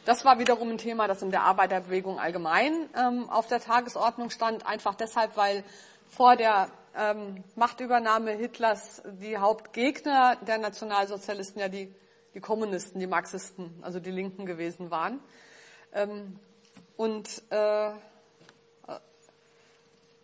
Das 0.06 0.24
war 0.24 0.38
wiederum 0.38 0.70
ein 0.70 0.78
Thema, 0.78 1.08
das 1.08 1.20
in 1.20 1.30
der 1.30 1.42
Arbeiterbewegung 1.42 2.18
allgemein 2.18 2.88
ähm, 2.96 3.28
auf 3.28 3.48
der 3.48 3.60
Tagesordnung 3.60 4.30
stand, 4.30 4.64
einfach 4.64 4.94
deshalb, 4.94 5.36
weil 5.36 5.62
vor 6.08 6.36
der 6.36 6.70
ähm, 6.96 7.44
Machtübernahme 7.54 8.30
Hitlers 8.30 9.02
die 9.04 9.36
Hauptgegner 9.36 10.36
der 10.36 10.56
Nationalsozialisten 10.56 11.60
ja 11.60 11.68
die, 11.68 11.94
die 12.34 12.40
Kommunisten, 12.40 13.00
die 13.00 13.06
Marxisten, 13.06 13.72
also 13.82 14.00
die 14.00 14.10
Linken 14.10 14.46
gewesen 14.46 14.90
waren. 14.90 15.20
Ähm, 15.92 16.38
und 16.96 17.42
äh, 17.50 17.90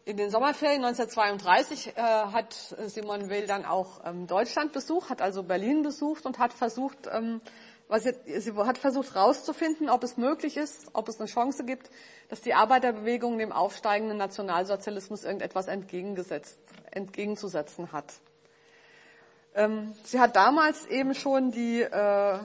in 0.07 0.19
den 0.19 0.31
Sommerferien 0.31 0.85
1932 0.85 1.97
äh, 1.97 2.01
hat 2.03 2.53
Simone 2.87 3.31
Weil 3.31 3.47
dann 3.47 3.65
auch 3.65 4.03
ähm, 4.05 4.27
Deutschland 4.27 4.73
besucht, 4.73 5.09
hat 5.09 5.23
also 5.23 5.43
Berlin 5.43 5.83
besucht 5.83 6.27
und 6.27 6.39
hat 6.39 6.53
versucht, 6.53 7.09
ähm, 7.11 7.41
was 7.89 8.03
sie, 8.03 8.15
sie 8.41 8.55
hat 8.55 8.77
versucht 8.77 9.15
herauszufinden, 9.15 9.89
ob 9.89 10.03
es 10.05 10.17
möglich 10.17 10.57
ist, 10.57 10.89
ob 10.93 11.09
es 11.09 11.21
eine 11.21 11.29
Chance 11.29 11.65
gibt, 11.65 11.91
dass 12.29 12.43
die 12.43 12.53
Arbeiterbewegung 12.53 13.39
dem 13.39 13.53
aufsteigenden 13.53 14.19
Nationalsozialismus 14.19 15.25
irgendetwas 15.25 15.69
entgegengesetzt, 15.69 16.59
entgegenzusetzen 16.91 17.93
hat. 17.93 18.13
Ähm, 19.55 19.95
sie 20.05 20.19
hat 20.21 20.37
damals 20.37 20.87
eben 20.87 21.15
schon 21.15 21.51
die 21.53 21.83
äh, 21.83 22.39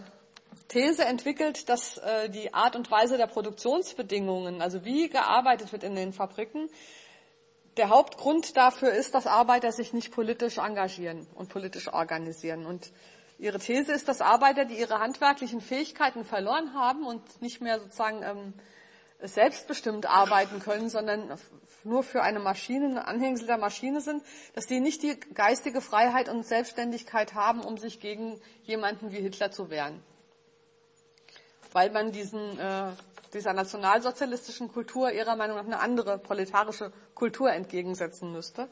These 0.67 1.03
entwickelt, 1.03 1.67
dass 1.67 1.97
äh, 1.97 2.29
die 2.29 2.53
Art 2.53 2.75
und 2.75 2.91
Weise 2.91 3.17
der 3.17 3.27
Produktionsbedingungen, 3.27 4.61
also 4.61 4.85
wie 4.85 5.09
gearbeitet 5.09 5.71
wird 5.71 5.83
in 5.83 5.95
den 5.95 6.13
Fabriken, 6.13 6.69
der 7.77 7.89
Hauptgrund 7.89 8.55
dafür 8.57 8.91
ist, 8.91 9.15
dass 9.15 9.25
Arbeiter 9.25 9.71
sich 9.71 9.93
nicht 9.93 10.11
politisch 10.11 10.57
engagieren 10.57 11.25
und 11.35 11.49
politisch 11.49 11.87
organisieren. 11.91 12.65
Und 12.65 12.91
ihre 13.39 13.57
These 13.57 13.91
ist, 13.93 14.07
dass 14.07 14.21
Arbeiter, 14.21 14.65
die 14.65 14.77
ihre 14.77 14.99
handwerklichen 14.99 15.61
Fähigkeiten 15.61 16.25
verloren 16.25 16.73
haben 16.73 17.05
und 17.05 17.41
nicht 17.41 17.61
mehr 17.61 17.79
sozusagen 17.79 18.21
ähm, 18.21 18.53
selbstbestimmt 19.21 20.05
arbeiten 20.05 20.59
können, 20.59 20.89
sondern 20.89 21.37
nur 21.83 22.03
für 22.03 22.21
eine 22.21 22.39
Maschine, 22.39 22.87
ein 22.87 22.97
Anhängsel 22.97 23.47
der 23.47 23.57
Maschine 23.57 24.01
sind, 24.01 24.23
dass 24.53 24.65
sie 24.65 24.79
nicht 24.79 25.03
die 25.03 25.19
geistige 25.33 25.81
Freiheit 25.81 26.29
und 26.29 26.45
Selbstständigkeit 26.45 27.33
haben, 27.33 27.61
um 27.61 27.77
sich 27.77 27.99
gegen 27.99 28.39
jemanden 28.63 29.11
wie 29.11 29.19
Hitler 29.19 29.51
zu 29.51 29.69
wehren. 29.69 30.01
Weil 31.71 31.91
man 31.91 32.11
diesen 32.11 32.59
äh, 32.59 32.91
dieser 33.33 33.53
nationalsozialistischen 33.53 34.71
Kultur 34.71 35.11
ihrer 35.11 35.35
Meinung 35.35 35.57
nach 35.57 35.65
eine 35.65 35.79
andere 35.79 36.17
proletarische 36.17 36.91
Kultur 37.13 37.51
entgegensetzen 37.51 38.31
müsste. 38.31 38.67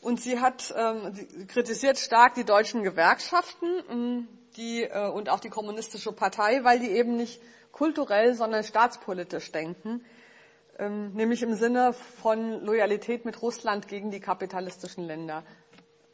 Und 0.00 0.20
sie 0.20 0.40
hat 0.40 0.72
ähm, 0.76 1.14
sie 1.14 1.46
kritisiert 1.46 1.98
stark 1.98 2.34
die 2.34 2.44
deutschen 2.44 2.82
Gewerkschaften 2.82 3.66
ähm, 3.90 4.28
die, 4.56 4.82
äh, 4.82 5.08
und 5.08 5.28
auch 5.28 5.40
die 5.40 5.48
kommunistische 5.48 6.12
Partei, 6.12 6.64
weil 6.64 6.78
die 6.80 6.90
eben 6.90 7.16
nicht 7.16 7.40
kulturell, 7.72 8.34
sondern 8.34 8.62
staatspolitisch 8.62 9.50
denken, 9.50 10.04
ähm, 10.78 11.12
nämlich 11.14 11.42
im 11.42 11.54
Sinne 11.54 11.92
von 11.92 12.64
Loyalität 12.64 13.24
mit 13.24 13.42
Russland 13.42 13.88
gegen 13.88 14.10
die 14.10 14.20
kapitalistischen 14.20 15.04
Länder. 15.06 15.42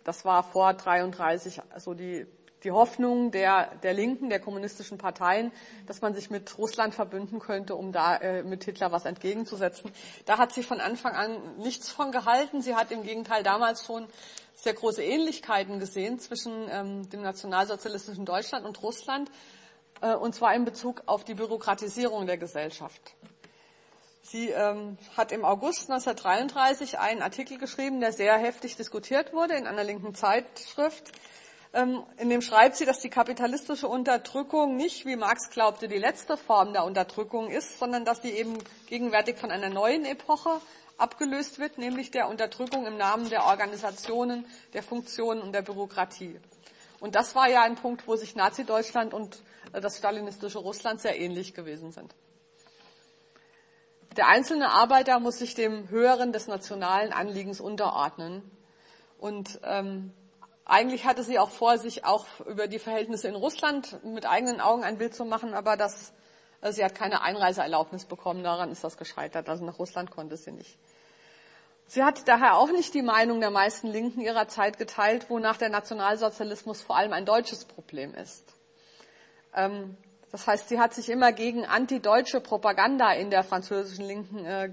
Das 0.04 0.24
war 0.24 0.42
vor 0.42 0.72
33 0.72 1.60
so 1.76 1.94
die 1.94 2.26
die 2.64 2.72
Hoffnung 2.72 3.30
der, 3.30 3.74
der 3.82 3.94
Linken, 3.94 4.30
der 4.30 4.40
kommunistischen 4.40 4.98
Parteien, 4.98 5.52
dass 5.86 6.00
man 6.00 6.14
sich 6.14 6.30
mit 6.30 6.58
Russland 6.58 6.94
verbünden 6.94 7.38
könnte, 7.38 7.76
um 7.76 7.92
da 7.92 8.16
äh, 8.16 8.42
mit 8.42 8.64
Hitler 8.64 8.90
was 8.90 9.04
entgegenzusetzen. 9.04 9.92
Da 10.26 10.38
hat 10.38 10.52
sie 10.52 10.62
von 10.62 10.80
Anfang 10.80 11.14
an 11.14 11.56
nichts 11.58 11.90
von 11.90 12.10
gehalten. 12.10 12.60
Sie 12.60 12.74
hat 12.74 12.90
im 12.90 13.02
Gegenteil 13.02 13.42
damals 13.42 13.84
schon 13.84 14.06
sehr 14.54 14.74
große 14.74 15.02
Ähnlichkeiten 15.02 15.78
gesehen 15.78 16.18
zwischen 16.18 16.68
ähm, 16.70 17.08
dem 17.10 17.22
nationalsozialistischen 17.22 18.24
Deutschland 18.24 18.66
und 18.66 18.82
Russland, 18.82 19.30
und 20.06 20.34
zwar 20.34 20.54
in 20.54 20.64
Bezug 20.64 21.02
auf 21.06 21.24
die 21.24 21.34
Bürokratisierung 21.34 22.26
der 22.26 22.38
Gesellschaft. 22.38 23.14
Sie 24.22 24.50
ähm, 24.50 24.98
hat 25.16 25.32
im 25.32 25.44
August 25.44 25.90
1933 25.90 26.98
einen 26.98 27.22
Artikel 27.22 27.58
geschrieben, 27.58 28.00
der 28.00 28.12
sehr 28.12 28.36
heftig 28.36 28.76
diskutiert 28.76 29.32
wurde 29.32 29.54
in 29.54 29.66
einer 29.66 29.84
linken 29.84 30.14
Zeitschrift 30.14 31.12
ähm, 31.74 32.02
in 32.16 32.30
dem 32.30 32.40
schreibt 32.40 32.76
sie, 32.76 32.86
dass 32.86 33.00
die 33.00 33.10
kapitalistische 33.10 33.88
Unterdrückung 33.88 34.76
nicht, 34.76 35.04
wie 35.04 35.16
Marx 35.16 35.50
glaubte, 35.50 35.88
die 35.88 35.98
letzte 35.98 36.36
Form 36.36 36.72
der 36.72 36.84
Unterdrückung 36.84 37.50
ist, 37.50 37.78
sondern 37.78 38.04
dass 38.04 38.22
sie 38.22 38.30
eben 38.30 38.56
gegenwärtig 38.86 39.36
von 39.36 39.50
einer 39.50 39.68
neuen 39.68 40.04
Epoche 40.06 40.60
abgelöst 40.96 41.58
wird, 41.58 41.78
nämlich 41.78 42.10
der 42.10 42.28
Unterdrückung 42.28 42.86
im 42.86 42.96
Namen 42.96 43.28
der 43.28 43.44
Organisationen, 43.44 44.46
der 44.72 44.82
Funktionen 44.82 45.42
und 45.42 45.52
der 45.52 45.62
Bürokratie. 45.62 46.40
Und 47.00 47.14
das 47.14 47.34
war 47.34 47.48
ja 47.48 47.62
ein 47.62 47.76
Punkt, 47.76 48.08
wo 48.08 48.16
sich 48.16 48.34
Nazi-Deutschland 48.34 49.12
und 49.12 49.36
äh, 49.36 49.38
das 49.72 49.98
stalinistische 49.98 50.58
Russland 50.58 51.00
sehr 51.00 51.18
ähnlich 51.18 51.54
gewesen 51.54 51.92
sind. 51.92 52.14
Der 54.16 54.26
einzelne 54.26 54.70
Arbeiter 54.70 55.20
muss 55.20 55.38
sich 55.38 55.54
dem 55.54 55.88
Höheren 55.90 56.32
des 56.32 56.48
nationalen 56.48 57.12
Anliegens 57.12 57.60
unterordnen. 57.60 58.42
Und 59.18 59.60
ähm, 59.62 60.12
eigentlich 60.64 61.04
hatte 61.04 61.22
sie 61.22 61.38
auch 61.38 61.50
vor, 61.50 61.78
sich 61.78 62.04
auch 62.04 62.26
über 62.46 62.66
die 62.66 62.78
Verhältnisse 62.78 63.28
in 63.28 63.34
Russland 63.34 64.02
mit 64.04 64.26
eigenen 64.26 64.60
Augen 64.60 64.84
ein 64.84 64.98
Bild 64.98 65.14
zu 65.14 65.24
machen, 65.24 65.54
aber 65.54 65.76
das, 65.76 66.12
also 66.60 66.76
sie 66.76 66.84
hat 66.84 66.94
keine 66.94 67.22
Einreiseerlaubnis 67.22 68.06
bekommen, 68.06 68.42
daran 68.42 68.70
ist 68.70 68.84
das 68.84 68.96
gescheitert. 68.96 69.48
Also 69.48 69.64
nach 69.64 69.78
Russland 69.78 70.10
konnte 70.10 70.36
sie 70.36 70.52
nicht. 70.52 70.78
Sie 71.86 72.04
hat 72.04 72.28
daher 72.28 72.56
auch 72.56 72.70
nicht 72.70 72.92
die 72.92 73.02
Meinung 73.02 73.40
der 73.40 73.50
meisten 73.50 73.86
Linken 73.86 74.20
ihrer 74.20 74.46
Zeit 74.46 74.78
geteilt, 74.78 75.30
wonach 75.30 75.56
der 75.56 75.70
Nationalsozialismus 75.70 76.82
vor 76.82 76.96
allem 76.96 77.14
ein 77.14 77.24
deutsches 77.24 77.64
Problem 77.64 78.14
ist. 78.14 78.44
Ähm, 79.54 79.96
das 80.30 80.46
heißt, 80.46 80.68
sie 80.68 80.78
hat 80.78 80.92
sich 80.92 81.08
immer 81.08 81.32
gegen 81.32 81.64
antideutsche 81.64 82.40
Propaganda 82.40 83.12
in 83.12 83.30
der 83.30 83.44
französischen 83.44 84.04
Linken 84.04 84.44
äh, 84.44 84.68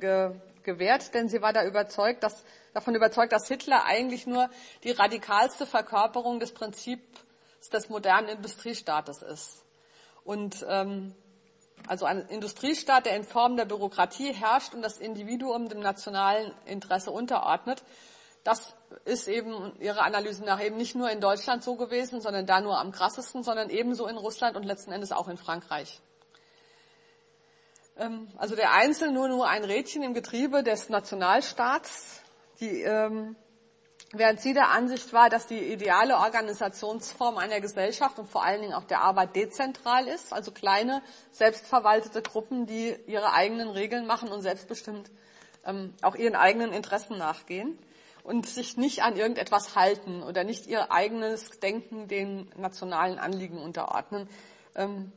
gewehrt, 0.63 1.13
denn 1.13 1.29
sie 1.29 1.41
war 1.41 1.53
da 1.53 1.63
überzeugt, 1.63 2.23
dass, 2.23 2.43
davon 2.73 2.95
überzeugt, 2.95 3.31
dass 3.31 3.47
Hitler 3.47 3.85
eigentlich 3.85 4.27
nur 4.27 4.49
die 4.83 4.91
radikalste 4.91 5.65
Verkörperung 5.65 6.39
des 6.39 6.53
Prinzips 6.53 7.03
des 7.71 7.89
modernen 7.89 8.27
Industriestaates 8.27 9.21
ist. 9.21 9.63
Und 10.23 10.65
ähm, 10.67 11.15
also 11.87 12.05
ein 12.05 12.27
Industriestaat, 12.27 13.05
der 13.05 13.15
in 13.15 13.23
Form 13.23 13.57
der 13.57 13.65
Bürokratie 13.65 14.33
herrscht 14.33 14.73
und 14.73 14.81
das 14.81 14.97
Individuum 14.97 15.69
dem 15.69 15.79
nationalen 15.79 16.51
Interesse 16.65 17.11
unterordnet. 17.11 17.83
Das 18.45 18.75
ist 19.05 19.27
eben 19.27 19.73
ihrer 19.79 20.03
Analyse 20.03 20.45
nach 20.45 20.63
eben 20.63 20.77
nicht 20.77 20.93
nur 20.93 21.09
in 21.09 21.19
Deutschland 21.19 21.63
so 21.63 21.75
gewesen, 21.77 22.21
sondern 22.21 22.45
da 22.45 22.61
nur 22.61 22.79
am 22.79 22.91
krassesten, 22.91 23.41
sondern 23.41 23.71
ebenso 23.71 24.05
in 24.05 24.17
Russland 24.17 24.55
und 24.55 24.61
letzten 24.61 24.91
Endes 24.91 25.11
auch 25.11 25.27
in 25.27 25.37
Frankreich. 25.37 25.99
Ähm, 27.97 28.27
also 28.37 28.55
der 28.55 28.71
Einzelne 28.73 29.13
nur, 29.13 29.29
nur 29.29 29.49
ein 29.49 29.63
Rädchen 29.63 30.03
im 30.03 30.13
Getriebe 30.13 30.61
des 30.61 30.89
Nationalstaats, 30.89 32.21
die, 32.59 32.83
ähm, 32.83 33.35
während 34.11 34.39
sie 34.39 34.53
der 34.53 34.69
Ansicht 34.69 35.11
war, 35.11 35.31
dass 35.31 35.47
die 35.47 35.73
ideale 35.73 36.17
Organisationsform 36.17 37.39
einer 37.39 37.59
Gesellschaft 37.61 38.19
und 38.19 38.29
vor 38.29 38.43
allen 38.43 38.61
Dingen 38.61 38.73
auch 38.75 38.83
der 38.83 39.01
Arbeit 39.01 39.35
dezentral 39.35 40.07
ist, 40.07 40.31
also 40.31 40.51
kleine, 40.51 41.01
selbstverwaltete 41.31 42.21
Gruppen, 42.21 42.67
die 42.67 42.95
ihre 43.07 43.33
eigenen 43.33 43.69
Regeln 43.71 44.05
machen 44.05 44.29
und 44.29 44.43
selbstbestimmt 44.43 45.09
ähm, 45.65 45.95
auch 46.03 46.13
ihren 46.13 46.35
eigenen 46.35 46.73
Interessen 46.73 47.17
nachgehen 47.17 47.79
und 48.25 48.47
sich 48.47 48.75
nicht 48.75 49.03
an 49.03 49.15
irgendetwas 49.15 49.75
halten 49.75 50.23
oder 50.23 50.43
nicht 50.43 50.65
ihr 50.67 50.91
eigenes 50.91 51.59
Denken 51.59 52.07
den 52.07 52.51
nationalen 52.57 53.19
Anliegen 53.19 53.59
unterordnen. 53.59 54.27
Ähm, 54.75 55.11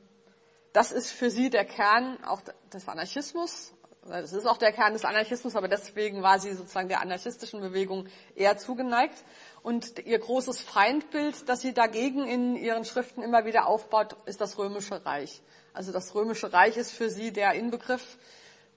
das 0.75 0.93
ist 0.93 1.11
für 1.11 1.31
sie 1.31 1.49
der 1.51 1.65
Kern 1.65 2.23
auch 2.25 2.43
des 2.73 2.87
Anarchismus. 2.87 3.73
Das 4.07 4.33
ist 4.33 4.47
auch 4.47 4.59
der 4.59 4.73
Kern 4.73 4.93
des 4.93 5.05
Anarchismus, 5.05 5.57
aber 5.57 5.69
deswegen 5.69 6.23
war 6.23 6.39
sie 6.39 6.53
sozusagen 6.53 6.89
der 6.89 7.01
anarchistischen 7.01 7.61
Bewegung 7.61 8.07
eher 8.35 8.57
zugeneigt. 8.59 9.25
Und 9.63 10.07
ihr 10.07 10.19
großes 10.19 10.61
Feindbild, 10.61 11.49
das 11.49 11.63
sie 11.63 11.75
dagegen 11.75 12.27
in 12.27 12.57
ihren 12.57 12.85
Schriften 12.85 13.23
immer 13.23 13.45
wieder 13.45 13.67
aufbaut, 13.67 14.17
ist 14.27 14.41
das 14.41 14.59
Römische 14.59 15.05
Reich. 15.05 15.43
Also 15.73 15.93
das 15.93 16.15
Römische 16.15 16.53
Reich 16.53 16.77
ist 16.77 16.93
für 16.93 17.11
sie 17.11 17.33
der 17.33 17.55
Inbegriff 17.55 18.19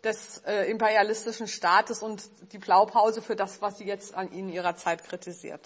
des 0.04 0.40
äh, 0.46 0.70
imperialistischen 0.70 1.48
Staates 1.48 2.02
und 2.02 2.24
die 2.52 2.58
Blaupause 2.58 3.22
für 3.22 3.36
das, 3.36 3.62
was 3.62 3.78
sie 3.78 3.86
jetzt 3.86 4.16
an 4.16 4.32
ihnen 4.32 4.50
ihrer 4.50 4.76
Zeit 4.76 5.04
kritisiert. 5.04 5.62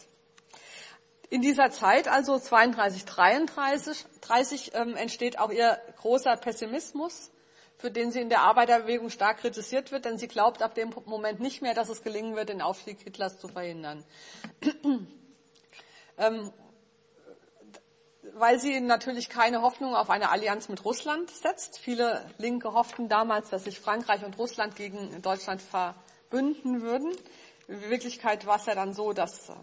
In 1.29 1.41
dieser 1.41 1.71
Zeit, 1.71 2.07
also 2.07 2.37
32, 2.37 3.05
33, 3.05 4.05
30, 4.21 4.71
ähm, 4.75 4.95
entsteht 4.95 5.39
auch 5.39 5.51
ihr 5.51 5.79
großer 5.97 6.37
Pessimismus, 6.37 7.31
für 7.77 7.91
den 7.91 8.11
sie 8.11 8.21
in 8.21 8.29
der 8.29 8.41
Arbeiterbewegung 8.41 9.09
stark 9.09 9.39
kritisiert 9.39 9.91
wird, 9.91 10.05
denn 10.05 10.17
sie 10.17 10.27
glaubt 10.27 10.61
ab 10.61 10.75
dem 10.75 10.93
Moment 11.05 11.39
nicht 11.39 11.61
mehr, 11.61 11.73
dass 11.73 11.89
es 11.89 12.03
gelingen 12.03 12.35
wird, 12.35 12.49
den 12.49 12.61
Aufstieg 12.61 13.01
Hitlers 13.01 13.39
zu 13.39 13.47
verhindern. 13.47 14.05
ähm, 16.17 16.53
weil 18.37 18.59
sie 18.59 18.81
natürlich 18.81 19.29
keine 19.29 19.61
Hoffnung 19.61 19.95
auf 19.95 20.09
eine 20.09 20.29
Allianz 20.29 20.67
mit 20.67 20.83
Russland 20.83 21.31
setzt. 21.31 21.79
Viele 21.79 22.21
Linke 22.37 22.73
hofften 22.73 23.07
damals, 23.07 23.49
dass 23.49 23.63
sich 23.63 23.79
Frankreich 23.79 24.25
und 24.25 24.37
Russland 24.37 24.75
gegen 24.75 25.21
Deutschland 25.21 25.61
verbünden 25.61 26.81
würden. 26.81 27.15
In 27.69 27.89
Wirklichkeit 27.89 28.45
war 28.45 28.57
es 28.57 28.65
ja 28.65 28.75
dann 28.75 28.93
so, 28.93 29.13
dass 29.13 29.53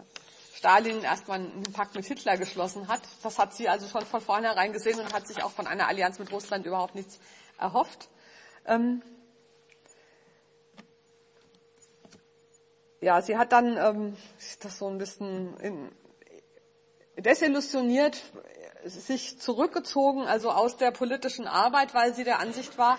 Stalin 0.55 1.03
erstmal 1.03 1.39
einen 1.39 1.61
Pakt 1.71 1.93
mit 1.93 2.05
Hitler 2.05 2.35
geschlossen 2.35 2.87
hat. 2.87 3.01
Das 3.21 3.37
hat 3.37 3.53
sie 3.53 3.69
also 3.69 3.87
schon 3.87 4.07
von 4.07 4.21
vornherein 4.21 4.73
gesehen 4.73 4.99
und 4.99 5.13
hat 5.13 5.27
sich 5.27 5.43
auch 5.43 5.51
von 5.51 5.67
einer 5.67 5.87
Allianz 5.87 6.17
mit 6.17 6.31
Russland 6.31 6.65
überhaupt 6.65 6.95
nichts 6.95 7.19
erhofft. 7.59 8.09
Ähm 8.65 9.03
ja, 13.01 13.21
sie 13.21 13.37
hat 13.37 13.51
dann 13.51 13.77
ähm, 13.77 14.17
das 14.61 14.79
so 14.79 14.87
ein 14.87 14.97
bisschen 14.97 15.55
in, 15.57 15.91
desillusioniert 17.17 18.23
sich 18.85 19.39
zurückgezogen, 19.39 20.27
also 20.27 20.51
aus 20.51 20.77
der 20.77 20.91
politischen 20.91 21.47
Arbeit, 21.47 21.93
weil 21.93 22.13
sie 22.13 22.23
der 22.23 22.39
Ansicht 22.39 22.77
war, 22.77 22.97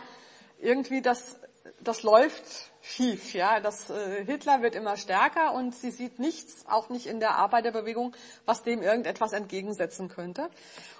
irgendwie, 0.60 1.02
dass 1.02 1.36
das 1.80 2.02
läuft 2.02 2.70
schief. 2.82 3.32
Ja, 3.34 3.60
das 3.60 3.88
äh, 3.90 4.24
Hitler 4.24 4.62
wird 4.62 4.74
immer 4.74 4.96
stärker 4.96 5.54
und 5.54 5.74
sie 5.74 5.90
sieht 5.90 6.18
nichts, 6.18 6.66
auch 6.68 6.90
nicht 6.90 7.06
in 7.06 7.20
der 7.20 7.36
Arbeiterbewegung, 7.36 8.14
was 8.44 8.62
dem 8.62 8.82
irgendetwas 8.82 9.32
entgegensetzen 9.32 10.08
könnte. 10.08 10.50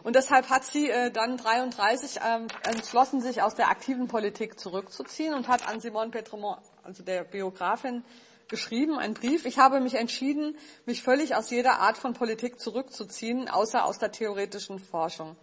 Und 0.03 0.17
deshalb 0.17 0.49
hat 0.49 0.65
sie 0.65 0.89
äh, 0.89 1.11
dann 1.11 1.37
33 1.37 2.21
ähm, 2.27 2.47
entschlossen, 2.63 3.21
sich 3.21 3.43
aus 3.43 3.55
der 3.55 3.69
aktiven 3.69 4.09
Politik 4.09 4.59
zurückzuziehen 4.59 5.35
und 5.35 5.49
hat 5.49 5.69
an 5.69 5.81
Simone 5.81 6.11
Petremont, 6.11 6.61
also 6.83 7.03
der 7.03 7.25
Biografin, 7.25 8.05
geschrieben, 8.49 8.99
einen 8.99 9.15
Brief. 9.15 9.47
Ich 9.47 9.59
habe 9.59 9.81
mich 9.81 9.95
entschieden, 9.95 10.57
mich 10.87 11.03
völlig 11.03 11.35
aus 11.35 11.51
jeder 11.51 11.81
Art 11.81 11.97
von 11.97 12.15
Politik 12.15 12.61
zurückzuziehen, 12.61 13.49
außer 13.49 13.85
aus 13.85 13.99
der 13.99 14.13
theoretischen 14.13 14.79
Forschung. 14.79 15.37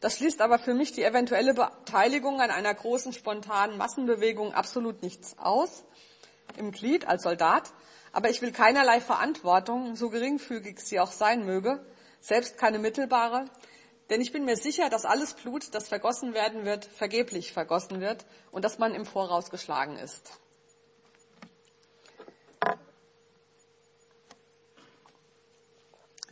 Das 0.00 0.18
schließt 0.18 0.40
aber 0.42 0.58
für 0.58 0.74
mich 0.74 0.92
die 0.92 1.02
eventuelle 1.02 1.54
Beteiligung 1.54 2.40
an 2.40 2.50
einer 2.50 2.74
großen 2.74 3.12
spontanen 3.12 3.78
Massenbewegung 3.78 4.52
absolut 4.52 5.02
nichts 5.02 5.38
aus, 5.38 5.84
im 6.58 6.72
Glied 6.72 7.08
als 7.08 7.22
Soldat. 7.22 7.72
Aber 8.12 8.30
ich 8.30 8.42
will 8.42 8.52
keinerlei 8.52 9.00
Verantwortung, 9.00 9.96
so 9.96 10.10
geringfügig 10.10 10.78
sie 10.80 11.00
auch 11.00 11.10
sein 11.10 11.44
möge, 11.46 11.84
selbst 12.20 12.58
keine 12.58 12.78
mittelbare, 12.78 13.46
denn 14.10 14.20
ich 14.20 14.32
bin 14.32 14.44
mir 14.44 14.56
sicher, 14.56 14.90
dass 14.90 15.06
alles 15.06 15.34
Blut, 15.34 15.74
das 15.74 15.88
vergossen 15.88 16.34
werden 16.34 16.64
wird, 16.64 16.84
vergeblich 16.84 17.52
vergossen 17.52 18.00
wird 18.00 18.26
und 18.50 18.64
dass 18.64 18.78
man 18.78 18.94
im 18.94 19.06
Voraus 19.06 19.50
geschlagen 19.50 19.96
ist. 19.96 20.30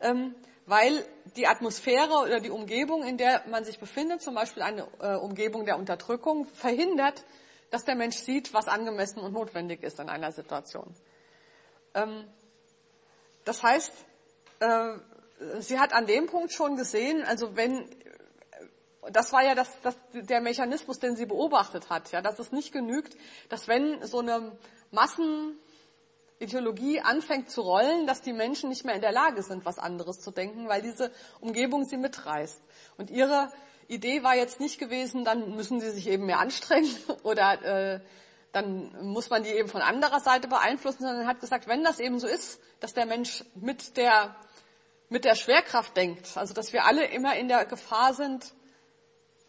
ähm, 0.00 0.34
weil 0.64 1.04
die 1.36 1.46
Atmosphäre 1.46 2.14
oder 2.14 2.40
die 2.40 2.48
Umgebung, 2.48 3.04
in 3.04 3.18
der 3.18 3.42
man 3.46 3.66
sich 3.66 3.78
befindet, 3.78 4.22
zum 4.22 4.34
Beispiel 4.34 4.62
eine 4.62 4.88
äh, 5.00 5.16
Umgebung 5.16 5.66
der 5.66 5.76
Unterdrückung, 5.76 6.46
verhindert, 6.46 7.26
dass 7.70 7.84
der 7.84 7.94
Mensch 7.94 8.16
sieht, 8.16 8.54
was 8.54 8.68
angemessen 8.68 9.18
und 9.18 9.34
notwendig 9.34 9.82
ist 9.82 10.00
in 10.00 10.08
einer 10.08 10.32
Situation. 10.32 10.94
Ähm, 11.92 12.24
das 13.44 13.62
heißt, 13.62 13.92
äh, 14.64 15.60
sie 15.60 15.78
hat 15.78 15.92
an 15.92 16.06
dem 16.06 16.26
Punkt 16.26 16.52
schon 16.52 16.76
gesehen, 16.76 17.22
also 17.24 17.56
wenn, 17.56 17.88
das 19.10 19.32
war 19.32 19.44
ja 19.44 19.54
das, 19.54 19.68
das, 19.82 19.96
der 20.12 20.40
Mechanismus, 20.40 20.98
den 20.98 21.16
sie 21.16 21.26
beobachtet 21.26 21.90
hat, 21.90 22.12
ja, 22.12 22.22
dass 22.22 22.38
es 22.38 22.52
nicht 22.52 22.72
genügt, 22.72 23.16
dass 23.48 23.68
wenn 23.68 24.04
so 24.06 24.20
eine 24.20 24.56
Massenideologie 24.90 27.00
anfängt 27.00 27.50
zu 27.50 27.62
rollen, 27.62 28.06
dass 28.06 28.22
die 28.22 28.32
Menschen 28.32 28.68
nicht 28.68 28.84
mehr 28.84 28.94
in 28.94 29.02
der 29.02 29.12
Lage 29.12 29.42
sind, 29.42 29.64
was 29.64 29.78
anderes 29.78 30.20
zu 30.20 30.30
denken, 30.30 30.68
weil 30.68 30.82
diese 30.82 31.10
Umgebung 31.40 31.84
sie 31.84 31.96
mitreißt. 31.96 32.60
Und 32.96 33.10
ihre 33.10 33.52
Idee 33.88 34.22
war 34.22 34.34
jetzt 34.34 34.60
nicht 34.60 34.78
gewesen, 34.78 35.24
dann 35.24 35.54
müssen 35.54 35.80
sie 35.80 35.90
sich 35.90 36.08
eben 36.08 36.26
mehr 36.26 36.38
anstrengen 36.38 36.94
oder 37.22 37.62
äh, 37.62 38.00
dann 38.52 38.94
muss 39.02 39.30
man 39.30 39.42
die 39.42 39.50
eben 39.50 39.68
von 39.68 39.82
anderer 39.82 40.20
Seite 40.20 40.46
beeinflussen, 40.46 41.02
sondern 41.02 41.26
hat 41.26 41.40
gesagt, 41.40 41.66
wenn 41.66 41.82
das 41.82 41.98
eben 41.98 42.20
so 42.20 42.28
ist, 42.28 42.60
dass 42.78 42.94
der 42.94 43.04
Mensch 43.04 43.44
mit 43.56 43.96
der 43.96 44.36
mit 45.14 45.24
der 45.24 45.36
Schwerkraft 45.36 45.96
denkt, 45.96 46.36
also 46.36 46.54
dass 46.54 46.72
wir 46.72 46.86
alle 46.86 47.04
immer 47.04 47.36
in 47.36 47.46
der 47.46 47.66
Gefahr 47.66 48.14
sind, 48.14 48.52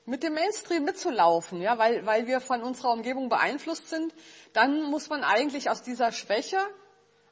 mit 0.06 0.22
dem 0.22 0.36
Mainstream 0.36 0.84
mitzulaufen, 0.84 1.60
ja, 1.60 1.80
weil, 1.80 2.06
weil 2.06 2.28
wir 2.28 2.40
von 2.40 2.62
unserer 2.62 2.92
Umgebung 2.92 3.30
beeinflusst 3.30 3.90
sind, 3.90 4.14
dann 4.54 4.84
muss 4.84 5.10
man 5.10 5.24
eigentlich 5.24 5.72
aus 5.72 5.82
dieser 5.82 6.12
Schwäche 6.12 6.60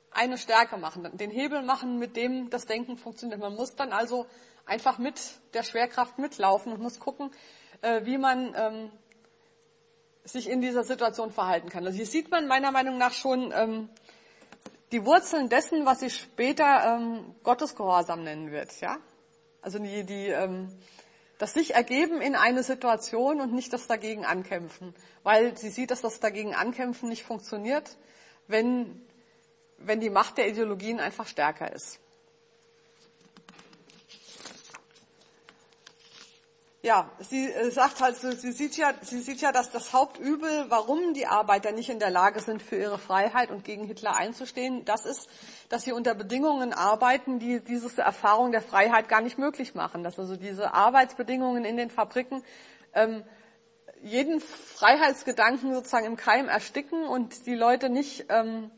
eine 0.10 0.39
Stärke 0.39 0.78
machen, 0.78 1.15
den 1.15 1.30
Hebel 1.30 1.62
machen, 1.62 2.00
mit 2.00 2.15
dem 2.15 2.50
das 2.50 2.65
Denken 2.65 2.98
funktioniert. 2.98 3.39
Man 3.39 3.54
muss 3.54 3.76
dann 3.76 3.93
also 3.93 4.26
einfach 4.65 4.98
mit 4.98 5.22
der 5.54 5.62
Schwerkraft 5.62 6.17
mitlaufen 6.17 6.74
und 6.74 6.82
muss 6.82 7.00
gucken, 7.00 7.30
äh, 7.82 8.04
wie 8.04 8.17
man 8.17 8.56
ähm, 8.58 8.91
sich 10.24 10.50
in 10.50 10.60
dieser 10.60 10.84
Situation 10.84 11.30
verhalten 11.30 11.69
kann. 11.69 11.86
Also 11.86 11.98
hier 11.98 12.08
sieht 12.08 12.32
man 12.32 12.48
meiner 12.48 12.72
Meinung 12.72 12.98
nach 12.98 13.13
schon 13.13 13.54
ähm, 13.56 13.89
die 14.93 15.06
Wurzeln 15.06 15.49
dessen, 15.49 15.86
was 15.86 15.99
sie 15.99 16.12
später 16.12 16.97
ähm, 16.97 17.36
Gottesgehorsam 17.41 18.23
nennen 18.23 18.51
wird. 18.51 18.79
Ja? 18.79 18.97
Also 19.62 19.79
die, 19.79 20.03
die, 20.03 20.27
ähm, 20.27 20.69
das 21.39 21.53
sich 21.53 21.73
ergeben 21.73 22.21
in 22.21 22.36
eine 22.36 22.62
Situation 22.62 23.41
und 23.41 23.53
nicht 23.53 23.73
das 23.73 23.88
dagegen 23.88 24.23
ankämpfen. 24.23 24.93
Weil 25.23 25.58
sie 25.58 25.69
sieht, 25.69 25.89
dass 25.89 26.01
das 26.01 26.19
dagegen 26.19 26.53
ankämpfen 26.53 27.10
nicht 27.10 27.23
funktioniert, 27.23 27.97
wenn, 28.47 29.01
wenn 29.79 29.99
die 29.99 30.12
Macht 30.12 30.38
der 30.38 30.47
Ideologien 30.47 30.99
einfach 30.99 31.27
stärker 31.27 31.73
ist. 31.73 31.99
Ja, 36.86 37.10
sie 37.19 37.50
äh, 37.50 37.72
sagt 37.72 38.02
halt, 38.02 38.17
sie 38.17 38.52
sieht 38.52 38.76
ja, 38.76 38.93
sie 39.02 39.22
sieht 39.22 39.39
ja, 39.39 39.54
dass 39.54 39.72
das 39.72 39.93
Hauptübel, 39.93 40.65
warum 40.67 41.13
die 41.13 41.26
Arbeiter 41.26 41.72
nicht 41.72 41.89
in 41.89 41.98
der 41.98 42.10
Lage 42.10 42.41
sind, 42.41 42.62
für 42.62 42.76
ihre 42.76 42.98
Freiheit 42.98 43.52
und 43.52 43.63
gegen 43.63 43.86
Hitler 43.86 44.17
einzustehen, 44.17 44.84
das 44.84 45.06
ist, 45.06 45.30
dass 45.69 45.84
sie 45.84 45.93
unter 45.93 46.13
Bedingungen 46.13 46.74
arbeiten, 46.74 47.39
die 47.39 47.62
diese 47.62 48.02
Erfahrung 48.02 48.52
der 48.52 48.62
Freiheit 48.62 49.08
gar 49.08 49.22
nicht 49.22 49.38
möglich 49.38 49.76
machen. 49.76 50.04
Dass 50.04 50.19
also 50.19 50.36
diese 50.36 50.74
Arbeitsbedingungen 50.74 51.63
in 51.63 51.78
den 51.78 51.89
Fabriken 51.89 52.43
ähm, 52.93 53.24
jeden 54.02 54.41
Freiheitsgedanken 54.41 55.74
sozusagen 55.74 56.06
im 56.06 56.17
Keim 56.17 56.50
ersticken 56.50 57.06
und 57.06 57.46
die 57.46 57.56
Leute 57.56 57.88
nicht 57.88 58.26
ähm, 58.28 58.72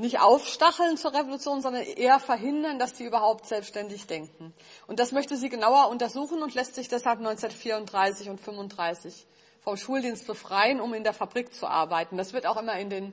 nicht 0.00 0.20
aufstacheln 0.20 0.96
zur 0.96 1.12
Revolution, 1.12 1.60
sondern 1.60 1.82
eher 1.82 2.18
verhindern, 2.18 2.78
dass 2.78 2.96
sie 2.96 3.04
überhaupt 3.04 3.46
selbstständig 3.46 4.06
denken. 4.06 4.54
Und 4.86 4.98
das 4.98 5.12
möchte 5.12 5.36
sie 5.36 5.48
genauer 5.48 5.88
untersuchen 5.88 6.42
und 6.42 6.54
lässt 6.54 6.74
sich 6.74 6.88
deshalb 6.88 7.18
1934 7.18 8.30
und 8.30 8.40
35 8.40 9.26
vom 9.60 9.76
Schuldienst 9.76 10.26
befreien, 10.26 10.80
um 10.80 10.94
in 10.94 11.04
der 11.04 11.12
Fabrik 11.12 11.52
zu 11.52 11.66
arbeiten. 11.66 12.16
Das 12.16 12.32
wird 12.32 12.46
auch 12.46 12.56
immer 12.56 12.78
in 12.78 12.88
den 12.88 13.12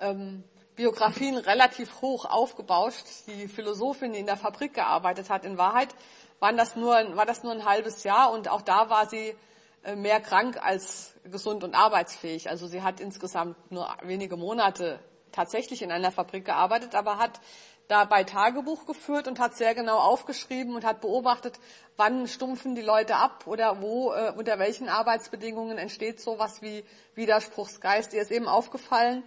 ähm, 0.00 0.42
Biografien 0.74 1.36
relativ 1.36 2.00
hoch 2.00 2.24
aufgebauscht. 2.24 3.04
Die 3.26 3.46
Philosophin, 3.46 4.14
die 4.14 4.20
in 4.20 4.26
der 4.26 4.38
Fabrik 4.38 4.72
gearbeitet 4.72 5.28
hat, 5.28 5.44
in 5.44 5.58
Wahrheit 5.58 5.94
waren 6.40 6.56
das 6.56 6.76
nur, 6.76 6.94
war 7.14 7.26
das 7.26 7.42
nur 7.42 7.52
ein 7.52 7.66
halbes 7.66 8.04
Jahr 8.04 8.32
und 8.32 8.48
auch 8.48 8.62
da 8.62 8.88
war 8.88 9.06
sie 9.06 9.36
äh, 9.84 9.96
mehr 9.96 10.20
krank 10.20 10.58
als 10.62 11.14
gesund 11.24 11.62
und 11.62 11.74
arbeitsfähig. 11.74 12.48
Also 12.48 12.66
sie 12.66 12.82
hat 12.82 13.00
insgesamt 13.00 13.70
nur 13.70 13.86
wenige 14.02 14.36
Monate 14.36 14.98
tatsächlich 15.32 15.82
in 15.82 15.90
einer 15.90 16.12
Fabrik 16.12 16.44
gearbeitet, 16.44 16.94
aber 16.94 17.18
hat 17.18 17.40
dabei 17.88 18.24
Tagebuch 18.24 18.86
geführt 18.86 19.28
und 19.28 19.38
hat 19.38 19.56
sehr 19.56 19.74
genau 19.74 19.98
aufgeschrieben 19.98 20.74
und 20.74 20.84
hat 20.84 21.00
beobachtet, 21.00 21.58
wann 21.96 22.26
stumpfen 22.26 22.74
die 22.74 22.82
Leute 22.82 23.16
ab 23.16 23.46
oder 23.46 23.82
wo, 23.82 24.12
äh, 24.12 24.32
unter 24.36 24.58
welchen 24.58 24.88
Arbeitsbedingungen 24.88 25.78
entsteht 25.78 26.20
sowas 26.20 26.62
wie 26.62 26.84
Widerspruchsgeist. 27.14 28.14
Ihr 28.14 28.22
ist 28.22 28.30
eben 28.30 28.48
aufgefallen, 28.48 29.22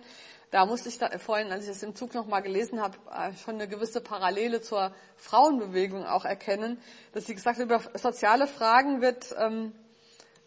da 0.52 0.66
musste 0.66 0.90
ich 0.90 0.98
da, 0.98 1.10
vorhin, 1.20 1.52
als 1.52 1.64
ich 1.64 1.70
das 1.70 1.84
im 1.84 1.96
Zug 1.96 2.14
nochmal 2.14 2.42
gelesen 2.42 2.82
habe, 2.82 2.98
äh, 3.12 3.36
schon 3.44 3.56
eine 3.56 3.68
gewisse 3.68 4.02
Parallele 4.02 4.62
zur 4.62 4.94
Frauenbewegung 5.18 6.06
auch 6.06 6.26
erkennen, 6.26 6.82
dass 7.14 7.26
sie 7.26 7.36
gesagt 7.36 7.60
hat, 7.60 7.66
über 7.66 7.82
soziale 7.96 8.48
Fragen 8.48 9.02
wird 9.02 9.36
ähm, 9.38 9.74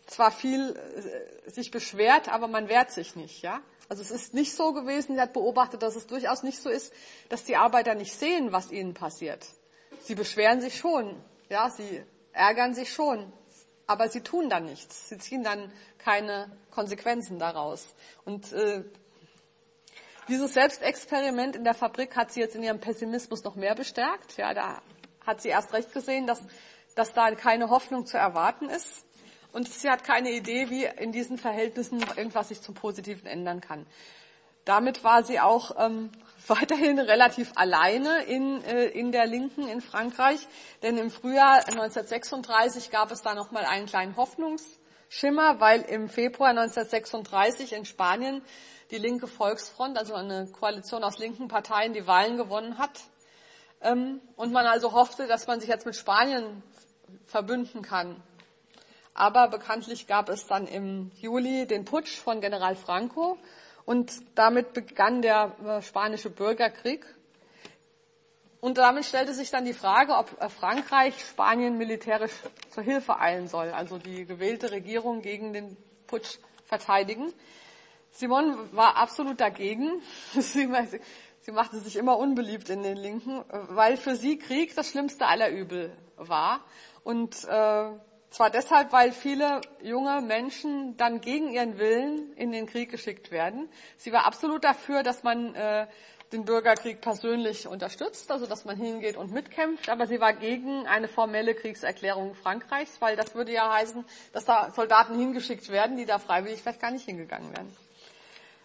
zwar 0.07 0.31
viel 0.31 0.75
äh, 1.47 1.51
sich 1.51 1.71
beschwert, 1.71 2.33
aber 2.33 2.49
man 2.49 2.69
wehrt 2.69 2.91
sich 2.91 3.17
nicht, 3.17 3.43
ja. 3.43 3.61
Also 3.89 4.03
es 4.03 4.11
ist 4.11 4.35
nicht 4.35 4.55
so 4.55 4.73
gewesen, 4.73 5.15
sie 5.15 5.21
hat 5.21 5.33
beobachtet, 5.33 5.83
dass 5.83 5.97
es 5.97 6.07
durchaus 6.07 6.43
nicht 6.43 6.61
so 6.61 6.69
ist, 6.69 6.93
dass 7.31 7.45
die 7.45 7.57
Arbeiter 7.57 7.95
nicht 7.95 8.13
sehen, 8.13 8.53
was 8.53 8.71
ihnen 8.71 8.95
passiert. 8.95 9.47
Sie 10.03 10.15
beschweren 10.15 10.61
sich 10.61 10.77
schon, 10.77 11.17
ja, 11.49 11.71
sie 11.71 12.03
ärgern 12.33 12.75
sich 12.75 12.93
schon, 12.93 13.33
aber 13.87 14.09
sie 14.09 14.21
tun 14.21 14.51
dann 14.51 14.67
nichts. 14.67 15.09
Sie 15.09 15.19
ziehen 15.19 15.43
dann 15.43 15.73
keine 15.97 16.51
Konsequenzen 16.71 17.39
daraus. 17.39 17.95
Und 18.27 18.53
äh, 18.53 18.85
dieses 20.29 20.53
Selbstexperiment 20.53 21.57
in 21.57 21.65
der 21.65 21.73
Fabrik 21.73 22.15
hat 22.15 22.31
sie 22.31 22.41
jetzt 22.41 22.55
in 22.55 22.63
ihrem 22.63 22.81
Pessimismus 22.81 23.43
noch 23.45 23.57
mehr 23.57 23.75
bestärkt. 23.75 24.37
Ja, 24.37 24.53
da 24.53 24.83
hat 25.27 25.41
sie 25.41 25.49
erst 25.49 25.73
recht 25.73 25.93
gesehen, 25.95 26.27
dass, 26.27 26.43
dass 26.95 27.15
da 27.15 27.35
keine 27.35 27.71
Hoffnung 27.71 28.05
zu 28.05 28.19
erwarten 28.19 28.69
ist. 28.69 29.07
Und 29.53 29.69
sie 29.69 29.91
hat 29.91 30.05
keine 30.05 30.31
Idee, 30.31 30.71
wie 30.71 30.85
in 30.85 31.13
diesen 31.13 31.39
Verhältnissen 31.39 32.01
irgendwas 32.17 32.49
sich 32.49 32.61
zum 32.61 32.75
Positiven 32.75 33.27
ändern 33.27 33.61
kann. 33.61 33.87
Damit 34.65 35.03
war 35.03 35.23
sie 35.23 35.41
auch 35.41 35.77
ähm, 35.79 36.11
weiterhin 36.47 36.99
relativ 36.99 37.53
alleine 37.55 38.25
in, 38.25 38.63
äh, 38.65 38.87
in 38.89 39.13
der 39.13 39.27
Linken 39.27 39.67
in 39.67 39.81
Frankreich, 39.81 40.47
denn 40.83 40.99
im 40.99 41.11
Frühjahr 41.11 41.67
1936 41.67 42.91
gab 42.91 43.11
es 43.11 43.23
da 43.23 43.35
nochmal 43.35 43.65
einen 43.65 43.87
kleinen 43.87 44.17
Hoffnungsschimmer, 44.17 45.61
weil 45.61 45.81
im 45.83 46.09
Februar 46.11 46.51
1936 46.51 47.73
in 47.73 47.87
Spanien 47.87 48.43
die 48.91 48.99
linke 48.99 49.27
Volksfront, 49.27 49.99
also 49.99 50.15
eine 50.15 50.47
Koalition 50.49 51.03
aus 51.03 51.19
linken 51.19 51.49
Parteien, 51.49 51.93
die 51.93 52.07
Wahlen 52.07 52.37
gewonnen 52.37 52.79
hat. 52.79 53.01
Ähm, 53.81 54.21
und 54.37 54.53
man 54.53 54.67
also 54.67 54.93
hoffte, 54.93 55.27
dass 55.27 55.47
man 55.47 55.61
sich 55.61 55.69
jetzt 55.69 55.87
mit 55.87 55.97
Spanien 55.97 56.63
verbünden 57.27 57.83
kann. 57.83 58.23
Aber 59.19 59.49
bekanntlich 59.49 60.07
gab 60.07 60.29
es 60.29 60.47
dann 60.47 60.69
im 60.69 61.11
Juli 61.17 61.67
den 61.67 61.85
Putsch 61.85 62.17
von 62.19 62.41
General 62.41 62.77
Franco 62.77 63.37
und 63.85 64.13
damit 64.37 64.75
begann 64.75 65.23
der 65.23 65.57
äh, 65.67 65.83
spanische 65.83 66.31
Bürgerkrieg. 66.31 67.05
Und 68.61 68.79
damit 68.79 69.07
stellte 69.07 69.35
sich 69.35 69.51
dann 69.51 69.65
die 69.65 69.73
Frage, 69.73 70.15
ob 70.15 70.41
äh, 70.41 70.49
Frankreich 70.49 71.19
Spanien 71.19 71.77
militärisch 71.77 72.31
zur 72.71 72.85
Hilfe 72.85 73.19
eilen 73.19 73.49
soll, 73.49 73.71
also 73.71 73.99
die 73.99 74.25
gewählte 74.25 74.71
Regierung 74.71 75.21
gegen 75.21 75.53
den 75.53 75.77
Putsch 76.07 76.39
verteidigen. 76.65 77.33
Simon 78.13 78.55
war 78.71 78.99
absolut 78.99 79.41
dagegen. 79.41 80.01
Sie, 80.35 80.69
sie 81.41 81.51
machte 81.51 81.81
sich 81.81 81.97
immer 81.97 82.19
unbeliebt 82.19 82.71
in 82.71 82.85
den 82.85 82.97
Linken, 82.97 83.45
weil 83.71 83.97
für 83.97 84.15
sie 84.15 84.39
Krieg 84.39 84.77
das 84.77 84.91
schlimmste 84.91 85.27
aller 85.27 85.51
Übel 85.51 85.93
war. 86.17 86.61
Und 87.03 87.45
äh, 87.49 87.91
zwar 88.31 88.51
deshalb, 88.51 88.93
weil 88.93 89.13
viele 89.13 89.61
junge 89.83 90.21
Menschen 90.21 90.97
dann 90.97 91.21
gegen 91.21 91.51
ihren 91.51 91.79
Willen 91.79 92.33
in 92.35 92.53
den 92.53 92.67
Krieg 92.67 92.91
geschickt 92.91 93.31
werden. 93.31 93.69
Sie 93.97 94.13
war 94.13 94.27
absolut 94.27 94.65
dafür, 94.65 95.03
dass 95.03 95.23
man 95.23 95.55
äh, 95.55 95.87
den 96.33 96.45
Bürgerkrieg 96.45 97.01
persönlich 97.01 97.67
unterstützt, 97.67 98.31
also 98.31 98.47
dass 98.47 98.65
man 98.65 98.77
hingeht 98.77 99.17
und 99.17 99.33
mitkämpft, 99.33 99.89
aber 99.89 100.07
sie 100.07 100.21
war 100.21 100.35
gegen 100.35 100.87
eine 100.87 101.09
formelle 101.09 101.55
Kriegserklärung 101.55 102.35
Frankreichs, 102.35 103.01
weil 103.01 103.17
das 103.17 103.35
würde 103.35 103.53
ja 103.53 103.73
heißen, 103.73 104.05
dass 104.33 104.45
da 104.45 104.71
Soldaten 104.71 105.19
hingeschickt 105.19 105.71
werden, 105.71 105.97
die 105.97 106.05
da 106.05 106.19
freiwillig 106.19 106.61
vielleicht 106.61 106.81
gar 106.81 106.91
nicht 106.91 107.07
hingegangen 107.07 107.51
wären. 107.53 107.77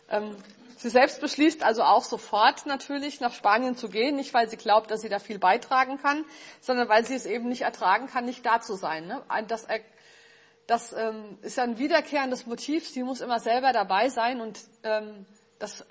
Ähm, 0.10 0.36
sie 0.78 0.90
selbst 0.90 1.22
beschließt 1.22 1.64
also 1.64 1.84
auch 1.84 2.04
sofort 2.04 2.66
natürlich 2.66 3.20
nach 3.20 3.34
Spanien 3.34 3.76
zu 3.76 3.90
gehen, 3.90 4.16
nicht 4.16 4.34
weil 4.34 4.50
sie 4.50 4.58
glaubt, 4.58 4.92
dass 4.92 5.02
sie 5.02 5.10
da 5.10 5.20
viel 5.20 5.40
beitragen 5.40 5.98
kann, 5.98 6.26
sondern 6.62 6.90
weil 6.90 7.06
sie 7.06 7.16
es 7.16 7.26
eben 7.26 7.50
nicht 7.50 7.62
ertragen 7.62 8.08
kann, 8.08 8.26
nicht 8.26 8.46
da 8.46 8.62
zu 8.62 8.76
sein. 8.76 9.08
Ne? 9.08 9.22
Das, 9.48 9.68
das 10.68 10.94
ähm, 10.94 11.38
ist 11.42 11.60
ein 11.60 11.78
wiederkehrendes 11.78 12.46
Motiv. 12.46 12.88
Sie 12.88 13.04
muss 13.04 13.22
immer 13.22 13.40
selber 13.40 13.74
dabei 13.74 14.10
sein 14.10 14.42
und 14.42 14.60
ähm, 14.84 15.26
das 15.60 15.86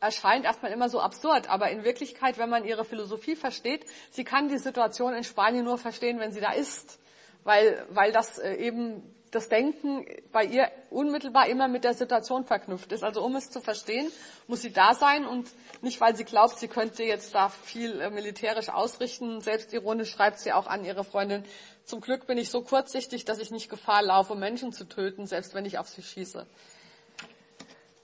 erscheint 0.00 0.44
erstmal 0.44 0.72
immer 0.72 0.88
so 0.88 1.00
absurd, 1.00 1.48
aber 1.48 1.70
in 1.70 1.84
Wirklichkeit, 1.84 2.38
wenn 2.38 2.48
man 2.48 2.64
ihre 2.64 2.84
Philosophie 2.84 3.36
versteht, 3.36 3.84
sie 4.10 4.24
kann 4.24 4.48
die 4.48 4.58
Situation 4.58 5.14
in 5.14 5.24
Spanien 5.24 5.64
nur 5.64 5.78
verstehen, 5.78 6.20
wenn 6.20 6.32
sie 6.32 6.40
da 6.40 6.52
ist, 6.52 6.98
weil, 7.44 7.84
weil 7.90 8.12
das 8.12 8.38
äh, 8.38 8.54
eben 8.54 9.02
das 9.30 9.48
Denken 9.48 10.06
bei 10.32 10.44
ihr 10.44 10.70
unmittelbar 10.90 11.48
immer 11.48 11.68
mit 11.68 11.84
der 11.84 11.94
Situation 11.94 12.44
verknüpft 12.44 12.92
ist. 12.92 13.04
Also 13.04 13.22
um 13.22 13.36
es 13.36 13.50
zu 13.50 13.60
verstehen, 13.60 14.10
muss 14.46 14.62
sie 14.62 14.72
da 14.72 14.94
sein 14.94 15.26
und 15.26 15.48
nicht, 15.82 16.00
weil 16.00 16.16
sie 16.16 16.24
glaubt, 16.24 16.58
sie 16.58 16.68
könnte 16.68 17.02
jetzt 17.04 17.34
da 17.34 17.48
viel 17.48 18.00
äh, 18.00 18.10
militärisch 18.10 18.68
ausrichten. 18.68 19.40
Selbstironisch 19.40 20.10
schreibt 20.10 20.40
sie 20.40 20.52
auch 20.52 20.66
an 20.66 20.84
ihre 20.84 21.04
Freundin, 21.04 21.44
zum 21.84 22.00
Glück 22.00 22.26
bin 22.26 22.36
ich 22.36 22.50
so 22.50 22.62
kurzsichtig, 22.62 23.24
dass 23.24 23.38
ich 23.38 23.50
nicht 23.50 23.70
Gefahr 23.70 24.02
laufe, 24.02 24.34
Menschen 24.34 24.72
zu 24.72 24.84
töten, 24.84 25.26
selbst 25.26 25.54
wenn 25.54 25.64
ich 25.64 25.78
auf 25.78 25.88
sie 25.88 26.02
schieße. 26.02 26.46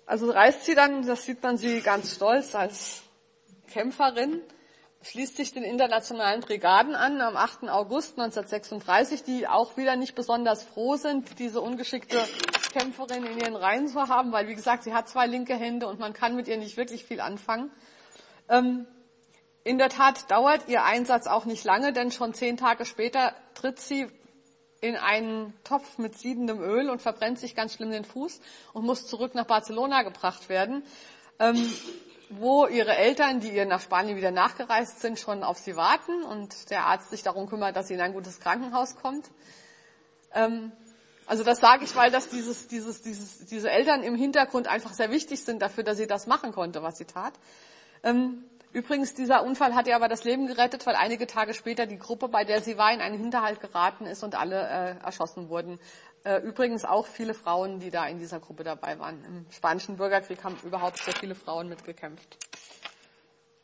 Also 0.06 0.30
reist 0.30 0.64
sie 0.64 0.74
dann, 0.74 1.06
das 1.06 1.24
sieht 1.24 1.42
man 1.42 1.56
sie 1.56 1.80
ganz 1.80 2.14
stolz 2.14 2.54
als 2.54 3.02
Kämpferin 3.70 4.40
schließt 5.04 5.36
sich 5.36 5.52
den 5.52 5.64
internationalen 5.64 6.40
Brigaden 6.40 6.94
an 6.94 7.20
am 7.20 7.36
8. 7.36 7.68
August 7.68 8.18
1936, 8.18 9.22
die 9.22 9.46
auch 9.46 9.76
wieder 9.76 9.96
nicht 9.96 10.14
besonders 10.14 10.62
froh 10.62 10.96
sind, 10.96 11.38
diese 11.38 11.60
ungeschickte 11.60 12.18
Kämpferin 12.72 13.24
in 13.24 13.38
ihren 13.38 13.56
Reihen 13.56 13.86
zu 13.86 14.08
haben, 14.08 14.32
weil 14.32 14.48
wie 14.48 14.54
gesagt, 14.54 14.84
sie 14.84 14.94
hat 14.94 15.08
zwei 15.08 15.26
linke 15.26 15.54
Hände 15.54 15.86
und 15.86 16.00
man 16.00 16.14
kann 16.14 16.34
mit 16.36 16.48
ihr 16.48 16.56
nicht 16.56 16.76
wirklich 16.76 17.04
viel 17.04 17.20
anfangen. 17.20 17.70
Ähm, 18.48 18.86
in 19.62 19.78
der 19.78 19.90
Tat 19.90 20.30
dauert 20.30 20.68
ihr 20.68 20.84
Einsatz 20.84 21.26
auch 21.26 21.44
nicht 21.44 21.64
lange, 21.64 21.92
denn 21.92 22.10
schon 22.10 22.34
zehn 22.34 22.56
Tage 22.56 22.84
später 22.84 23.34
tritt 23.54 23.80
sie 23.80 24.06
in 24.80 24.96
einen 24.96 25.54
Topf 25.64 25.98
mit 25.98 26.18
siedendem 26.18 26.60
Öl 26.60 26.90
und 26.90 27.00
verbrennt 27.00 27.38
sich 27.38 27.54
ganz 27.54 27.74
schlimm 27.74 27.90
den 27.90 28.04
Fuß 28.04 28.40
und 28.74 28.84
muss 28.84 29.06
zurück 29.06 29.34
nach 29.34 29.46
Barcelona 29.46 30.02
gebracht 30.02 30.48
werden. 30.48 30.82
Ähm, 31.38 31.72
wo 32.30 32.66
ihre 32.66 32.96
Eltern, 32.96 33.40
die 33.40 33.50
ihr 33.50 33.66
nach 33.66 33.80
Spanien 33.80 34.16
wieder 34.16 34.30
nachgereist 34.30 35.00
sind, 35.00 35.18
schon 35.18 35.42
auf 35.42 35.58
sie 35.58 35.76
warten 35.76 36.22
und 36.24 36.70
der 36.70 36.86
Arzt 36.86 37.10
sich 37.10 37.22
darum 37.22 37.48
kümmert, 37.48 37.76
dass 37.76 37.88
sie 37.88 37.94
in 37.94 38.00
ein 38.00 38.12
gutes 38.12 38.40
Krankenhaus 38.40 38.96
kommt. 38.96 39.30
Ähm, 40.32 40.72
also 41.26 41.42
das 41.42 41.58
sage 41.58 41.84
ich, 41.84 41.96
weil 41.96 42.10
das 42.10 42.28
dieses, 42.28 42.68
dieses, 42.68 43.02
dieses, 43.02 43.46
diese 43.46 43.70
Eltern 43.70 44.02
im 44.02 44.14
Hintergrund 44.14 44.68
einfach 44.68 44.92
sehr 44.92 45.10
wichtig 45.10 45.42
sind 45.42 45.62
dafür, 45.62 45.84
dass 45.84 45.96
sie 45.96 46.06
das 46.06 46.26
machen 46.26 46.52
konnte, 46.52 46.82
was 46.82 46.98
sie 46.98 47.06
tat. 47.06 47.32
Ähm, 48.02 48.44
übrigens, 48.72 49.14
dieser 49.14 49.42
Unfall 49.42 49.74
hat 49.74 49.86
ihr 49.86 49.96
aber 49.96 50.08
das 50.08 50.24
Leben 50.24 50.46
gerettet, 50.46 50.84
weil 50.86 50.96
einige 50.96 51.26
Tage 51.26 51.54
später 51.54 51.86
die 51.86 51.98
Gruppe, 51.98 52.28
bei 52.28 52.44
der 52.44 52.60
sie 52.60 52.76
war, 52.76 52.92
in 52.92 53.00
einen 53.00 53.18
Hinterhalt 53.18 53.60
geraten 53.60 54.06
ist 54.06 54.22
und 54.22 54.34
alle 54.34 54.60
äh, 55.00 55.04
erschossen 55.04 55.48
wurden. 55.48 55.78
Äh, 56.24 56.38
übrigens 56.38 56.86
auch 56.86 57.06
viele 57.06 57.34
Frauen, 57.34 57.80
die 57.80 57.90
da 57.90 58.06
in 58.06 58.18
dieser 58.18 58.40
Gruppe 58.40 58.64
dabei 58.64 58.98
waren. 58.98 59.22
Im 59.24 59.46
Spanischen 59.50 59.96
Bürgerkrieg 59.96 60.42
haben 60.42 60.56
überhaupt 60.62 60.98
sehr 60.98 61.14
viele 61.14 61.34
Frauen 61.34 61.68
mitgekämpft. 61.68 62.38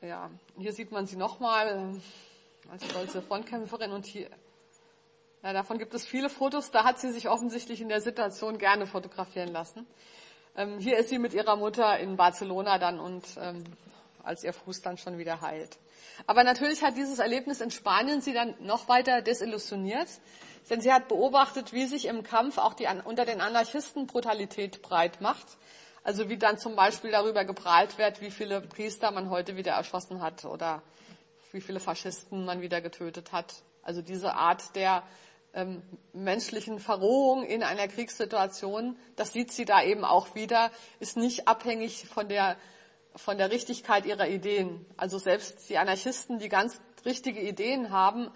Ja, 0.02 0.30
hier 0.58 0.74
sieht 0.74 0.92
man 0.92 1.06
sie 1.06 1.16
nochmal 1.16 1.68
äh, 1.68 2.70
als 2.70 2.84
stolze 2.84 3.22
Frontkämpferin 3.22 3.92
und 3.92 4.04
hier, 4.04 4.28
ja, 5.42 5.54
davon 5.54 5.78
gibt 5.78 5.94
es 5.94 6.04
viele 6.04 6.28
Fotos. 6.28 6.70
Da 6.70 6.84
hat 6.84 6.98
sie 6.98 7.10
sich 7.12 7.30
offensichtlich 7.30 7.80
in 7.80 7.88
der 7.88 8.02
Situation 8.02 8.58
gerne 8.58 8.86
fotografieren 8.86 9.48
lassen. 9.48 9.86
Ähm, 10.54 10.78
hier 10.78 10.98
ist 10.98 11.08
sie 11.08 11.18
mit 11.18 11.32
ihrer 11.32 11.56
Mutter 11.56 11.98
in 11.98 12.16
Barcelona 12.16 12.78
dann 12.78 13.00
und 13.00 13.24
ähm, 13.40 13.64
als 14.22 14.44
ihr 14.44 14.52
Fuß 14.52 14.82
dann 14.82 14.98
schon 14.98 15.16
wieder 15.16 15.40
heilt. 15.40 15.78
Aber 16.26 16.44
natürlich 16.44 16.82
hat 16.82 16.98
dieses 16.98 17.20
Erlebnis 17.20 17.62
in 17.62 17.70
Spanien 17.70 18.20
sie 18.20 18.34
dann 18.34 18.54
noch 18.60 18.86
weiter 18.88 19.22
desillusioniert. 19.22 20.08
Denn 20.68 20.80
sie 20.80 20.92
hat 20.92 21.08
beobachtet, 21.08 21.72
wie 21.72 21.86
sich 21.86 22.06
im 22.06 22.22
Kampf 22.22 22.58
auch 22.58 22.74
die, 22.74 22.86
unter 23.04 23.24
den 23.24 23.40
Anarchisten 23.40 24.06
Brutalität 24.06 24.82
breit 24.82 25.20
macht. 25.20 25.46
Also 26.02 26.28
wie 26.28 26.38
dann 26.38 26.58
zum 26.58 26.76
Beispiel 26.76 27.10
darüber 27.10 27.44
geprahlt 27.44 27.98
wird, 27.98 28.20
wie 28.20 28.30
viele 28.30 28.60
Priester 28.60 29.10
man 29.10 29.30
heute 29.30 29.56
wieder 29.56 29.72
erschossen 29.72 30.22
hat 30.22 30.44
oder 30.44 30.82
wie 31.52 31.60
viele 31.60 31.80
Faschisten 31.80 32.44
man 32.44 32.60
wieder 32.60 32.80
getötet 32.80 33.32
hat. 33.32 33.54
Also 33.82 34.02
diese 34.02 34.34
Art 34.34 34.74
der 34.76 35.02
ähm, 35.52 35.82
menschlichen 36.12 36.78
Verrohung 36.78 37.44
in 37.44 37.62
einer 37.62 37.88
Kriegssituation, 37.88 38.96
das 39.16 39.32
sieht 39.32 39.52
sie 39.52 39.64
da 39.64 39.82
eben 39.82 40.04
auch 40.04 40.34
wieder, 40.34 40.70
ist 41.00 41.16
nicht 41.16 41.48
abhängig 41.48 42.06
von 42.06 42.28
der, 42.28 42.56
von 43.16 43.36
der 43.36 43.50
Richtigkeit 43.50 44.06
ihrer 44.06 44.28
Ideen. 44.28 44.86
Also 44.96 45.18
selbst 45.18 45.68
die 45.68 45.78
Anarchisten, 45.78 46.38
die 46.38 46.48
ganz 46.48 46.80
richtige 47.04 47.40
Ideen 47.40 47.90
haben, 47.90 48.30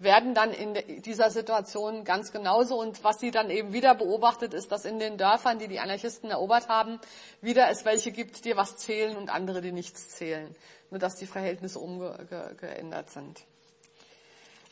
werden 0.00 0.34
dann 0.34 0.52
in 0.52 1.02
dieser 1.02 1.30
Situation 1.30 2.04
ganz 2.04 2.32
genauso. 2.32 2.80
Und 2.80 3.04
was 3.04 3.20
sie 3.20 3.30
dann 3.30 3.50
eben 3.50 3.72
wieder 3.72 3.94
beobachtet, 3.94 4.54
ist, 4.54 4.72
dass 4.72 4.84
in 4.84 4.98
den 4.98 5.18
Dörfern, 5.18 5.58
die 5.58 5.68
die 5.68 5.78
Anarchisten 5.78 6.30
erobert 6.30 6.68
haben, 6.68 6.98
wieder 7.40 7.70
es 7.70 7.84
welche 7.84 8.10
gibt, 8.10 8.44
die 8.44 8.56
was 8.56 8.76
zählen 8.76 9.16
und 9.16 9.30
andere, 9.30 9.60
die 9.60 9.72
nichts 9.72 10.08
zählen. 10.08 10.54
Nur 10.90 10.98
dass 10.98 11.16
die 11.16 11.26
Verhältnisse 11.26 11.78
umgeändert 11.78 13.10
sind. 13.10 13.40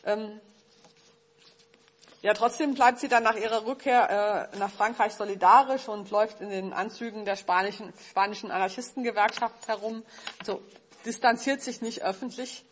Ähm 0.03 0.41
ja, 2.21 2.33
trotzdem 2.33 2.73
bleibt 2.73 2.99
sie 2.99 3.07
dann 3.07 3.23
nach 3.23 3.37
ihrer 3.37 3.65
Rückkehr 3.65 4.49
äh, 4.51 4.57
nach 4.57 4.69
Frankreich 4.69 5.13
solidarisch 5.13 5.87
und 5.87 6.11
läuft 6.11 6.41
in 6.41 6.49
den 6.49 6.73
Anzügen 6.73 7.23
der 7.23 7.37
spanischen, 7.37 7.93
spanischen 8.09 8.51
Anarchistengewerkschaft 8.51 9.67
herum. 9.69 10.03
Also 10.39 10.61
distanziert 11.05 11.61
sich 11.61 11.81
nicht 11.81 12.03
öffentlich 12.03 12.65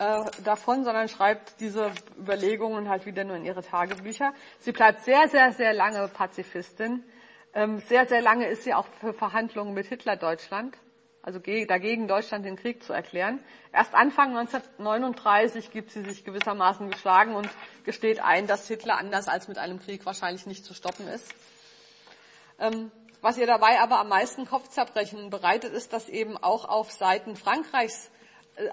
äh, 0.00 0.24
davon, 0.44 0.82
sondern 0.82 1.08
schreibt 1.08 1.60
diese 1.60 1.92
Überlegungen 2.18 2.88
halt 2.88 3.04
wieder 3.04 3.22
nur 3.22 3.36
in 3.36 3.44
ihre 3.44 3.62
Tagebücher. 3.62 4.32
Sie 4.58 4.72
bleibt 4.72 5.04
sehr, 5.04 5.28
sehr, 5.28 5.52
sehr 5.52 5.74
lange 5.74 6.08
Pazifistin. 6.08 7.04
Ähm, 7.52 7.80
sehr, 7.80 8.06
sehr 8.06 8.22
lange 8.22 8.46
ist 8.46 8.64
sie 8.64 8.72
auch 8.72 8.86
für 9.00 9.12
Verhandlungen 9.12 9.74
mit 9.74 9.86
Hitler-Deutschland, 9.88 10.78
also 11.20 11.38
dagegen 11.38 12.08
Deutschland 12.08 12.46
den 12.46 12.56
Krieg 12.56 12.82
zu 12.82 12.94
erklären. 12.94 13.40
Erst 13.74 13.94
Anfang 13.94 14.34
1939 14.38 15.70
gibt 15.70 15.90
sie 15.90 16.02
sich 16.02 16.24
gewissermaßen 16.24 16.90
geschlagen 16.90 17.34
und 17.34 17.50
gesteht 17.84 18.24
ein, 18.24 18.46
dass 18.46 18.68
Hitler 18.68 18.96
anders 18.96 19.28
als 19.28 19.48
mit 19.48 19.58
einem 19.58 19.80
Krieg 19.80 20.06
wahrscheinlich 20.06 20.46
nicht 20.46 20.64
zu 20.64 20.72
stoppen 20.72 21.08
ist. 21.08 21.28
Ähm, 22.58 22.90
was 23.20 23.36
ihr 23.36 23.46
dabei 23.46 23.80
aber 23.80 23.98
am 23.98 24.08
meisten 24.08 24.46
Kopfzerbrechen 24.46 25.28
bereitet, 25.28 25.74
ist, 25.74 25.92
dass 25.92 26.08
eben 26.08 26.38
auch 26.38 26.64
auf 26.66 26.90
Seiten 26.90 27.36
Frankreichs 27.36 28.10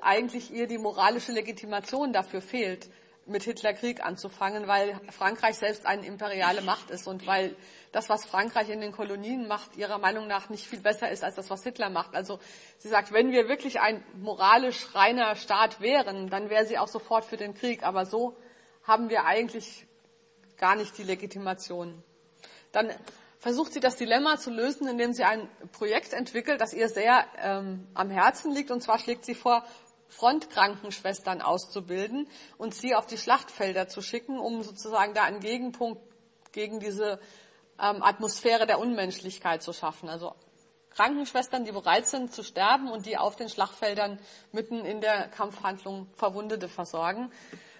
eigentlich 0.02 0.52
ihr 0.52 0.68
die 0.68 0.78
moralische 0.78 1.32
Legitimation 1.32 2.14
dafür 2.14 2.42
fehlt, 2.42 2.90
mit 3.28 3.44
Hitler 3.44 3.74
Krieg 3.74 4.04
anzufangen, 4.04 4.68
weil 4.68 5.00
Frankreich 5.12 5.58
selbst 5.58 5.86
eine 5.86 6.06
imperiale 6.06 6.62
Macht 6.62 6.90
ist 6.90 7.08
und 7.08 7.28
weil 7.28 7.56
das, 7.92 8.10
was 8.10 8.26
Frankreich 8.26 8.70
in 8.70 8.82
den 8.82 8.92
Kolonien 8.92 9.48
macht, 9.48 9.76
ihrer 9.76 9.98
Meinung 9.98 10.28
nach 10.28 10.50
nicht 10.50 10.66
viel 10.66 10.80
besser 10.80 11.10
ist 11.10 11.24
als 11.24 11.36
das, 11.36 11.50
was 11.50 11.64
Hitler 11.64 11.90
macht. 11.90 12.16
Also 12.16 12.40
sie 12.78 12.88
sagt, 12.88 13.12
wenn 13.12 13.32
wir 13.32 13.48
wirklich 13.48 13.80
ein 13.80 14.04
moralisch 14.16 14.96
reiner 14.96 15.36
Staat 15.36 15.82
wären, 15.82 16.30
dann 16.30 16.50
wäre 16.50 16.66
sie 16.66 16.78
auch 16.78 16.88
sofort 16.88 17.26
für 17.26 17.38
den 17.38 17.54
Krieg. 17.54 17.84
Aber 17.84 18.06
so 18.06 18.38
haben 18.84 19.10
wir 19.10 19.26
eigentlich 19.26 19.86
gar 20.58 20.76
nicht 20.76 20.98
die 20.98 21.04
Legitimation. 21.04 22.04
Dann 22.72 22.94
versucht 23.48 23.72
sie 23.72 23.80
das 23.80 23.95
Dilemma 23.95 24.38
zu 24.38 24.52
lösen, 24.52 24.89
indem 24.89 25.14
sie 25.14 25.24
ein 25.24 25.48
Projekt 25.72 26.12
entwickelt, 26.12 26.60
das 26.60 26.74
ihr 26.74 26.89
sehr 26.89 27.26
ähm, 27.41 27.88
am 27.93 28.10
Herzen 28.10 28.54
liegt. 28.54 28.72
Und 28.72 28.84
zwar 28.84 29.00
schlägt 29.00 29.24
sie 29.24 29.36
vor, 29.36 29.64
Frontkrankenschwestern 30.10 31.41
auszubilden 31.41 32.28
und 32.58 32.76
sie 32.76 32.93
auf 32.93 33.06
die 33.06 33.18
Schlachtfelder 33.18 33.88
zu 33.88 34.02
schicken, 34.02 34.38
um 34.38 34.64
sozusagen 34.64 35.14
da 35.14 35.24
einen 35.24 35.39
Gegenpunkt 35.39 36.02
gegen 36.52 36.82
diese 36.82 37.22
ähm, 37.82 38.04
Atmosphäre 38.04 38.68
der 38.68 38.80
Unmenschlichkeit 38.80 39.64
zu 39.64 39.72
schaffen. 39.72 40.10
Also 40.10 40.36
Krankenschwestern, 40.89 41.64
die 41.64 41.72
bereit 41.72 42.06
sind 42.06 42.34
zu 42.34 42.43
sterben 42.43 42.91
und 42.91 43.06
die 43.06 43.18
auf 43.18 43.38
den 43.38 43.48
Schlachtfeldern 43.48 44.20
mitten 44.52 44.84
in 44.84 45.00
der 45.00 45.30
Kampfhandlung 45.30 46.10
Verwundete 46.16 46.68
versorgen. 46.68 47.32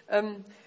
Ähm, 0.08 0.46
äh, 0.46 0.67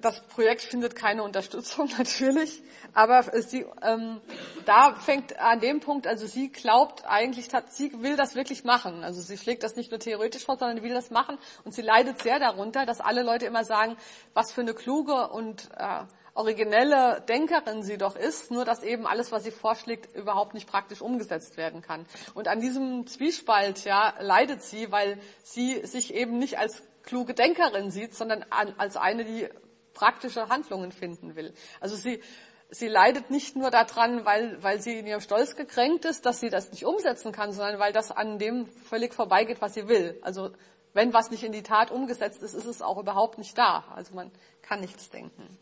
das 0.00 0.20
Projekt 0.26 0.62
findet 0.62 0.96
keine 0.96 1.22
Unterstützung 1.22 1.88
natürlich, 1.98 2.62
aber 2.92 3.22
sie, 3.42 3.66
ähm, 3.82 4.20
da 4.64 4.94
fängt 4.94 5.38
an 5.38 5.60
dem 5.60 5.80
Punkt, 5.80 6.06
also 6.06 6.26
sie 6.26 6.50
glaubt 6.50 7.04
eigentlich, 7.06 7.48
sie 7.68 8.02
will 8.02 8.16
das 8.16 8.34
wirklich 8.34 8.64
machen. 8.64 9.04
Also 9.04 9.20
sie 9.20 9.38
schlägt 9.38 9.62
das 9.62 9.76
nicht 9.76 9.90
nur 9.90 10.00
theoretisch 10.00 10.44
vor, 10.44 10.56
sondern 10.56 10.82
will 10.82 10.94
das 10.94 11.10
machen 11.10 11.38
und 11.64 11.72
sie 11.72 11.82
leidet 11.82 12.22
sehr 12.22 12.38
darunter, 12.38 12.86
dass 12.86 13.00
alle 13.00 13.22
Leute 13.22 13.46
immer 13.46 13.64
sagen, 13.64 13.96
was 14.34 14.52
für 14.52 14.62
eine 14.62 14.74
kluge 14.74 15.28
und 15.28 15.68
äh, 15.76 16.04
originelle 16.34 17.22
Denkerin 17.28 17.82
sie 17.82 17.98
doch 17.98 18.16
ist, 18.16 18.50
nur 18.50 18.64
dass 18.64 18.82
eben 18.82 19.06
alles, 19.06 19.30
was 19.30 19.44
sie 19.44 19.50
vorschlägt, 19.50 20.14
überhaupt 20.16 20.54
nicht 20.54 20.68
praktisch 20.68 21.00
umgesetzt 21.00 21.56
werden 21.56 21.82
kann. 21.82 22.06
Und 22.34 22.48
an 22.48 22.60
diesem 22.60 23.06
Zwiespalt 23.06 23.84
ja, 23.84 24.14
leidet 24.20 24.62
sie, 24.62 24.90
weil 24.90 25.18
sie 25.42 25.84
sich 25.86 26.14
eben 26.14 26.38
nicht 26.38 26.58
als 26.58 26.82
kluge 27.02 27.34
Denkerin 27.34 27.90
sieht, 27.90 28.14
sondern 28.14 28.44
als 28.50 28.96
eine, 28.96 29.24
die 29.24 29.48
praktische 29.94 30.48
Handlungen 30.48 30.92
finden 30.92 31.36
will. 31.36 31.52
Also 31.80 31.96
sie, 31.96 32.22
sie 32.70 32.88
leidet 32.88 33.30
nicht 33.30 33.56
nur 33.56 33.70
daran, 33.70 34.24
weil, 34.24 34.62
weil 34.62 34.80
sie 34.80 34.98
in 34.98 35.06
ihrem 35.06 35.20
Stolz 35.20 35.56
gekränkt 35.56 36.04
ist, 36.04 36.26
dass 36.26 36.40
sie 36.40 36.50
das 36.50 36.70
nicht 36.70 36.84
umsetzen 36.84 37.32
kann, 37.32 37.52
sondern 37.52 37.78
weil 37.78 37.92
das 37.92 38.10
an 38.10 38.38
dem 38.38 38.66
völlig 38.66 39.14
vorbeigeht, 39.14 39.60
was 39.60 39.74
sie 39.74 39.88
will. 39.88 40.18
Also 40.22 40.50
wenn 40.92 41.12
was 41.12 41.30
nicht 41.30 41.44
in 41.44 41.52
die 41.52 41.62
Tat 41.62 41.90
umgesetzt 41.90 42.42
ist, 42.42 42.54
ist 42.54 42.66
es 42.66 42.82
auch 42.82 42.98
überhaupt 42.98 43.38
nicht 43.38 43.56
da. 43.56 43.84
Also 43.94 44.14
man 44.14 44.30
kann 44.62 44.80
nichts 44.80 45.10
denken. 45.10 45.58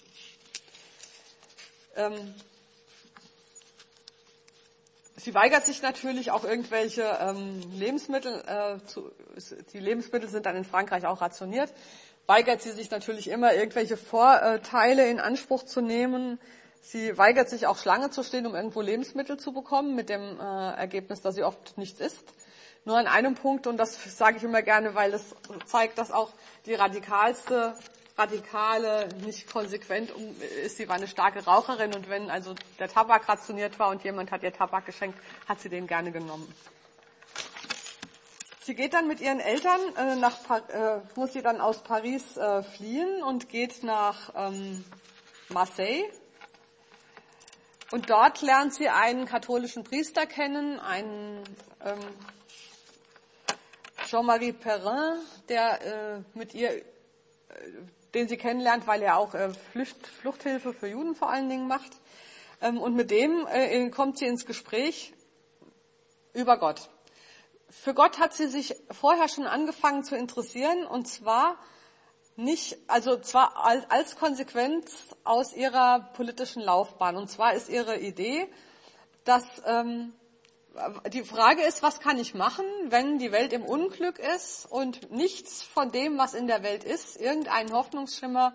Ähm, 1.97 2.35
Sie 5.19 5.35
weigert 5.35 5.67
sich 5.67 5.83
natürlich 5.83 6.31
auch 6.31 6.45
irgendwelche 6.45 7.03
ähm, 7.21 7.61
Lebensmittel, 7.73 8.41
äh, 8.47 8.87
zu, 8.87 9.11
die 9.73 9.81
Lebensmittel 9.81 10.29
sind 10.29 10.47
dann 10.47 10.55
in 10.55 10.65
Frankreich 10.65 11.07
auch 11.07 11.21
rationiert, 11.21 11.73
weigert 12.27 12.63
sie 12.63 12.71
sich 12.71 12.91
natürlich 12.93 13.29
immer 13.29 13.53
irgendwelche 13.53 13.97
Vorteile 13.97 15.11
in 15.11 15.19
Anspruch 15.19 15.65
zu 15.65 15.81
nehmen. 15.81 16.39
Sie 16.83 17.19
weigert 17.19 17.49
sich 17.49 17.67
auch 17.67 17.79
Schlange 17.79 18.11
zu 18.11 18.23
stehen, 18.23 18.47
um 18.47 18.55
irgendwo 18.55 18.81
Lebensmittel 18.81 19.39
zu 19.39 19.53
bekommen, 19.53 19.97
mit 19.97 20.09
dem 20.09 20.39
äh, 20.39 20.71
Ergebnis, 20.77 21.21
dass 21.21 21.35
sie 21.35 21.43
oft 21.43 21.77
nichts 21.79 21.99
isst. 21.99 22.33
Nur 22.85 22.97
an 22.97 23.09
einem 23.09 23.35
Punkt, 23.35 23.67
und 23.67 23.77
das 23.77 23.99
sage 24.17 24.37
ich 24.37 24.45
immer 24.45 24.63
gerne, 24.63 24.95
weil 24.95 25.13
es 25.13 25.35
zeigt, 25.67 25.99
dass 25.99 26.13
auch 26.13 26.31
die 26.65 26.75
radikalste 26.75 27.75
radikale, 28.19 29.09
nicht 29.25 29.51
konsequent 29.51 30.11
ist. 30.65 30.77
Sie 30.77 30.89
war 30.89 30.97
eine 30.97 31.09
starke 31.09 31.45
Raucherin 31.45 31.95
und 31.95 32.09
wenn 32.09 32.31
also 32.31 32.55
der 32.79 32.89
Tabak 32.89 33.29
rationiert 33.29 33.79
war 33.79 33.91
und 33.91 34.03
jemand 34.05 34.31
hat 34.33 34.43
ihr 34.43 34.53
Tabak 34.53 34.87
geschenkt, 34.87 35.19
hat 35.49 35.61
sie 35.61 35.69
den 35.69 35.87
gerne 35.87 36.11
genommen. 36.11 36.53
Sie 38.69 38.75
geht 38.75 38.93
dann 38.93 39.09
mit 39.09 39.21
ihren 39.21 39.41
Eltern 39.41 39.81
äh, 39.97 40.17
nach, 40.17 40.37
äh, 40.69 41.01
muss 41.15 41.33
sie 41.33 41.41
dann 41.41 41.61
aus 41.61 41.83
Paris 41.83 42.37
äh, 42.37 42.63
fliehen 42.63 43.23
und 43.23 43.49
geht 43.49 43.83
nach 43.83 44.35
ähm, 44.37 44.85
Marseille. 45.49 46.05
Und 47.91 48.11
dort 48.11 48.43
lernt 48.43 48.75
sie 48.75 48.91
einen 48.91 49.25
katholischen 49.25 49.85
Priester 49.85 50.27
kennen, 50.27 50.79
einen 50.81 51.43
ähm, 51.83 51.99
Jean-Marie 54.07 54.53
Perrin, 54.53 55.19
der 55.49 56.17
äh, 56.17 56.23
mit 56.35 56.53
ihr 56.53 56.77
äh, 56.77 56.85
den 58.15 58.29
sie 58.29 58.37
kennenlernt, 58.37 58.87
weil 58.87 59.03
er 59.03 59.17
auch 59.17 59.35
äh, 59.35 59.51
Flucht, 59.73 60.07
Fluchthilfe 60.07 60.73
für 60.73 60.89
Juden 60.89 61.15
vor 61.15 61.31
allen 61.31 61.49
Dingen 61.49 61.69
macht. 61.69 61.93
Ähm, 62.61 62.79
und 62.79 62.95
mit 62.95 63.11
dem 63.11 63.47
äh, 63.47 63.89
kommt 63.91 64.19
sie 64.19 64.27
ins 64.27 64.47
Gespräch 64.47 65.13
über 66.33 66.59
Gott. 66.59 66.89
Für 67.71 67.95
Gott 67.95 68.19
hat 68.19 68.33
sie 68.33 68.47
sich 68.47 68.75
vorher 68.91 69.29
schon 69.29 69.47
angefangen 69.47 70.03
zu 70.03 70.17
interessieren 70.17 70.87
und 70.87 71.07
zwar 71.07 71.59
nicht, 72.37 72.79
also 72.87 73.19
zwar 73.19 73.57
als 73.91 74.17
Konsequenz 74.17 74.93
aus 75.25 75.53
ihrer 75.53 76.01
politischen 76.15 76.63
Laufbahn. 76.63 77.17
Und 77.17 77.29
zwar 77.29 77.55
ist 77.55 77.69
ihre 77.69 77.99
Idee, 77.99 78.47
dass 79.25 79.45
ähm, 79.67 80.15
die 81.09 81.25
Frage 81.25 81.63
ist, 81.63 81.83
was 81.83 82.01
kann 82.01 82.19
ich 82.19 82.35
machen, 82.35 82.65
wenn 82.89 83.19
die 83.19 83.33
Welt 83.33 83.53
im 83.53 83.65
Unglück 83.65 84.19
ist 84.19 84.67
und 84.67 85.11
nichts 85.11 85.63
von 85.63 85.91
dem, 85.91 86.19
was 86.19 86.35
in 86.35 86.47
der 86.47 86.63
Welt 86.63 86.85
ist, 86.85 87.21
irgendeinen 87.21 87.73
Hoffnungsschimmer 87.73 88.55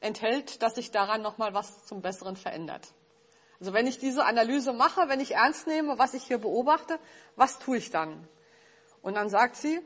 enthält, 0.00 0.62
dass 0.62 0.74
sich 0.74 0.90
daran 0.90 1.22
nochmal 1.22 1.54
was 1.54 1.86
zum 1.86 2.02
Besseren 2.02 2.36
verändert. 2.36 2.88
Also 3.60 3.72
wenn 3.72 3.86
ich 3.86 3.98
diese 3.98 4.24
Analyse 4.24 4.72
mache, 4.72 5.08
wenn 5.08 5.20
ich 5.20 5.32
ernst 5.32 5.66
nehme, 5.66 5.98
was 5.98 6.14
ich 6.14 6.24
hier 6.24 6.38
beobachte, 6.38 6.98
was 7.36 7.58
tue 7.58 7.78
ich 7.78 7.90
dann? 7.90 8.28
Und 9.00 9.14
dann 9.14 9.28
sagt 9.28 9.56
sie, 9.56 9.80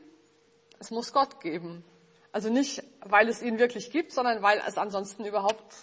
es 0.79 0.91
muss 0.91 1.13
Gott 1.13 1.39
geben. 1.41 1.83
Also 2.31 2.49
nicht, 2.49 2.83
weil 3.01 3.27
es 3.29 3.41
ihn 3.41 3.59
wirklich 3.59 3.91
gibt, 3.91 4.11
sondern 4.11 4.41
weil 4.41 4.61
es 4.67 4.77
ansonsten 4.77 5.25
überhaupt 5.25 5.75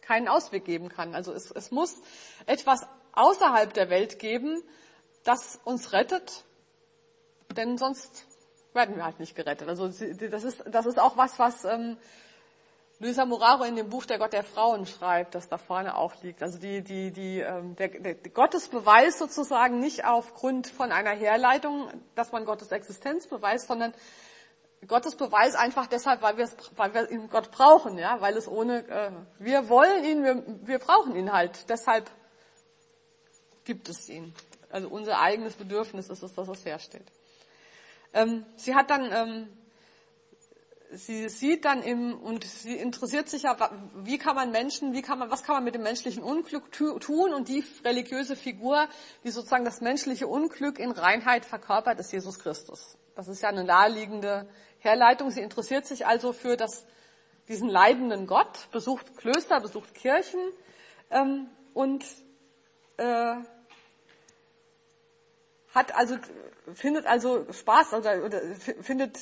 keinen 0.00 0.28
Ausweg 0.28 0.64
geben 0.64 0.88
kann. 0.88 1.14
Also 1.14 1.32
es, 1.32 1.50
es 1.50 1.70
muss 1.70 2.00
etwas 2.46 2.86
außerhalb 3.12 3.72
der 3.72 3.90
Welt 3.90 4.18
geben, 4.18 4.62
das 5.24 5.60
uns 5.64 5.92
rettet, 5.92 6.44
denn 7.56 7.78
sonst 7.78 8.26
werden 8.72 8.96
wir 8.96 9.04
halt 9.04 9.20
nicht 9.20 9.34
gerettet. 9.34 9.68
Also 9.68 9.88
das 9.88 10.44
ist, 10.44 10.64
das 10.66 10.86
ist 10.86 10.98
auch 10.98 11.16
was, 11.16 11.38
was 11.38 11.64
ähm, 11.64 11.96
Luisa 13.00 13.24
Muraro 13.24 13.64
in 13.64 13.76
dem 13.76 13.88
Buch 13.88 14.04
Der 14.04 14.18
Gott 14.18 14.32
der 14.32 14.44
Frauen 14.44 14.86
schreibt, 14.86 15.34
das 15.34 15.48
da 15.48 15.58
vorne 15.58 15.96
auch 15.96 16.22
liegt. 16.22 16.42
Also 16.42 16.58
die, 16.58 16.82
die, 16.82 17.10
die, 17.10 17.40
ähm, 17.40 17.74
der, 17.76 17.88
der 17.88 18.14
Gottesbeweis 18.14 19.18
sozusagen 19.18 19.80
nicht 19.80 20.04
aufgrund 20.04 20.66
von 20.66 20.92
einer 20.92 21.10
Herleitung, 21.10 21.88
dass 22.14 22.30
man 22.30 22.44
Gottes 22.44 22.70
Existenz 22.70 23.26
beweist, 23.26 23.68
sondern 23.68 23.94
Gottes 24.86 25.14
Beweis 25.14 25.54
einfach 25.54 25.86
deshalb, 25.86 26.22
weil 26.22 26.36
weil 26.76 26.94
wir 26.94 27.10
ihn 27.10 27.28
Gott 27.28 27.50
brauchen, 27.50 27.98
ja, 27.98 28.20
weil 28.20 28.36
es 28.36 28.48
ohne, 28.48 28.86
äh, 28.88 29.10
wir 29.38 29.68
wollen 29.68 30.04
ihn, 30.04 30.22
wir, 30.22 30.42
wir 30.66 30.78
brauchen 30.78 31.14
ihn 31.16 31.32
halt. 31.32 31.68
Deshalb 31.68 32.10
gibt 33.64 33.88
es 33.88 34.08
ihn 34.08 34.34
also 34.70 34.88
unser 34.88 35.20
eigenes 35.20 35.54
Bedürfnis 35.54 36.08
ist 36.08 36.22
es, 36.22 36.34
dass 36.34 36.48
es 36.48 36.64
hersteht. 36.64 37.06
Ähm, 38.12 38.44
sie 38.56 38.74
hat 38.74 38.90
dann 38.90 39.10
ähm, 39.12 39.48
sie 40.92 41.28
sieht 41.28 41.64
dann 41.64 41.82
im, 41.82 42.18
und 42.18 42.44
sie 42.44 42.74
interessiert 42.74 43.28
sich 43.28 43.42
ja, 43.42 43.56
wie 43.94 44.18
kann 44.18 44.34
man 44.34 44.50
Menschen, 44.50 44.92
wie 44.92 45.02
kann 45.02 45.18
man, 45.18 45.30
was 45.30 45.42
kann 45.42 45.54
man 45.56 45.64
mit 45.64 45.74
dem 45.74 45.82
menschlichen 45.82 46.22
Unglück 46.22 46.72
tun? 46.72 47.32
Und 47.32 47.48
die 47.48 47.64
religiöse 47.84 48.36
Figur, 48.36 48.88
die 49.24 49.30
sozusagen 49.30 49.64
das 49.64 49.80
menschliche 49.80 50.26
Unglück 50.26 50.78
in 50.78 50.90
Reinheit 50.90 51.44
verkörpert, 51.44 51.98
ist 52.00 52.12
Jesus 52.12 52.38
Christus. 52.38 52.96
Das 53.14 53.28
ist 53.28 53.42
ja 53.42 53.48
eine 53.48 53.64
naheliegende 53.64 54.48
Herleitung. 54.78 55.30
Sie 55.30 55.40
interessiert 55.40 55.86
sich 55.86 56.06
also 56.06 56.32
für 56.32 56.56
das, 56.56 56.86
diesen 57.48 57.68
leidenden 57.68 58.26
Gott, 58.26 58.70
besucht 58.72 59.16
Klöster, 59.16 59.60
besucht 59.60 59.94
Kirchen 59.94 60.40
ähm, 61.10 61.48
und 61.74 62.04
äh, 62.96 63.34
hat 65.74 65.94
also 65.94 66.16
findet 66.74 67.06
also 67.06 67.46
Spaß 67.52 67.94
oder, 67.94 68.24
oder 68.24 68.40
findet 68.82 69.18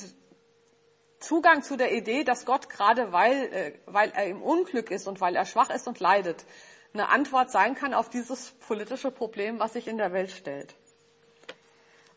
Zugang 1.18 1.62
zu 1.62 1.76
der 1.76 1.92
Idee, 1.92 2.24
dass 2.24 2.46
Gott 2.46 2.68
gerade 2.68 3.12
weil, 3.12 3.52
äh, 3.52 3.72
weil 3.86 4.10
er 4.10 4.26
im 4.26 4.42
Unglück 4.42 4.90
ist 4.90 5.08
und 5.08 5.20
weil 5.20 5.34
er 5.34 5.46
schwach 5.46 5.70
ist 5.70 5.88
und 5.88 5.98
leidet, 6.00 6.44
eine 6.92 7.08
Antwort 7.08 7.50
sein 7.50 7.74
kann 7.74 7.92
auf 7.92 8.08
dieses 8.08 8.52
politische 8.66 9.10
Problem, 9.10 9.58
was 9.58 9.72
sich 9.72 9.88
in 9.88 9.98
der 9.98 10.12
Welt 10.12 10.30
stellt. 10.30 10.74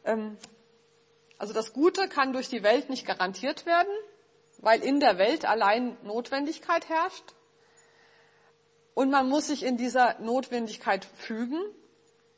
Ähm, 0.06 0.38
also 1.38 1.54
das 1.54 1.74
Gute 1.74 2.08
kann 2.08 2.34
durch 2.34 2.50
die 2.50 2.64
Welt 2.64 2.90
nicht 2.90 3.06
garantiert 3.06 3.66
werden, 3.66 3.94
weil 4.60 4.84
in 4.84 5.00
der 5.00 5.18
Welt 5.18 5.46
allein 5.46 5.98
Notwendigkeit 6.04 6.88
herrscht. 6.88 7.34
Und 8.94 9.10
man 9.10 9.28
muss 9.28 9.48
sich 9.48 9.64
in 9.64 9.78
dieser 9.78 10.20
Notwendigkeit 10.20 11.06
fügen. 11.06 11.60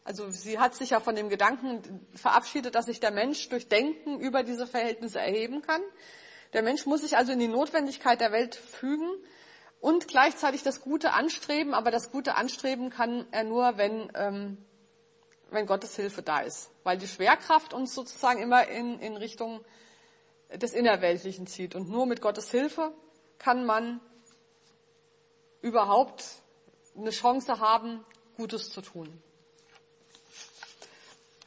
Also 0.04 0.30
sie 0.32 0.60
hat 0.60 0.76
sich 0.76 0.90
ja 0.92 1.00
von 1.00 1.16
dem 1.16 1.30
Gedanken 1.30 2.06
verabschiedet, 2.14 2.76
dass 2.76 2.86
sich 2.86 3.00
der 3.00 3.12
Mensch 3.12 3.48
durch 3.50 3.70
Denken 3.70 4.20
über 4.20 4.44
diese 4.44 4.68
Verhältnisse 4.68 5.20
erheben 5.20 5.62
kann. 5.62 5.82
Der 6.52 6.62
Mensch 6.62 6.86
muss 6.86 7.02
sich 7.02 7.16
also 7.16 7.32
in 7.32 7.40
die 7.40 7.48
Notwendigkeit 7.48 8.20
der 8.20 8.32
Welt 8.32 8.56
fügen 8.56 9.10
und 9.80 10.08
gleichzeitig 10.08 10.62
das 10.64 10.82
Gute 10.82 11.14
anstreben, 11.14 11.74
aber 11.74 11.90
das 11.90 12.12
Gute 12.12 12.36
anstreben 12.36 12.90
kann 12.90 13.26
er 13.32 13.44
nur, 13.44 13.78
wenn, 13.78 14.12
ähm, 14.16 14.58
wenn 15.52 15.66
Gottes 15.66 15.96
Hilfe 15.96 16.22
da 16.22 16.42
ist, 16.42 16.70
weil 16.84 16.98
die 16.98 17.08
Schwerkraft 17.08 17.74
uns 17.74 17.96
sozusagen 17.96 18.42
immer 18.42 18.68
in, 18.68 19.00
in 19.00 19.18
Richtung 19.18 19.64
des 20.54 20.74
Innerweltlichen 20.74 21.48
zieht. 21.48 21.76
Und 21.76 21.90
nur 21.90 22.06
mit 22.06 22.22
Gottes 22.22 22.52
Hilfe 22.52 22.94
kann 23.40 23.66
man 23.66 24.00
überhaupt 25.62 26.24
eine 26.96 27.10
Chance 27.10 27.60
haben, 27.60 28.06
Gutes 28.36 28.70
zu 28.70 28.82
tun. 28.82 29.22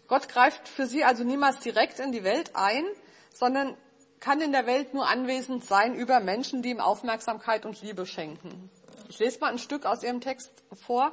Gott 0.08 0.28
greift 0.28 0.68
für 0.68 0.86
sie 0.86 1.04
also 1.04 1.24
niemals 1.24 1.60
direkt 1.60 2.00
in 2.00 2.12
die 2.12 2.24
Welt 2.24 2.52
ein, 2.54 2.84
sondern 3.32 3.76
kann 4.20 4.40
in 4.40 4.52
der 4.52 4.66
Welt 4.66 4.94
nur 4.94 5.08
anwesend 5.08 5.64
sein 5.64 5.94
über 5.94 6.20
Menschen, 6.20 6.62
die 6.62 6.70
ihm 6.70 6.80
Aufmerksamkeit 6.80 7.66
und 7.66 7.82
Liebe 7.82 8.06
schenken. 8.06 8.70
Ich 9.08 9.18
lese 9.18 9.38
mal 9.40 9.52
ein 9.52 9.58
Stück 9.58 9.86
aus 9.86 10.02
ihrem 10.02 10.20
Text 10.20 10.50
vor. 10.72 11.12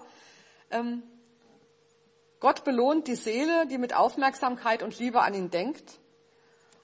Ähm, 0.72 1.04
Gott 2.40 2.64
belohnt 2.64 3.08
die 3.08 3.16
Seele, 3.16 3.68
die 3.68 3.78
mit 3.78 3.96
Aufmerksamkeit 3.96 4.84
und 4.84 4.98
Liebe 5.00 5.22
an 5.22 5.34
ihn 5.34 5.50
denkt, 5.50 6.00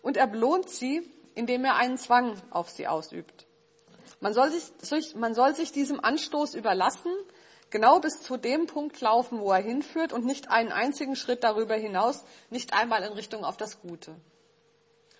und 0.01 0.15
er 0.15 0.27
belohnt 0.27 0.69
sie, 0.69 1.09
indem 1.35 1.65
er 1.65 1.75
einen 1.75 1.97
Zwang 1.97 2.35
auf 2.49 2.69
sie 2.69 2.87
ausübt. 2.87 3.45
Man 4.21 4.33
soll 4.33 4.51
sich, 4.51 5.15
man 5.15 5.33
soll 5.33 5.55
sich 5.55 5.71
diesem 5.71 5.99
Anstoß 5.99 6.53
überlassen, 6.53 7.11
genau 7.69 7.99
bis 7.99 8.21
zu 8.21 8.37
dem 8.37 8.67
Punkt 8.67 8.99
laufen, 9.01 9.39
wo 9.39 9.51
er 9.51 9.61
hinführt 9.61 10.13
und 10.13 10.25
nicht 10.25 10.49
einen 10.49 10.71
einzigen 10.71 11.15
Schritt 11.15 11.43
darüber 11.43 11.75
hinaus, 11.75 12.23
nicht 12.49 12.73
einmal 12.73 13.03
in 13.03 13.13
Richtung 13.13 13.43
auf 13.43 13.57
das 13.57 13.81
Gute. 13.81 14.15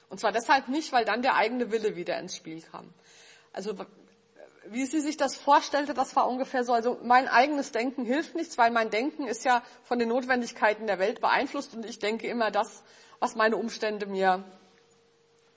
Und 0.09 0.19
zwar 0.19 0.31
deshalb 0.31 0.67
nicht, 0.67 0.91
weil 0.91 1.05
dann 1.05 1.21
der 1.21 1.35
eigene 1.35 1.71
Wille 1.71 1.95
wieder 1.95 2.17
ins 2.19 2.35
Spiel 2.35 2.61
kam. 2.61 2.89
Also 3.53 3.75
wie 4.65 4.85
sie 4.85 4.99
sich 4.99 5.17
das 5.17 5.35
vorstellte, 5.35 5.93
das 5.93 6.15
war 6.15 6.27
ungefähr 6.27 6.63
so. 6.63 6.73
Also 6.73 6.99
mein 7.03 7.27
eigenes 7.27 7.71
Denken 7.71 8.05
hilft 8.05 8.35
nichts, 8.35 8.57
weil 8.57 8.71
mein 8.71 8.89
Denken 8.89 9.27
ist 9.27 9.45
ja 9.45 9.63
von 9.83 9.99
den 9.99 10.09
Notwendigkeiten 10.09 10.87
der 10.87 10.99
Welt 10.99 11.21
beeinflusst 11.21 11.73
und 11.73 11.85
ich 11.85 11.99
denke 11.99 12.27
immer 12.27 12.51
das, 12.51 12.83
was 13.19 13.35
meine 13.35 13.57
Umstände 13.57 14.05
mir 14.05 14.43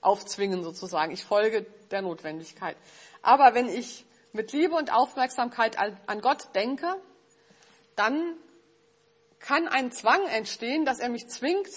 aufzwingen 0.01 0.63
sozusagen. 0.63 1.11
Ich 1.11 1.23
folge 1.23 1.65
der 1.91 2.01
Notwendigkeit. 2.01 2.75
Aber 3.21 3.53
wenn 3.53 3.69
ich 3.69 4.05
mit 4.33 4.51
Liebe 4.51 4.75
und 4.75 4.91
Aufmerksamkeit 4.91 5.77
an 5.77 6.21
Gott 6.21 6.55
denke, 6.55 6.95
dann 7.95 8.35
kann 9.39 9.67
ein 9.67 9.91
Zwang 9.91 10.25
entstehen, 10.27 10.85
dass 10.85 10.99
er 10.99 11.09
mich 11.09 11.27
zwingt, 11.27 11.69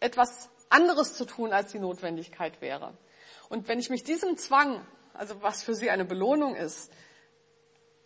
etwas 0.00 0.48
anderes 0.68 1.14
zu 1.14 1.24
tun, 1.24 1.52
als 1.52 1.72
die 1.72 1.80
Notwendigkeit 1.80 2.60
wäre. 2.60 2.96
Und 3.48 3.66
wenn 3.66 3.80
ich 3.80 3.90
mich 3.90 4.04
diesem 4.04 4.36
Zwang, 4.36 4.86
also 5.14 5.42
was 5.42 5.62
für 5.62 5.74
sie 5.74 5.90
eine 5.90 6.04
Belohnung 6.04 6.54
ist, 6.54 6.92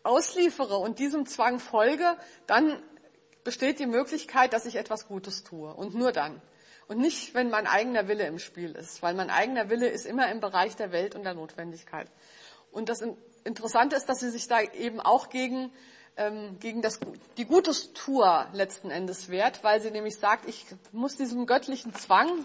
ausliefere 0.04 0.78
und 0.78 0.98
diesem 0.98 1.26
Zwang 1.26 1.58
folge, 1.58 2.16
dann 2.46 2.82
besteht 3.44 3.78
die 3.78 3.86
Möglichkeit, 3.86 4.52
dass 4.52 4.66
ich 4.66 4.76
etwas 4.76 5.06
Gutes 5.06 5.44
tue. 5.44 5.74
Und 5.74 5.94
nur 5.94 6.12
dann. 6.12 6.40
Und 6.88 6.98
nicht, 6.98 7.34
wenn 7.34 7.50
mein 7.50 7.66
eigener 7.66 8.08
Wille 8.08 8.26
im 8.26 8.38
Spiel 8.38 8.72
ist, 8.72 9.02
weil 9.02 9.14
mein 9.14 9.30
eigener 9.30 9.68
Wille 9.68 9.88
ist 9.88 10.06
immer 10.06 10.30
im 10.30 10.40
Bereich 10.40 10.76
der 10.76 10.92
Welt 10.92 11.14
und 11.14 11.24
der 11.24 11.34
Notwendigkeit. 11.34 12.08
Und 12.70 12.88
das 12.88 13.02
Interessante 13.44 13.96
ist, 13.96 14.08
dass 14.08 14.20
sie 14.20 14.30
sich 14.30 14.48
da 14.48 14.60
eben 14.60 15.00
auch 15.00 15.28
gegen 15.28 15.72
ähm, 16.16 16.58
gegen 16.60 16.82
das, 16.82 17.00
die 17.36 17.46
Gutes-Tour 17.46 18.46
letzten 18.52 18.90
Endes 18.90 19.28
wehrt, 19.28 19.64
weil 19.64 19.80
sie 19.80 19.90
nämlich 19.90 20.16
sagt, 20.18 20.48
ich 20.48 20.66
muss 20.92 21.16
diesem 21.16 21.46
göttlichen 21.46 21.94
Zwang, 21.94 22.44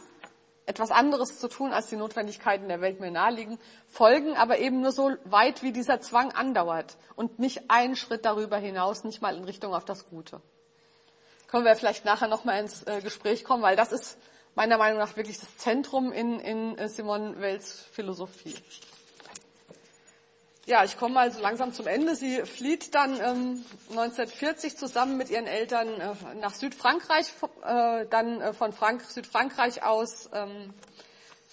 etwas 0.65 0.91
anderes 0.91 1.39
zu 1.39 1.47
tun, 1.47 1.71
als 1.71 1.87
die 1.87 1.95
Notwendigkeiten 1.95 2.67
der 2.67 2.81
Welt 2.81 2.99
mir 2.99 3.09
naheliegen, 3.09 3.57
folgen, 3.87 4.35
aber 4.35 4.59
eben 4.59 4.81
nur 4.81 4.91
so 4.91 5.13
weit, 5.23 5.63
wie 5.63 5.71
dieser 5.71 6.01
Zwang 6.01 6.33
andauert 6.33 6.97
und 7.15 7.39
nicht 7.39 7.69
einen 7.69 7.95
Schritt 7.95 8.25
darüber 8.25 8.57
hinaus, 8.57 9.05
nicht 9.05 9.21
mal 9.21 9.37
in 9.37 9.45
Richtung 9.45 9.73
auf 9.73 9.85
das 9.85 10.07
Gute. 10.07 10.41
Können 11.47 11.63
wir 11.63 11.75
vielleicht 11.77 12.03
nachher 12.03 12.27
nochmal 12.27 12.59
ins 12.59 12.83
äh, 12.83 12.99
Gespräch 13.01 13.45
kommen, 13.45 13.63
weil 13.63 13.77
das 13.77 13.93
ist 13.93 14.17
meiner 14.55 14.77
Meinung 14.77 14.99
nach 14.99 15.15
wirklich 15.15 15.39
das 15.39 15.55
Zentrum 15.55 16.11
in, 16.11 16.41
in 16.41 16.77
äh, 16.77 16.89
Simone 16.89 17.39
Wells 17.39 17.85
Philosophie. 17.93 18.55
Ja, 20.68 20.84
ich 20.84 20.97
komme 20.97 21.13
mal 21.13 21.32
so 21.32 21.39
langsam 21.39 21.72
zum 21.72 21.88
Ende. 21.88 22.13
Sie 22.18 22.41
flieht 22.41 22.93
dann 22.93 23.13
ähm, 23.22 23.63
1940 23.91 24.76
zusammen 24.76 25.15
mit 25.15 25.30
ihren 25.30 25.47
Eltern 25.47 25.88
äh, 25.88 26.36
nach 26.41 26.53
Südfrankreich, 26.53 27.28
äh, 27.63 28.05
dann 28.07 28.41
äh, 28.41 28.51
von 28.51 28.74
Frank 28.74 29.01
Südfrankreich 29.03 29.84
aus 29.84 30.30
ähm, 30.34 30.74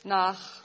nach 0.03 0.65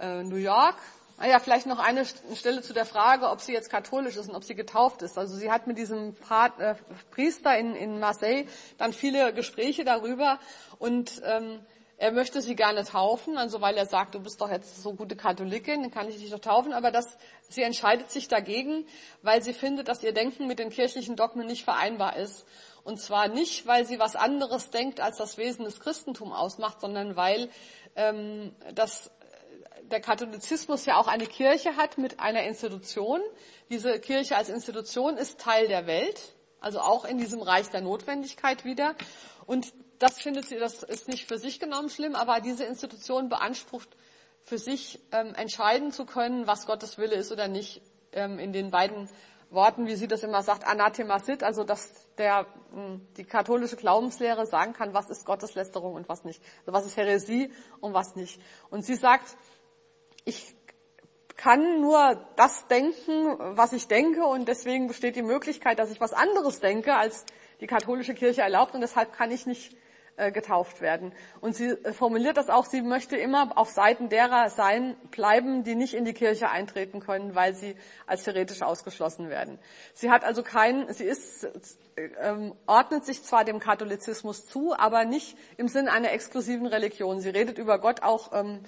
äh, 0.00 0.22
New 0.22 0.36
York. 0.36 0.76
Ah 1.18 1.26
ja, 1.26 1.38
vielleicht 1.38 1.66
noch 1.66 1.80
eine 1.80 2.06
Stelle 2.06 2.62
zu 2.62 2.72
der 2.72 2.86
Frage, 2.86 3.28
ob 3.28 3.42
sie 3.42 3.52
jetzt 3.52 3.68
katholisch 3.68 4.16
ist 4.16 4.30
und 4.30 4.34
ob 4.34 4.44
sie 4.44 4.54
getauft 4.54 5.02
ist. 5.02 5.18
Also 5.18 5.36
sie 5.36 5.50
hat 5.50 5.66
mit 5.66 5.76
diesem 5.76 6.14
Pat, 6.14 6.58
äh, 6.60 6.76
Priester 7.10 7.58
in, 7.58 7.76
in 7.76 8.00
Marseille 8.00 8.46
dann 8.78 8.94
viele 8.94 9.34
Gespräche 9.34 9.84
darüber 9.84 10.40
und 10.78 11.20
ähm, 11.26 11.60
er 12.02 12.10
möchte 12.10 12.42
sie 12.42 12.56
gerne 12.56 12.82
taufen, 12.82 13.38
also 13.38 13.60
weil 13.60 13.76
er 13.76 13.86
sagt, 13.86 14.16
du 14.16 14.18
bist 14.18 14.40
doch 14.40 14.50
jetzt 14.50 14.82
so 14.82 14.92
gute 14.92 15.14
Katholikin, 15.14 15.82
dann 15.82 15.92
kann 15.92 16.08
ich 16.08 16.16
dich 16.16 16.30
doch 16.30 16.40
taufen, 16.40 16.72
aber 16.72 16.90
das, 16.90 17.16
sie 17.48 17.62
entscheidet 17.62 18.10
sich 18.10 18.26
dagegen, 18.26 18.88
weil 19.22 19.40
sie 19.40 19.52
findet, 19.52 19.86
dass 19.86 20.02
ihr 20.02 20.12
Denken 20.12 20.48
mit 20.48 20.58
den 20.58 20.70
kirchlichen 20.70 21.14
Dogmen 21.14 21.46
nicht 21.46 21.62
vereinbar 21.62 22.16
ist. 22.16 22.44
Und 22.82 23.00
zwar 23.00 23.28
nicht, 23.28 23.68
weil 23.68 23.86
sie 23.86 24.00
was 24.00 24.16
anderes 24.16 24.70
denkt, 24.70 24.98
als 24.98 25.18
das 25.18 25.38
Wesen 25.38 25.64
des 25.64 25.78
Christentums 25.78 26.34
ausmacht, 26.34 26.80
sondern 26.80 27.14
weil 27.14 27.48
ähm, 27.94 28.52
das, 28.74 29.12
der 29.84 30.00
Katholizismus 30.00 30.84
ja 30.86 30.96
auch 30.96 31.06
eine 31.06 31.26
Kirche 31.26 31.76
hat 31.76 31.98
mit 31.98 32.18
einer 32.18 32.42
Institution. 32.42 33.20
Diese 33.70 34.00
Kirche 34.00 34.36
als 34.36 34.48
Institution 34.48 35.18
ist 35.18 35.38
Teil 35.38 35.68
der 35.68 35.86
Welt, 35.86 36.34
also 36.58 36.80
auch 36.80 37.04
in 37.04 37.18
diesem 37.18 37.42
Reich 37.42 37.68
der 37.70 37.80
Notwendigkeit 37.80 38.64
wieder. 38.64 38.96
Und 39.46 39.72
das 40.02 40.20
findet 40.20 40.48
sie, 40.48 40.58
das 40.58 40.82
ist 40.82 41.08
nicht 41.08 41.28
für 41.28 41.38
sich 41.38 41.60
genommen 41.60 41.88
schlimm, 41.88 42.16
aber 42.16 42.40
diese 42.40 42.64
Institution 42.64 43.28
beansprucht 43.28 43.88
für 44.40 44.58
sich 44.58 45.00
ähm, 45.12 45.34
entscheiden 45.34 45.92
zu 45.92 46.04
können, 46.04 46.46
was 46.48 46.66
Gottes 46.66 46.98
Wille 46.98 47.14
ist 47.14 47.30
oder 47.30 47.46
nicht, 47.46 47.80
ähm, 48.12 48.40
in 48.40 48.52
den 48.52 48.70
beiden 48.72 49.08
Worten, 49.50 49.86
wie 49.86 49.94
sie 49.94 50.08
das 50.08 50.24
immer 50.24 50.42
sagt, 50.42 50.66
anathema 50.66 51.20
sit, 51.20 51.44
also 51.44 51.62
dass 51.62 51.92
der, 52.16 52.46
hm, 52.72 53.06
die 53.16 53.24
katholische 53.24 53.76
Glaubenslehre 53.76 54.46
sagen 54.46 54.72
kann, 54.72 54.92
was 54.92 55.08
ist 55.08 55.24
Gotteslästerung 55.24 55.94
und 55.94 56.08
was 56.08 56.24
nicht, 56.24 56.42
also 56.60 56.72
was 56.72 56.86
ist 56.86 56.96
Häresie 56.96 57.52
und 57.80 57.94
was 57.94 58.16
nicht. 58.16 58.40
Und 58.70 58.84
sie 58.84 58.96
sagt, 58.96 59.36
ich 60.24 60.54
kann 61.36 61.80
nur 61.80 62.26
das 62.36 62.66
denken, 62.66 63.36
was 63.56 63.72
ich 63.72 63.88
denke 63.88 64.24
und 64.24 64.48
deswegen 64.48 64.88
besteht 64.88 65.14
die 65.14 65.22
Möglichkeit, 65.22 65.78
dass 65.78 65.90
ich 65.90 66.00
was 66.00 66.12
anderes 66.12 66.60
denke, 66.60 66.96
als 66.96 67.24
die 67.60 67.66
katholische 67.66 68.14
Kirche 68.14 68.42
erlaubt 68.42 68.74
und 68.74 68.80
deshalb 68.80 69.12
kann 69.12 69.30
ich 69.30 69.46
nicht 69.46 69.76
getauft 70.30 70.80
werden. 70.80 71.12
Und 71.40 71.56
sie 71.56 71.68
äh, 71.70 71.92
formuliert 71.92 72.36
das 72.36 72.50
auch, 72.50 72.66
sie 72.66 72.82
möchte 72.82 73.16
immer 73.16 73.56
auf 73.56 73.70
Seiten 73.70 74.08
derer 74.08 74.50
sein, 74.50 74.96
bleiben, 75.10 75.64
die 75.64 75.74
nicht 75.74 75.94
in 75.94 76.04
die 76.04 76.12
Kirche 76.12 76.50
eintreten 76.50 77.00
können, 77.00 77.34
weil 77.34 77.54
sie 77.54 77.76
als 78.06 78.26
heretisch 78.26 78.62
ausgeschlossen 78.62 79.28
werden. 79.28 79.58
Sie 79.94 80.10
hat 80.10 80.24
also 80.24 80.42
kein, 80.42 80.92
sie 80.92 81.04
ist, 81.04 81.48
ähm, 82.20 82.54
ordnet 82.66 83.04
sich 83.04 83.22
zwar 83.22 83.44
dem 83.44 83.58
Katholizismus 83.58 84.46
zu, 84.46 84.74
aber 84.76 85.04
nicht 85.04 85.36
im 85.56 85.68
Sinn 85.68 85.88
einer 85.88 86.12
exklusiven 86.12 86.66
Religion. 86.66 87.20
Sie 87.20 87.30
redet 87.30 87.58
über 87.58 87.78
Gott 87.78 88.02
auch 88.02 88.32
ähm, 88.32 88.60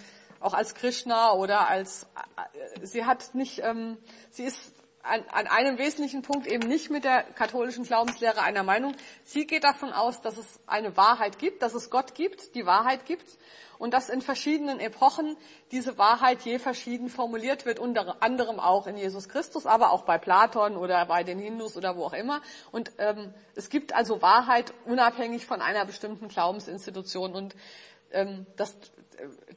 auch 0.45 0.53
als 0.55 0.75
Krishna 0.75 1.33
oder 1.33 1.69
als, 1.69 2.07
äh, 2.37 2.87
sie 2.87 3.05
hat 3.07 3.35
nicht, 3.35 3.61
ähm, 3.65 3.97
sie 4.31 4.45
ist 4.45 4.75
an, 5.05 5.23
an 5.31 5.47
einem 5.47 5.79
wesentlichen 5.79 6.23
Punkt 6.23 6.47
eben 6.47 6.67
nicht 6.67 6.91
mit 6.91 7.05
der 7.05 7.23
katholischen 7.23 7.85
Glaubenslehre 7.85 8.43
einer 8.43 8.63
Meinung. 8.63 8.95
Sie 9.23 9.47
geht 9.47 9.65
davon 9.65 9.93
aus, 9.93 10.21
dass 10.21 10.39
es 10.39 10.61
eine 10.67 10.97
Wahrheit 10.97 11.39
gibt, 11.39 11.63
dass 11.63 11.75
es 11.75 11.91
Gott 11.91 12.15
gibt, 12.15 12.55
die 12.55 12.67
Wahrheit 12.67 13.05
gibt 13.07 13.27
und 13.79 13.93
dass 13.93 14.09
in 14.09 14.23
verschiedenen 14.23 14.81
Epochen 14.81 15.37
diese 15.71 15.99
Wahrheit 15.99 16.43
je 16.43 16.59
verschieden 16.59 17.09
formuliert 17.11 17.67
wird, 17.67 17.79
unter 17.79 18.23
anderem 18.23 18.59
auch 18.61 18.87
in 18.87 18.97
Jesus 18.97 19.29
Christus, 19.29 19.67
aber 19.67 19.91
auch 19.91 20.03
bei 20.03 20.17
Platon 20.17 20.77
oder 20.77 21.05
bei 21.07 21.23
den 21.23 21.39
Hindus 21.39 21.77
oder 21.77 21.97
wo 21.97 22.05
auch 22.05 22.15
immer. 22.15 22.41
Und 22.73 22.93
ähm, 22.99 23.35
es 23.55 23.69
gibt 23.69 23.95
also 23.95 24.23
Wahrheit 24.23 24.73
unabhängig 24.87 25.45
von 25.45 25.61
einer 25.61 25.85
bestimmten 25.85 26.29
Glaubensinstitution. 26.29 27.35
Und 27.35 27.55
ähm, 28.13 28.47
das, 28.57 28.77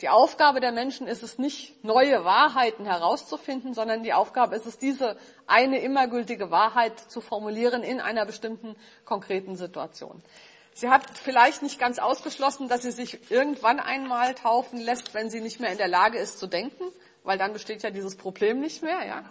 die 0.01 0.09
Aufgabe 0.09 0.59
der 0.59 0.71
Menschen 0.71 1.07
ist 1.07 1.23
es 1.23 1.37
nicht, 1.37 1.83
neue 1.83 2.23
Wahrheiten 2.23 2.85
herauszufinden, 2.85 3.73
sondern 3.73 4.03
die 4.03 4.13
Aufgabe 4.13 4.55
ist 4.55 4.65
es, 4.65 4.77
diese 4.77 5.17
eine 5.45 5.79
immer 5.79 6.07
gültige 6.07 6.51
Wahrheit 6.51 6.99
zu 6.99 7.21
formulieren 7.21 7.83
in 7.83 7.99
einer 7.99 8.25
bestimmten 8.25 8.75
konkreten 9.05 9.55
Situation. 9.55 10.21
Sie 10.73 10.89
hat 10.89 11.03
vielleicht 11.17 11.63
nicht 11.63 11.79
ganz 11.79 11.97
ausgeschlossen, 11.97 12.67
dass 12.67 12.83
sie 12.83 12.91
sich 12.91 13.31
irgendwann 13.31 13.79
einmal 13.79 14.35
taufen 14.35 14.79
lässt, 14.79 15.13
wenn 15.15 15.29
sie 15.29 15.41
nicht 15.41 15.59
mehr 15.59 15.71
in 15.71 15.77
der 15.77 15.87
Lage 15.87 16.19
ist 16.19 16.37
zu 16.37 16.45
denken, 16.45 16.83
weil 17.23 17.37
dann 17.37 17.53
besteht 17.53 17.81
ja 17.81 17.89
dieses 17.89 18.15
Problem 18.15 18.59
nicht 18.59 18.83
mehr, 18.83 19.05
ja. 19.05 19.23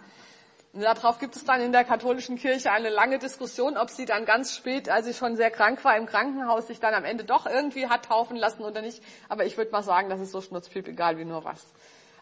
Und 0.77 0.83
darauf 0.83 1.17
gibt 1.17 1.35
es 1.35 1.43
dann 1.43 1.59
in 1.59 1.71
der 1.71 1.83
katholischen 1.83 2.37
Kirche 2.37 2.71
eine 2.71 2.89
lange 2.89 3.17
Diskussion, 3.17 3.77
ob 3.77 3.89
sie 3.89 4.05
dann 4.05 4.25
ganz 4.25 4.55
spät, 4.55 4.89
als 4.89 5.07
sie 5.07 5.15
schon 5.15 5.35
sehr 5.35 5.49
krank 5.49 5.83
war 5.83 5.97
im 5.97 6.05
Krankenhaus, 6.05 6.67
sich 6.67 6.79
dann 6.79 6.93
am 6.93 7.03
Ende 7.03 7.23
doch 7.23 7.47
irgendwie 7.47 7.87
hat 7.87 8.05
taufen 8.05 8.37
lassen 8.37 8.61
oder 8.61 8.83
nicht. 8.83 9.01
Aber 9.27 9.43
ich 9.43 9.57
würde 9.57 9.71
mal 9.71 9.81
sagen, 9.81 10.07
das 10.07 10.19
ist 10.19 10.29
so 10.29 10.39
schnurzpiep 10.39 10.87
egal 10.87 11.17
wie 11.17 11.25
nur 11.25 11.43
was. 11.43 11.65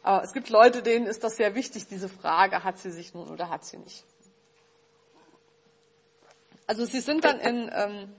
Aber 0.03 0.23
es 0.23 0.31
gibt 0.31 0.47
Leute, 0.47 0.81
denen 0.81 1.05
ist 1.05 1.25
das 1.25 1.35
sehr 1.35 1.53
wichtig, 1.53 1.89
diese 1.89 2.07
Frage, 2.07 2.63
hat 2.63 2.79
sie 2.79 2.91
sich 2.91 3.13
nun 3.13 3.27
oder 3.27 3.49
hat 3.49 3.65
sie 3.65 3.75
nicht. 3.75 4.05
Also 6.65 6.85
sie 6.85 7.01
sind 7.01 7.25
dann 7.25 7.41
in, 7.41 7.69
ähm, 7.75 8.15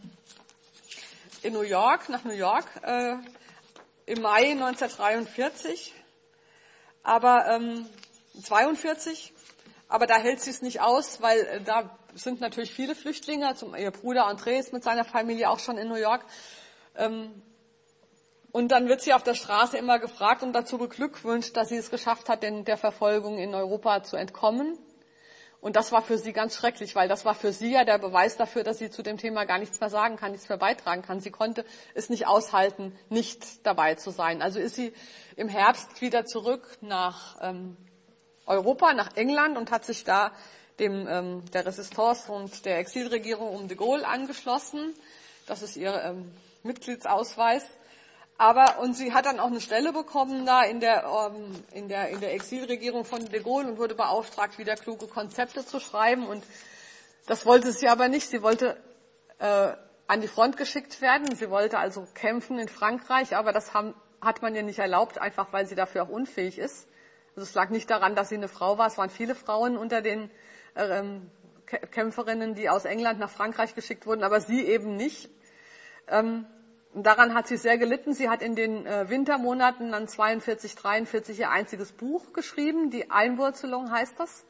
in 1.42 1.54
New 1.54 1.62
York, 1.62 2.10
nach 2.10 2.24
New 2.24 2.34
York, 2.34 2.66
äh, 2.82 3.14
im 4.04 4.20
Mai 4.20 4.50
1943, 4.50 5.94
aber 7.02 7.46
ähm, 7.48 7.86
42 8.42 9.32
aber 9.88 10.06
da 10.06 10.16
hält 10.16 10.40
sie 10.40 10.50
es 10.50 10.62
nicht 10.62 10.80
aus, 10.80 11.20
weil 11.22 11.38
äh, 11.40 11.60
da 11.60 11.96
sind 12.14 12.40
natürlich 12.40 12.72
viele 12.72 12.94
Flüchtlinge. 12.94 13.54
Zum, 13.54 13.74
ihr 13.74 13.90
Bruder 13.90 14.26
André 14.26 14.58
ist 14.58 14.72
mit 14.72 14.82
seiner 14.82 15.04
Familie 15.04 15.50
auch 15.50 15.58
schon 15.58 15.78
in 15.78 15.88
New 15.88 15.96
York. 15.96 16.24
Ähm, 16.96 17.42
und 18.52 18.68
dann 18.68 18.88
wird 18.88 19.02
sie 19.02 19.12
auf 19.12 19.22
der 19.22 19.34
Straße 19.34 19.76
immer 19.76 19.98
gefragt 19.98 20.42
und 20.42 20.54
dazu 20.54 20.78
beglückwünscht, 20.78 21.56
dass 21.56 21.68
sie 21.68 21.76
es 21.76 21.90
geschafft 21.90 22.28
hat, 22.28 22.42
der 22.42 22.78
Verfolgung 22.78 23.36
in 23.38 23.54
Europa 23.54 24.02
zu 24.02 24.16
entkommen. 24.16 24.78
Und 25.60 25.76
das 25.76 25.92
war 25.92 26.00
für 26.00 26.16
sie 26.16 26.32
ganz 26.32 26.54
schrecklich, 26.54 26.94
weil 26.94 27.08
das 27.08 27.24
war 27.24 27.34
für 27.34 27.52
sie 27.52 27.72
ja 27.72 27.84
der 27.84 27.98
Beweis 27.98 28.36
dafür, 28.36 28.62
dass 28.62 28.78
sie 28.78 28.88
zu 28.88 29.02
dem 29.02 29.18
Thema 29.18 29.44
gar 29.44 29.58
nichts 29.58 29.80
mehr 29.80 29.90
sagen 29.90 30.16
kann, 30.16 30.32
nichts 30.32 30.48
mehr 30.48 30.58
beitragen 30.58 31.02
kann. 31.02 31.20
Sie 31.20 31.30
konnte 31.30 31.64
es 31.94 32.08
nicht 32.08 32.26
aushalten, 32.26 32.96
nicht 33.10 33.66
dabei 33.66 33.94
zu 33.94 34.10
sein. 34.10 34.42
Also 34.42 34.58
ist 34.58 34.76
sie 34.76 34.92
im 35.34 35.48
Herbst 35.48 36.00
wieder 36.00 36.24
zurück 36.24 36.78
nach 36.80 37.36
ähm, 37.42 37.76
Europa, 38.46 38.92
nach 38.94 39.16
England 39.16 39.58
und 39.58 39.70
hat 39.70 39.84
sich 39.84 40.04
da 40.04 40.32
dem, 40.78 41.06
ähm, 41.08 41.42
der 41.52 41.66
Resistance 41.66 42.30
und 42.30 42.64
der 42.64 42.78
Exilregierung 42.78 43.48
um 43.54 43.68
de 43.68 43.76
Gaulle 43.76 44.06
angeschlossen. 44.06 44.94
Das 45.46 45.62
ist 45.62 45.76
ihr 45.76 46.02
ähm, 46.02 46.32
Mitgliedsausweis. 46.62 47.64
Aber, 48.38 48.80
und 48.80 48.94
sie 48.94 49.14
hat 49.14 49.24
dann 49.24 49.40
auch 49.40 49.46
eine 49.46 49.62
Stelle 49.62 49.92
bekommen 49.92 50.44
da 50.44 50.62
in 50.62 50.80
der, 50.80 51.04
ähm, 51.04 51.64
in 51.72 51.88
der, 51.88 52.10
in 52.10 52.20
der 52.20 52.34
Exilregierung 52.34 53.04
von 53.04 53.24
de 53.24 53.42
Gaulle 53.42 53.68
und 53.68 53.78
wurde 53.78 53.94
beauftragt, 53.94 54.58
wieder 54.58 54.74
kluge 54.74 55.06
Konzepte 55.06 55.64
zu 55.64 55.80
schreiben. 55.80 56.26
Und 56.26 56.44
das 57.26 57.46
wollte 57.46 57.72
sie 57.72 57.88
aber 57.88 58.08
nicht. 58.08 58.28
Sie 58.28 58.42
wollte 58.42 58.76
äh, 59.38 59.72
an 60.06 60.20
die 60.20 60.28
Front 60.28 60.58
geschickt 60.58 61.00
werden. 61.00 61.34
Sie 61.34 61.48
wollte 61.48 61.78
also 61.78 62.06
kämpfen 62.14 62.58
in 62.58 62.68
Frankreich, 62.68 63.34
aber 63.34 63.52
das 63.52 63.72
haben, 63.72 63.94
hat 64.20 64.42
man 64.42 64.54
ihr 64.54 64.62
nicht 64.62 64.78
erlaubt, 64.78 65.18
einfach 65.18 65.52
weil 65.52 65.66
sie 65.66 65.74
dafür 65.74 66.02
auch 66.02 66.10
unfähig 66.10 66.58
ist. 66.58 66.86
Also 67.36 67.50
es 67.50 67.54
lag 67.54 67.68
nicht 67.68 67.90
daran, 67.90 68.14
dass 68.14 68.30
sie 68.30 68.36
eine 68.36 68.48
Frau 68.48 68.78
war. 68.78 68.86
Es 68.86 68.96
waren 68.96 69.10
viele 69.10 69.34
Frauen 69.34 69.76
unter 69.76 70.00
den 70.00 70.30
ähm, 70.74 71.30
Kämpferinnen, 71.66 72.54
die 72.54 72.70
aus 72.70 72.86
England 72.86 73.18
nach 73.18 73.28
Frankreich 73.28 73.74
geschickt 73.74 74.06
wurden, 74.06 74.24
aber 74.24 74.40
sie 74.40 74.64
eben 74.64 74.96
nicht. 74.96 75.28
Ähm, 76.08 76.46
daran 76.94 77.34
hat 77.34 77.46
sie 77.46 77.58
sehr 77.58 77.76
gelitten. 77.76 78.14
Sie 78.14 78.30
hat 78.30 78.40
in 78.40 78.56
den 78.56 78.86
äh, 78.86 79.10
Wintermonaten 79.10 79.92
dann 79.92 80.08
42, 80.08 80.76
43 80.76 81.40
ihr 81.40 81.50
einziges 81.50 81.92
Buch 81.92 82.32
geschrieben. 82.32 82.88
Die 82.88 83.10
Einwurzelung 83.10 83.90
heißt 83.90 84.18
das. 84.18 84.46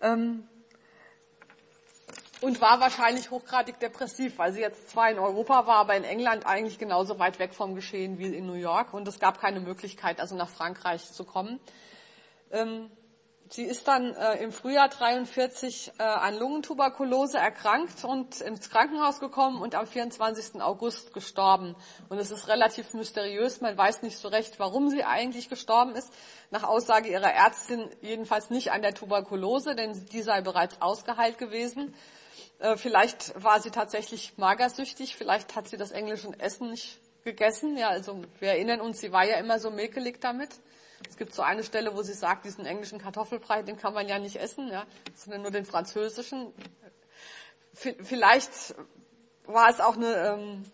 Ähm, 0.00 0.48
und 2.42 2.60
war 2.60 2.80
wahrscheinlich 2.80 3.30
hochgradig 3.30 3.78
depressiv, 3.78 4.38
weil 4.38 4.52
sie 4.52 4.60
jetzt 4.60 4.90
zwar 4.90 5.10
in 5.10 5.18
Europa 5.18 5.66
war, 5.66 5.76
aber 5.76 5.96
in 5.96 6.04
England 6.04 6.44
eigentlich 6.44 6.78
genauso 6.78 7.18
weit 7.18 7.38
weg 7.38 7.54
vom 7.54 7.74
Geschehen 7.74 8.18
wie 8.18 8.34
in 8.34 8.46
New 8.46 8.54
York 8.54 8.92
und 8.92 9.06
es 9.06 9.20
gab 9.20 9.40
keine 9.40 9.60
Möglichkeit, 9.60 10.20
also 10.20 10.34
nach 10.34 10.48
Frankreich 10.48 11.12
zu 11.12 11.24
kommen. 11.24 11.60
Ähm, 12.50 12.90
sie 13.48 13.62
ist 13.62 13.86
dann 13.86 14.14
äh, 14.14 14.42
im 14.42 14.50
Frühjahr 14.50 14.88
43 14.88 15.92
äh, 15.98 16.02
an 16.02 16.36
Lungentuberkulose 16.36 17.38
erkrankt 17.38 18.04
und 18.04 18.40
ins 18.40 18.70
Krankenhaus 18.70 19.20
gekommen 19.20 19.62
und 19.62 19.76
am 19.76 19.86
24. 19.86 20.60
August 20.60 21.14
gestorben. 21.14 21.76
Und 22.08 22.18
es 22.18 22.32
ist 22.32 22.48
relativ 22.48 22.92
mysteriös. 22.92 23.60
Man 23.60 23.76
weiß 23.76 24.02
nicht 24.02 24.18
so 24.18 24.28
recht, 24.28 24.58
warum 24.58 24.88
sie 24.88 25.04
eigentlich 25.04 25.48
gestorben 25.48 25.94
ist. 25.94 26.12
Nach 26.50 26.64
Aussage 26.64 27.08
ihrer 27.08 27.32
Ärztin 27.32 27.88
jedenfalls 28.00 28.50
nicht 28.50 28.72
an 28.72 28.82
der 28.82 28.94
Tuberkulose, 28.94 29.76
denn 29.76 30.06
die 30.06 30.22
sei 30.22 30.40
bereits 30.40 30.82
ausgeheilt 30.82 31.38
gewesen. 31.38 31.94
Äh, 32.62 32.76
vielleicht 32.76 33.42
war 33.42 33.60
sie 33.60 33.70
tatsächlich 33.70 34.38
magersüchtig. 34.38 35.16
Vielleicht 35.16 35.56
hat 35.56 35.68
sie 35.68 35.76
das 35.76 35.90
englische 35.90 36.28
Essen 36.38 36.70
nicht 36.70 37.00
gegessen. 37.24 37.76
Ja, 37.76 37.88
also 37.88 38.22
wir 38.38 38.50
erinnern 38.50 38.80
uns, 38.80 39.00
sie 39.00 39.10
war 39.10 39.24
ja 39.24 39.36
immer 39.36 39.58
so 39.58 39.70
mäkelig 39.70 40.20
damit. 40.20 40.50
Es 41.08 41.16
gibt 41.16 41.34
so 41.34 41.42
eine 41.42 41.64
Stelle, 41.64 41.96
wo 41.96 42.02
sie 42.02 42.12
sagt, 42.12 42.44
diesen 42.44 42.64
englischen 42.64 43.00
Kartoffelbrei, 43.00 43.62
den 43.62 43.76
kann 43.76 43.92
man 43.92 44.06
ja 44.06 44.20
nicht 44.20 44.36
essen, 44.36 44.68
ja, 44.68 44.86
sondern 45.16 45.42
nur 45.42 45.50
den 45.50 45.64
französischen. 45.64 46.52
Vielleicht 47.74 48.76
war 49.46 49.68
es 49.68 49.80
auch 49.80 49.96
eine 49.96 50.14
ähm, 50.14 50.64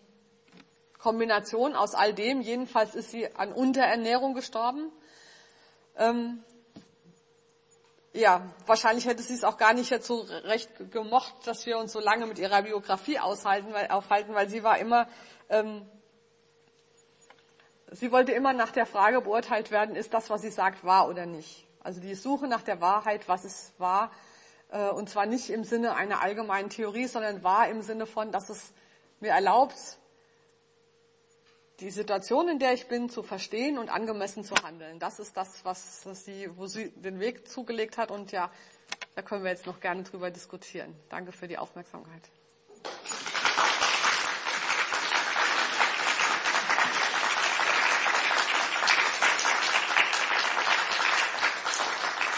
Kombination 0.99 1.75
aus 1.75 1.95
all 1.95 2.13
dem. 2.13 2.41
Jedenfalls 2.41 2.93
ist 2.93 3.09
sie 3.09 3.33
an 3.35 3.51
Unterernährung 3.51 4.35
gestorben. 4.35 4.91
Ähm, 5.97 6.43
ja, 8.13 8.47
wahrscheinlich 8.65 9.05
hätte 9.05 9.21
sie 9.21 9.35
es 9.35 9.43
auch 9.43 9.57
gar 9.57 9.73
nicht 9.73 9.89
jetzt 9.89 10.07
so 10.07 10.25
recht 10.43 10.91
gemocht, 10.91 11.33
dass 11.45 11.65
wir 11.65 11.77
uns 11.77 11.91
so 11.91 11.99
lange 11.99 12.25
mit 12.25 12.39
ihrer 12.39 12.63
Biografie 12.63 13.19
aushalten, 13.19 13.73
weil, 13.73 13.87
aufhalten, 13.89 14.33
weil 14.33 14.49
sie 14.49 14.63
war 14.63 14.77
immer 14.79 15.07
ähm, 15.49 15.85
Sie 17.91 18.11
wollte 18.11 18.33
immer 18.33 18.53
nach 18.53 18.71
der 18.71 18.85
Frage 18.85 19.21
beurteilt 19.21 19.71
werden, 19.71 19.95
ist 19.95 20.13
das, 20.13 20.29
was 20.29 20.41
sie 20.41 20.51
sagt, 20.51 20.83
wahr 20.83 21.09
oder 21.09 21.25
nicht. 21.25 21.67
Also 21.81 21.99
die 21.99 22.13
Suche 22.13 22.47
nach 22.47 22.61
der 22.61 22.81
Wahrheit, 22.81 23.27
was 23.27 23.45
ist 23.45 23.79
wahr, 23.79 24.11
äh, 24.69 24.89
und 24.89 25.09
zwar 25.09 25.25
nicht 25.25 25.49
im 25.49 25.63
Sinne 25.63 25.95
einer 25.95 26.21
allgemeinen 26.21 26.69
Theorie, 26.69 27.07
sondern 27.07 27.43
wahr 27.43 27.67
im 27.67 27.81
Sinne 27.81 28.05
von, 28.05 28.31
dass 28.31 28.49
es 28.49 28.73
mir 29.19 29.31
erlaubt, 29.31 29.75
die 31.79 31.91
Situation, 31.91 32.49
in 32.49 32.59
der 32.59 32.73
ich 32.73 32.87
bin, 32.87 33.09
zu 33.09 33.23
verstehen 33.23 33.77
und 33.77 33.89
angemessen 33.89 34.43
zu 34.43 34.55
handeln. 34.55 34.99
Das 34.99 35.19
ist 35.19 35.35
das, 35.37 35.63
was, 35.63 36.03
sie, 36.25 36.49
wo 36.55 36.67
sie 36.67 36.91
den 36.91 37.19
Weg 37.19 37.47
zugelegt 37.47 37.97
hat. 37.97 38.11
Und 38.11 38.31
ja, 38.31 38.51
da 39.15 39.21
können 39.21 39.43
wir 39.43 39.51
jetzt 39.51 39.65
noch 39.65 39.79
gerne 39.79 40.03
drüber 40.03 40.31
diskutieren. 40.31 40.95
Danke 41.09 41.31
für 41.31 41.47
die 41.47 41.57
Aufmerksamkeit. 41.57 42.29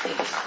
Applaus 0.04 0.41